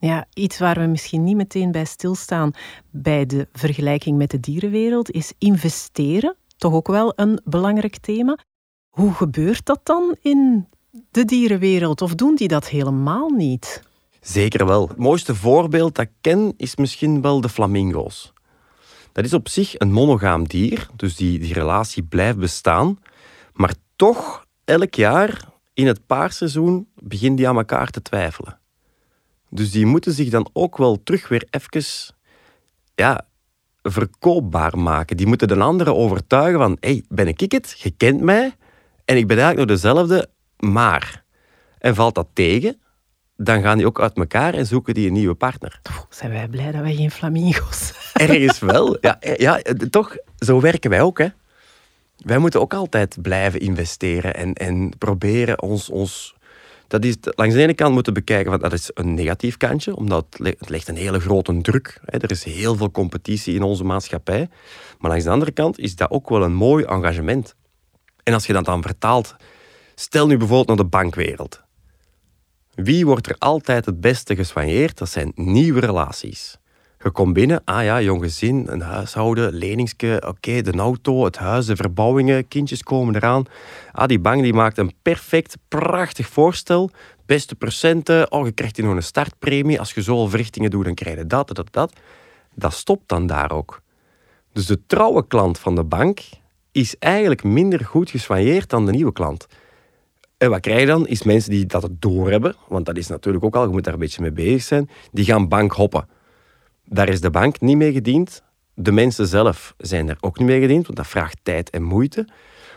Ja, 0.01 0.27
iets 0.35 0.59
waar 0.59 0.79
we 0.79 0.87
misschien 0.87 1.25
niet 1.25 1.37
meteen 1.37 1.73
bij 1.73 1.85
stilstaan 1.85 2.53
bij 2.91 3.27
de 3.27 3.49
vergelijking 3.53 4.19
met 4.19 4.31
de 4.31 4.41
dierenwereld 4.41 5.11
is 5.11 5.33
investeren. 5.39 6.37
Toch 6.57 6.73
ook 6.73 6.89
wel 6.89 7.13
een 7.17 7.41
belangrijk 7.45 7.97
thema. 7.97 8.39
Hoe 8.89 9.13
gebeurt 9.13 9.67
dat 9.67 9.81
dan 9.83 10.17
in 10.21 10.69
de 11.11 11.25
dierenwereld? 11.25 12.03
Of 12.03 12.15
doen 12.15 12.35
die 12.35 12.49
dat 12.49 12.69
helemaal 12.69 13.29
niet? 13.29 13.83
Zeker 14.21 14.67
wel. 14.67 14.89
Het 14.89 14.97
mooiste 14.97 15.35
voorbeeld 15.35 15.95
dat 15.95 16.05
ik 16.05 16.13
ken 16.21 16.55
is 16.57 16.77
misschien 16.77 17.21
wel 17.21 17.41
de 17.41 17.49
flamingo's. 17.49 18.33
Dat 19.13 19.25
is 19.25 19.35
op 19.35 19.49
zich 19.49 19.79
een 19.79 19.93
monogaam 19.93 20.49
dier, 20.49 20.89
dus 20.97 21.17
die, 21.17 21.39
die 21.39 21.53
relatie 21.53 22.03
blijft 22.03 22.39
bestaan. 22.39 22.99
Maar 23.53 23.75
toch, 23.97 24.45
elk 24.65 24.95
jaar 24.95 25.49
in 25.75 25.87
het 25.87 26.07
paarseizoen 26.07 26.89
beginnen 26.95 27.37
die 27.37 27.49
aan 27.49 27.57
elkaar 27.57 27.91
te 27.91 28.03
twijfelen. 28.03 28.60
Dus 29.51 29.71
die 29.71 29.87
moeten 29.87 30.13
zich 30.13 30.31
dan 30.31 30.51
ook 30.53 30.77
wel 30.77 31.03
terug 31.03 31.29
weer 31.29 31.47
even 31.51 32.15
ja, 32.95 33.27
verkoopbaar 33.83 34.79
maken. 34.79 35.17
Die 35.17 35.27
moeten 35.27 35.49
de 35.49 35.59
anderen 35.59 35.97
overtuigen 35.97 36.59
van, 36.59 36.77
hey, 36.81 37.05
ben 37.09 37.29
ik 37.29 37.53
het? 37.53 37.81
Je 37.83 37.91
kent 37.91 38.21
mij 38.21 38.57
en 39.05 39.17
ik 39.17 39.27
ben 39.27 39.39
eigenlijk 39.39 39.69
nog 39.69 39.79
dezelfde, 39.79 40.31
maar... 40.59 41.25
En 41.79 41.95
valt 41.95 42.15
dat 42.15 42.29
tegen, 42.33 42.81
dan 43.37 43.63
gaan 43.63 43.77
die 43.77 43.87
ook 43.87 44.01
uit 44.01 44.17
elkaar 44.17 44.55
en 44.55 44.67
zoeken 44.67 44.95
die 44.95 45.07
een 45.07 45.13
nieuwe 45.13 45.35
partner. 45.35 45.81
zijn 46.11 46.31
wij 46.31 46.49
blij 46.49 46.73
dat 46.73 46.81
wij 46.81 46.95
geen 46.95 47.11
flamingo's 47.11 47.93
Ergens 48.13 48.59
wel. 48.73 48.99
Ja, 49.01 49.19
ja, 49.37 49.61
toch, 49.91 50.17
zo 50.39 50.61
werken 50.61 50.91
wij 50.91 51.01
ook. 51.01 51.19
Hè. 51.19 51.27
Wij 52.17 52.39
moeten 52.39 52.61
ook 52.61 52.75
altijd 52.75 53.23
blijven 53.23 53.61
investeren 53.61 54.35
en, 54.35 54.53
en 54.53 54.93
proberen 54.99 55.63
ons, 55.63 55.91
ons 55.91 56.35
dat 56.91 57.05
is 57.05 57.17
langs 57.21 57.55
de 57.55 57.63
ene 57.63 57.75
kant 57.75 57.95
moeten 57.95 58.15
bekijken, 58.15 58.51
van, 58.51 58.61
dat 58.61 58.73
is 58.73 58.91
een 58.95 59.15
negatief 59.15 59.57
kantje, 59.57 59.97
omdat 59.97 60.27
het 60.31 60.69
legt 60.69 60.89
een 60.89 60.97
hele 60.97 61.21
grote 61.21 61.61
druk. 61.61 62.01
Hè. 62.05 62.19
Er 62.19 62.31
is 62.31 62.45
heel 62.45 62.77
veel 62.77 62.91
competitie 62.91 63.55
in 63.55 63.63
onze 63.63 63.85
maatschappij. 63.85 64.49
Maar 64.99 65.11
langs 65.11 65.25
de 65.25 65.31
andere 65.31 65.51
kant 65.51 65.79
is 65.79 65.97
dat 65.97 66.11
ook 66.11 66.29
wel 66.29 66.43
een 66.43 66.55
mooi 66.55 66.85
engagement. 66.85 67.55
En 68.23 68.35
als 68.35 68.47
je 68.47 68.53
dat 68.53 68.65
dan 68.65 68.83
vertaalt, 68.83 69.37
stel 69.95 70.27
nu 70.27 70.37
bijvoorbeeld 70.37 70.69
naar 70.69 70.77
de 70.77 70.97
bankwereld. 70.97 71.63
Wie 72.75 73.07
wordt 73.07 73.27
er 73.27 73.37
altijd 73.39 73.87
het 73.87 74.01
beste 74.01 74.37
geswanjeerd? 74.37 74.99
Dat 74.99 75.09
zijn 75.09 75.33
nieuwe 75.35 75.81
relaties. 75.81 76.59
Je 77.03 77.11
komt 77.11 77.33
binnen, 77.33 77.63
ah 77.65 77.85
ja, 77.85 78.01
jong 78.01 78.23
gezin, 78.23 78.67
een 78.69 78.81
huishouden, 78.81 79.53
leningske, 79.53 80.23
oké, 80.27 80.63
de 80.63 80.73
auto, 80.73 81.25
het 81.25 81.37
huis, 81.37 81.67
de 81.67 81.77
verbouwingen, 81.77 82.49
kindjes 82.49 82.83
komen 82.83 83.15
eraan. 83.15 83.45
Ah, 83.93 84.07
die 84.07 84.19
bank 84.19 84.43
die 84.43 84.53
maakt 84.53 84.79
een 84.79 84.93
perfect, 85.03 85.57
prachtig 85.69 86.29
voorstel. 86.29 86.91
Beste 87.27 87.55
procenten, 87.55 88.33
oh, 88.33 88.47
je 88.47 88.53
krijgt 88.53 88.77
hier 88.77 88.87
nog 88.87 88.95
een 88.95 89.03
startpremie. 89.03 89.79
Als 89.79 89.93
je 89.93 90.03
zoveel 90.03 90.29
verrichtingen 90.29 90.71
doet, 90.71 90.85
dan 90.85 90.95
krijg 90.95 91.17
je 91.17 91.27
dat, 91.27 91.55
dat, 91.55 91.73
dat. 91.73 91.93
Dat 92.55 92.73
stopt 92.73 93.09
dan 93.09 93.27
daar 93.27 93.53
ook. 93.53 93.81
Dus 94.53 94.67
de 94.67 94.87
trouwe 94.87 95.27
klant 95.27 95.59
van 95.59 95.75
de 95.75 95.85
bank 95.85 96.21
is 96.73 96.99
eigenlijk 96.99 97.45
minder 97.45 97.85
goed 97.85 98.11
geswanjeerd 98.11 98.71
dan 98.71 98.87
de 98.87 98.93
nieuwe 98.93 99.13
klant. 99.13 99.47
En 100.39 100.51
wat 100.51 100.61
krijg 100.61 100.81
je 100.81 100.87
dan? 100.87 101.07
Is 101.07 101.23
mensen 101.23 101.51
die 101.51 101.67
dat 101.67 101.83
het 101.83 102.03
doorhebben, 102.03 102.55
want 102.69 102.87
dat 102.87 102.97
is 102.97 103.07
natuurlijk 103.07 103.45
ook 103.45 103.57
al, 103.57 103.63
je 103.63 103.69
moet 103.69 103.85
daar 103.85 103.93
een 103.93 103.99
beetje 103.99 104.23
mee 104.23 104.33
bezig 104.33 104.63
zijn, 104.63 104.91
die 105.13 105.25
gaan 105.25 105.49
bank 105.49 105.73
hoppen. 105.73 106.19
Daar 106.93 107.09
is 107.09 107.21
de 107.21 107.31
bank 107.31 107.61
niet 107.61 107.77
mee 107.77 107.93
gediend. 107.93 108.43
De 108.75 108.93
mensen 108.93 109.27
zelf 109.27 109.75
zijn 109.79 110.09
er 110.09 110.17
ook 110.21 110.39
niet 110.39 110.47
mee 110.47 110.61
gediend, 110.61 110.85
want 110.85 110.97
dat 110.97 111.07
vraagt 111.07 111.39
tijd 111.43 111.71
en 111.71 111.83
moeite. 111.83 112.29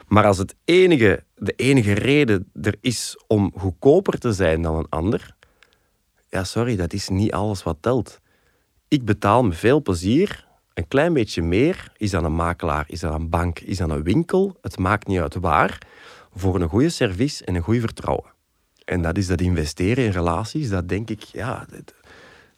Maar 0.07 0.25
als 0.25 0.37
het 0.37 0.55
enige, 0.65 1.23
de 1.35 1.53
enige 1.55 1.93
reden 1.93 2.51
er 2.61 2.75
is 2.81 3.23
om 3.27 3.51
goedkoper 3.57 4.19
te 4.19 4.33
zijn 4.33 4.61
dan 4.61 4.75
een 4.75 4.89
ander, 4.89 5.35
ja, 6.29 6.43
sorry, 6.43 6.75
dat 6.75 6.93
is 6.93 7.09
niet 7.09 7.31
alles 7.31 7.63
wat 7.63 7.77
telt. 7.79 8.19
Ik 8.87 9.05
betaal 9.05 9.43
met 9.43 9.57
veel 9.57 9.81
plezier 9.81 10.47
een 10.73 10.87
klein 10.87 11.13
beetje 11.13 11.41
meer. 11.41 11.91
Is 11.97 12.11
dat 12.11 12.23
een 12.23 12.35
makelaar, 12.35 12.85
is 12.87 12.99
dat 12.99 13.13
een 13.13 13.29
bank, 13.29 13.59
is 13.59 13.77
dat 13.77 13.89
een 13.89 14.03
winkel? 14.03 14.57
Het 14.61 14.77
maakt 14.77 15.07
niet 15.07 15.19
uit 15.19 15.35
waar. 15.35 15.77
Voor 16.33 16.61
een 16.61 16.69
goede 16.69 16.89
service 16.89 17.45
en 17.45 17.55
een 17.55 17.61
goed 17.61 17.79
vertrouwen. 17.79 18.31
En 18.85 19.01
dat 19.01 19.17
is 19.17 19.27
dat 19.27 19.41
investeren 19.41 20.03
in 20.03 20.11
relaties. 20.11 20.69
Dat 20.69 20.89
denk 20.89 21.09
ik, 21.09 21.21
ja, 21.21 21.65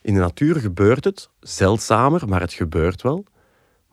in 0.05 0.13
de 0.13 0.19
natuur 0.19 0.55
gebeurt 0.55 1.03
het, 1.03 1.29
zeldzamer, 1.39 2.27
maar 2.27 2.41
het 2.41 2.53
gebeurt 2.53 3.01
wel. 3.01 3.23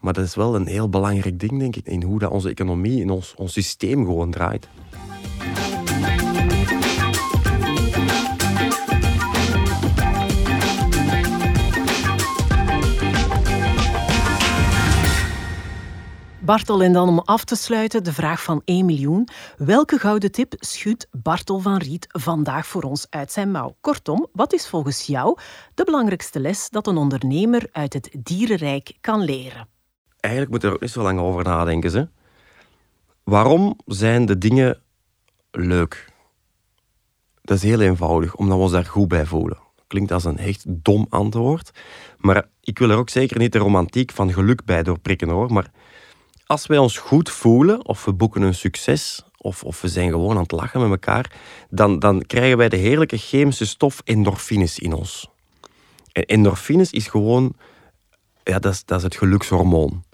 Maar 0.00 0.12
dat 0.12 0.24
is 0.24 0.34
wel 0.34 0.54
een 0.54 0.66
heel 0.66 0.88
belangrijk 0.88 1.40
ding, 1.40 1.58
denk 1.58 1.76
ik, 1.76 1.86
in 1.86 2.02
hoe 2.02 2.18
dat 2.18 2.30
onze 2.30 2.48
economie, 2.48 3.00
in 3.00 3.10
ons, 3.10 3.34
ons 3.36 3.52
systeem 3.52 4.04
gewoon 4.04 4.30
draait. 4.30 4.68
Bartel, 16.44 16.82
en 16.82 16.92
dan 16.92 17.08
om 17.08 17.18
af 17.18 17.44
te 17.44 17.56
sluiten 17.56 18.04
de 18.04 18.12
vraag 18.12 18.42
van 18.42 18.62
1 18.64 18.86
miljoen. 18.86 19.28
Welke 19.56 19.98
gouden 19.98 20.32
tip 20.32 20.54
schudt 20.58 21.06
Bartel 21.10 21.58
van 21.58 21.76
Riet 21.76 22.06
vandaag 22.08 22.66
voor 22.66 22.82
ons 22.82 23.06
uit 23.10 23.32
zijn 23.32 23.50
mouw? 23.50 23.76
Kortom, 23.80 24.26
wat 24.32 24.52
is 24.52 24.68
volgens 24.68 25.06
jou 25.06 25.38
de 25.74 25.84
belangrijkste 25.84 26.40
les 26.40 26.70
dat 26.70 26.86
een 26.86 26.96
ondernemer 26.96 27.68
uit 27.72 27.92
het 27.92 28.10
dierenrijk 28.18 28.92
kan 29.00 29.20
leren? 29.20 29.68
Eigenlijk 30.20 30.52
moet 30.52 30.62
je 30.62 30.68
er 30.68 30.74
ook 30.74 30.80
niet 30.80 30.90
zo 30.90 31.02
lang 31.02 31.20
over 31.20 31.44
nadenken. 31.44 31.90
Ze. 31.90 32.08
Waarom 33.24 33.78
zijn 33.86 34.26
de 34.26 34.38
dingen 34.38 34.80
leuk? 35.50 36.12
Dat 37.42 37.56
is 37.56 37.62
heel 37.62 37.80
eenvoudig, 37.80 38.34
omdat 38.34 38.56
we 38.56 38.62
ons 38.62 38.72
daar 38.72 38.84
goed 38.84 39.08
bij 39.08 39.26
voelen. 39.26 39.58
klinkt 39.86 40.12
als 40.12 40.24
een 40.24 40.38
echt 40.38 40.64
dom 40.66 41.06
antwoord. 41.08 41.70
Maar 42.18 42.48
ik 42.60 42.78
wil 42.78 42.90
er 42.90 42.96
ook 42.96 43.10
zeker 43.10 43.38
niet 43.38 43.52
de 43.52 43.58
romantiek 43.58 44.12
van 44.12 44.32
geluk 44.32 44.64
bij 44.64 44.82
doorprikken 44.82 45.28
hoor. 45.28 45.52
Maar 45.52 45.70
als 46.52 46.66
wij 46.66 46.78
ons 46.78 46.98
goed 46.98 47.30
voelen, 47.30 47.86
of 47.86 48.04
we 48.04 48.12
boeken 48.12 48.42
een 48.42 48.54
succes, 48.54 49.22
of, 49.36 49.64
of 49.64 49.80
we 49.80 49.88
zijn 49.88 50.10
gewoon 50.10 50.36
aan 50.36 50.42
het 50.42 50.50
lachen 50.50 50.80
met 50.80 50.90
elkaar, 50.90 51.32
dan, 51.70 51.98
dan 51.98 52.22
krijgen 52.26 52.56
wij 52.56 52.68
de 52.68 52.76
heerlijke 52.76 53.16
chemische 53.16 53.66
stof 53.66 54.00
endorfines 54.04 54.78
in 54.78 54.92
ons. 54.92 55.28
En 56.12 56.24
endorfines 56.24 56.90
is 56.90 57.06
gewoon, 57.06 57.54
ja, 58.44 58.58
dat 58.58 58.72
is, 58.72 58.84
dat 58.84 58.98
is 58.98 59.04
het 59.04 59.16
gelukshormoon. 59.16 60.04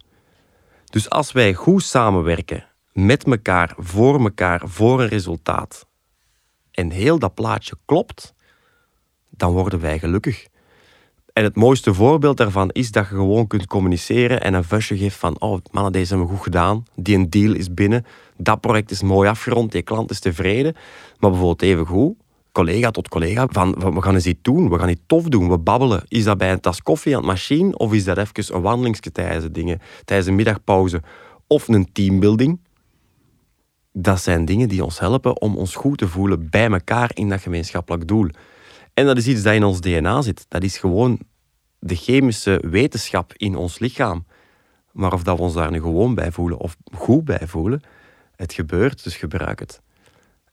Dus 0.84 1.10
als 1.10 1.32
wij 1.32 1.54
goed 1.54 1.82
samenwerken, 1.82 2.66
met 2.92 3.24
elkaar, 3.24 3.74
voor 3.76 4.20
elkaar, 4.20 4.60
voor 4.64 5.00
een 5.00 5.08
resultaat, 5.08 5.86
en 6.70 6.90
heel 6.90 7.18
dat 7.18 7.34
plaatje 7.34 7.76
klopt, 7.84 8.34
dan 9.30 9.52
worden 9.52 9.80
wij 9.80 9.98
gelukkig. 9.98 10.46
En 11.38 11.44
het 11.44 11.56
mooiste 11.56 11.94
voorbeeld 11.94 12.36
daarvan 12.36 12.70
is 12.70 12.90
dat 12.90 13.08
je 13.08 13.14
gewoon 13.14 13.46
kunt 13.46 13.66
communiceren 13.66 14.42
en 14.42 14.54
een 14.54 14.64
vusje 14.64 14.96
geeft 14.96 15.16
van 15.16 15.40
oh 15.40 15.58
mannen, 15.70 15.92
deze 15.92 16.08
hebben 16.08 16.26
we 16.26 16.34
goed 16.34 16.42
gedaan, 16.42 16.84
die 16.94 17.16
een 17.16 17.30
deal 17.30 17.54
is 17.54 17.74
binnen, 17.74 18.04
dat 18.36 18.60
project 18.60 18.90
is 18.90 19.02
mooi 19.02 19.28
afgerond, 19.28 19.72
die 19.72 19.82
klant 19.82 20.10
is 20.10 20.20
tevreden. 20.20 20.74
Maar 21.18 21.30
bijvoorbeeld 21.30 21.62
even 21.62 21.86
goed, 21.86 22.14
collega 22.52 22.90
tot 22.90 23.08
collega, 23.08 23.46
van 23.50 23.94
we 23.94 24.02
gaan 24.02 24.14
eens 24.14 24.26
iets 24.26 24.42
doen, 24.42 24.70
we 24.70 24.78
gaan 24.78 24.88
iets 24.88 25.00
tof 25.06 25.24
doen, 25.24 25.48
we 25.48 25.58
babbelen. 25.58 26.02
Is 26.08 26.24
dat 26.24 26.38
bij 26.38 26.52
een 26.52 26.60
tas 26.60 26.82
koffie 26.82 27.12
aan 27.12 27.22
het 27.22 27.30
machine 27.30 27.76
of 27.76 27.92
is 27.92 28.04
dat 28.04 28.18
even 28.18 28.54
een 28.54 28.62
wandelingsje 28.62 29.12
tijdens 29.12 29.46
dingen, 29.52 29.80
tijdens 30.04 30.28
een 30.28 30.34
middagpauze 30.34 31.02
of 31.46 31.68
een 31.68 31.92
teambuilding? 31.92 32.60
Dat 33.92 34.20
zijn 34.20 34.44
dingen 34.44 34.68
die 34.68 34.84
ons 34.84 34.98
helpen 34.98 35.40
om 35.40 35.56
ons 35.56 35.74
goed 35.74 35.98
te 35.98 36.08
voelen 36.08 36.50
bij 36.50 36.70
elkaar 36.70 37.10
in 37.14 37.28
dat 37.28 37.40
gemeenschappelijk 37.40 38.08
doel. 38.08 38.28
En 38.98 39.06
dat 39.06 39.16
is 39.16 39.26
iets 39.26 39.42
dat 39.42 39.54
in 39.54 39.64
ons 39.64 39.80
DNA 39.80 40.22
zit. 40.22 40.46
Dat 40.48 40.62
is 40.62 40.78
gewoon 40.78 41.18
de 41.78 41.94
chemische 41.94 42.62
wetenschap 42.70 43.32
in 43.36 43.56
ons 43.56 43.78
lichaam. 43.78 44.26
Maar 44.92 45.12
of 45.12 45.22
dat 45.22 45.36
we 45.36 45.42
ons 45.42 45.54
daar 45.54 45.70
nu 45.70 45.80
gewoon 45.80 46.14
bij 46.14 46.32
voelen 46.32 46.58
of 46.58 46.76
goed 46.92 47.24
bij 47.24 47.46
voelen, 47.46 47.82
het 48.36 48.52
gebeurt, 48.52 49.04
dus 49.04 49.16
gebruik 49.16 49.58
het. 49.58 49.80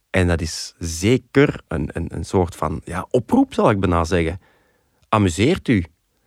En 0.09 0.27
dat 0.27 0.41
is 0.41 0.75
zeker 0.79 1.61
een, 1.67 1.89
een, 1.93 2.15
een 2.15 2.25
soort 2.25 2.55
van 2.55 2.81
ja, 2.83 3.07
oproep, 3.09 3.53
zal 3.53 3.69
ik 3.69 3.79
bijna 3.79 4.03
zeggen. 4.03 4.39
Amuseert 5.09 5.67
u. 5.67 5.85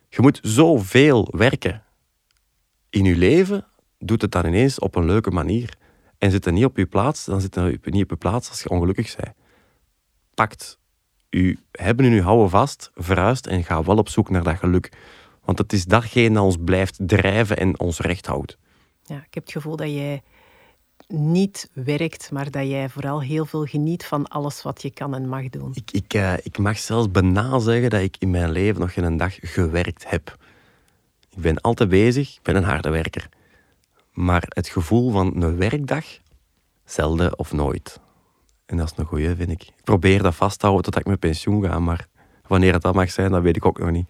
Je 0.08 0.22
moet 0.22 0.38
zoveel 0.42 1.34
werken. 1.36 1.82
In 2.90 3.04
uw 3.04 3.18
leven 3.18 3.66
doet 3.98 4.22
het 4.22 4.32
dan 4.32 4.46
ineens 4.46 4.78
op 4.78 4.94
een 4.94 5.06
leuke 5.06 5.30
manier. 5.30 5.76
En 6.18 6.30
zit 6.30 6.46
er 6.46 6.52
niet 6.52 6.64
op 6.64 6.76
uw 6.76 6.88
plaats, 6.88 7.24
dan 7.24 7.40
zit 7.40 7.56
er 7.56 7.78
niet 7.82 8.02
op 8.02 8.10
uw 8.10 8.16
plaats 8.16 8.48
als 8.48 8.62
je 8.62 8.68
ongelukkig 8.68 9.16
bent. 9.16 9.34
Pakt 10.34 10.78
u 11.30 11.58
hebben 11.72 12.06
in 12.06 12.12
uw 12.12 12.22
houden 12.22 12.50
vast, 12.50 12.90
verhuist 12.94 13.46
en 13.46 13.64
ga 13.64 13.82
wel 13.82 13.96
op 13.96 14.08
zoek 14.08 14.30
naar 14.30 14.42
dat 14.42 14.58
geluk. 14.58 14.92
Want 15.44 15.58
het 15.58 15.72
is 15.72 15.84
datgene 15.84 16.34
dat 16.34 16.44
ons 16.44 16.56
blijft 16.64 16.98
drijven 17.00 17.56
en 17.56 17.80
ons 17.80 17.98
recht 17.98 18.26
houdt. 18.26 18.58
Ja, 19.02 19.16
ik 19.16 19.34
heb 19.34 19.42
het 19.42 19.52
gevoel 19.52 19.76
dat 19.76 19.88
jij 19.88 20.22
niet 21.08 21.70
werkt, 21.72 22.30
maar 22.30 22.50
dat 22.50 22.68
jij 22.68 22.88
vooral 22.88 23.22
heel 23.22 23.44
veel 23.44 23.64
geniet 23.64 24.04
van 24.04 24.26
alles 24.26 24.62
wat 24.62 24.82
je 24.82 24.90
kan 24.90 25.14
en 25.14 25.28
mag 25.28 25.48
doen. 25.48 25.70
Ik, 25.74 25.90
ik, 25.90 26.14
uh, 26.14 26.32
ik 26.42 26.58
mag 26.58 26.78
zelfs 26.78 27.10
bijna 27.10 27.58
zeggen 27.58 27.90
dat 27.90 28.00
ik 28.00 28.16
in 28.18 28.30
mijn 28.30 28.50
leven 28.50 28.80
nog 28.80 28.92
geen 28.92 29.16
dag 29.16 29.36
gewerkt 29.40 30.10
heb. 30.10 30.36
Ik 31.30 31.42
ben 31.42 31.60
altijd 31.60 31.88
bezig, 31.88 32.36
ik 32.36 32.42
ben 32.42 32.56
een 32.56 32.64
harde 32.64 32.90
werker. 32.90 33.28
Maar 34.12 34.44
het 34.48 34.68
gevoel 34.68 35.10
van 35.10 35.42
een 35.42 35.56
werkdag, 35.56 36.04
zelden 36.84 37.38
of 37.38 37.52
nooit. 37.52 38.00
En 38.68 38.76
dat 38.76 38.90
is 38.90 38.92
een 38.96 39.04
goeie, 39.04 39.34
vind 39.34 39.50
ik. 39.50 39.62
Ik 39.62 39.84
probeer 39.84 40.22
dat 40.22 40.34
vast 40.34 40.58
te 40.58 40.66
houden 40.66 40.90
tot 40.90 41.00
ik 41.00 41.06
met 41.06 41.18
pensioen 41.18 41.64
ga, 41.64 41.78
maar 41.78 42.06
wanneer 42.46 42.72
het 42.72 42.82
dat 42.82 42.94
mag 42.94 43.10
zijn, 43.10 43.30
dat 43.30 43.42
weet 43.42 43.56
ik 43.56 43.64
ook 43.64 43.78
nog 43.78 43.90
niet. 43.90 44.08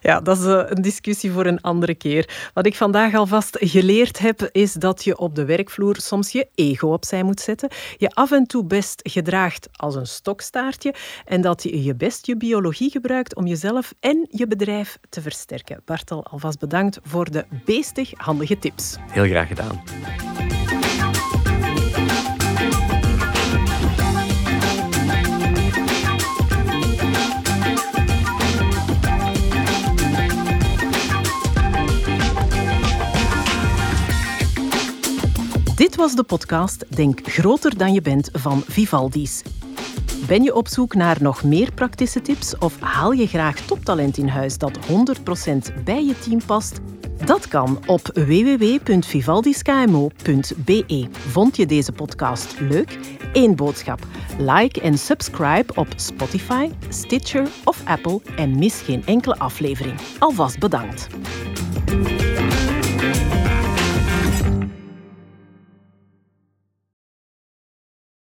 Ja, 0.00 0.20
dat 0.20 0.38
is 0.38 0.44
eh, 0.44 0.62
een 0.66 0.82
discussie 0.82 1.30
voor 1.30 1.46
een 1.46 1.60
andere 1.60 1.94
keer. 1.94 2.50
Wat 2.54 2.66
ik 2.66 2.76
vandaag 2.76 3.14
alvast 3.14 3.56
geleerd 3.60 4.18
heb, 4.18 4.48
is 4.52 4.72
dat 4.72 5.04
je 5.04 5.18
op 5.18 5.34
de 5.34 5.44
werkvloer 5.44 5.96
soms 6.00 6.32
je 6.32 6.48
ego 6.54 6.92
opzij 6.92 7.22
moet 7.22 7.40
zetten. 7.40 7.68
Je 7.96 8.10
af 8.10 8.32
en 8.32 8.46
toe 8.46 8.64
best 8.64 9.00
gedraagt 9.02 9.68
als 9.72 9.94
een 9.94 10.06
stokstaartje 10.06 10.94
en 11.24 11.40
dat 11.40 11.62
je 11.62 11.82
je 11.82 11.94
best 11.94 12.26
je 12.26 12.36
biologie 12.36 12.90
gebruikt 12.90 13.36
om 13.36 13.46
jezelf 13.46 13.94
en 14.00 14.26
je 14.30 14.46
bedrijf 14.46 14.98
te 15.08 15.20
versterken. 15.22 15.82
Bartel, 15.84 16.24
alvast 16.24 16.58
bedankt 16.58 16.98
voor 17.02 17.30
de 17.30 17.44
beestig 17.64 18.12
handige 18.16 18.58
tips. 18.58 18.96
Heel 19.10 19.26
graag 19.26 19.48
gedaan. 19.48 19.82
Dit 35.96 36.04
was 36.04 36.14
de 36.14 36.22
podcast 36.22 36.96
Denk 36.96 37.20
groter 37.22 37.78
dan 37.78 37.92
je 37.92 38.00
bent 38.00 38.28
van 38.32 38.62
Vivaldi's. 38.66 39.42
Ben 40.26 40.42
je 40.42 40.54
op 40.54 40.68
zoek 40.68 40.94
naar 40.94 41.16
nog 41.20 41.44
meer 41.44 41.72
praktische 41.72 42.22
tips 42.22 42.58
of 42.58 42.80
haal 42.80 43.12
je 43.12 43.26
graag 43.26 43.60
toptalent 43.60 44.16
in 44.16 44.28
huis 44.28 44.58
dat 44.58 44.78
100% 44.78 44.82
bij 45.84 46.04
je 46.04 46.18
team 46.18 46.40
past? 46.46 46.80
Dat 47.24 47.48
kan 47.48 47.78
op 47.86 48.10
www.vivaldiskmo.be. 48.14 51.08
Vond 51.10 51.56
je 51.56 51.66
deze 51.66 51.92
podcast 51.92 52.60
leuk? 52.60 52.98
Eén 53.32 53.56
boodschap. 53.56 54.06
Like 54.38 54.80
en 54.80 54.98
subscribe 54.98 55.74
op 55.74 55.88
Spotify, 55.96 56.70
Stitcher 56.88 57.48
of 57.64 57.82
Apple 57.84 58.20
en 58.36 58.58
mis 58.58 58.80
geen 58.80 59.02
enkele 59.06 59.38
aflevering. 59.38 60.00
Alvast 60.18 60.58
bedankt. 60.58 61.06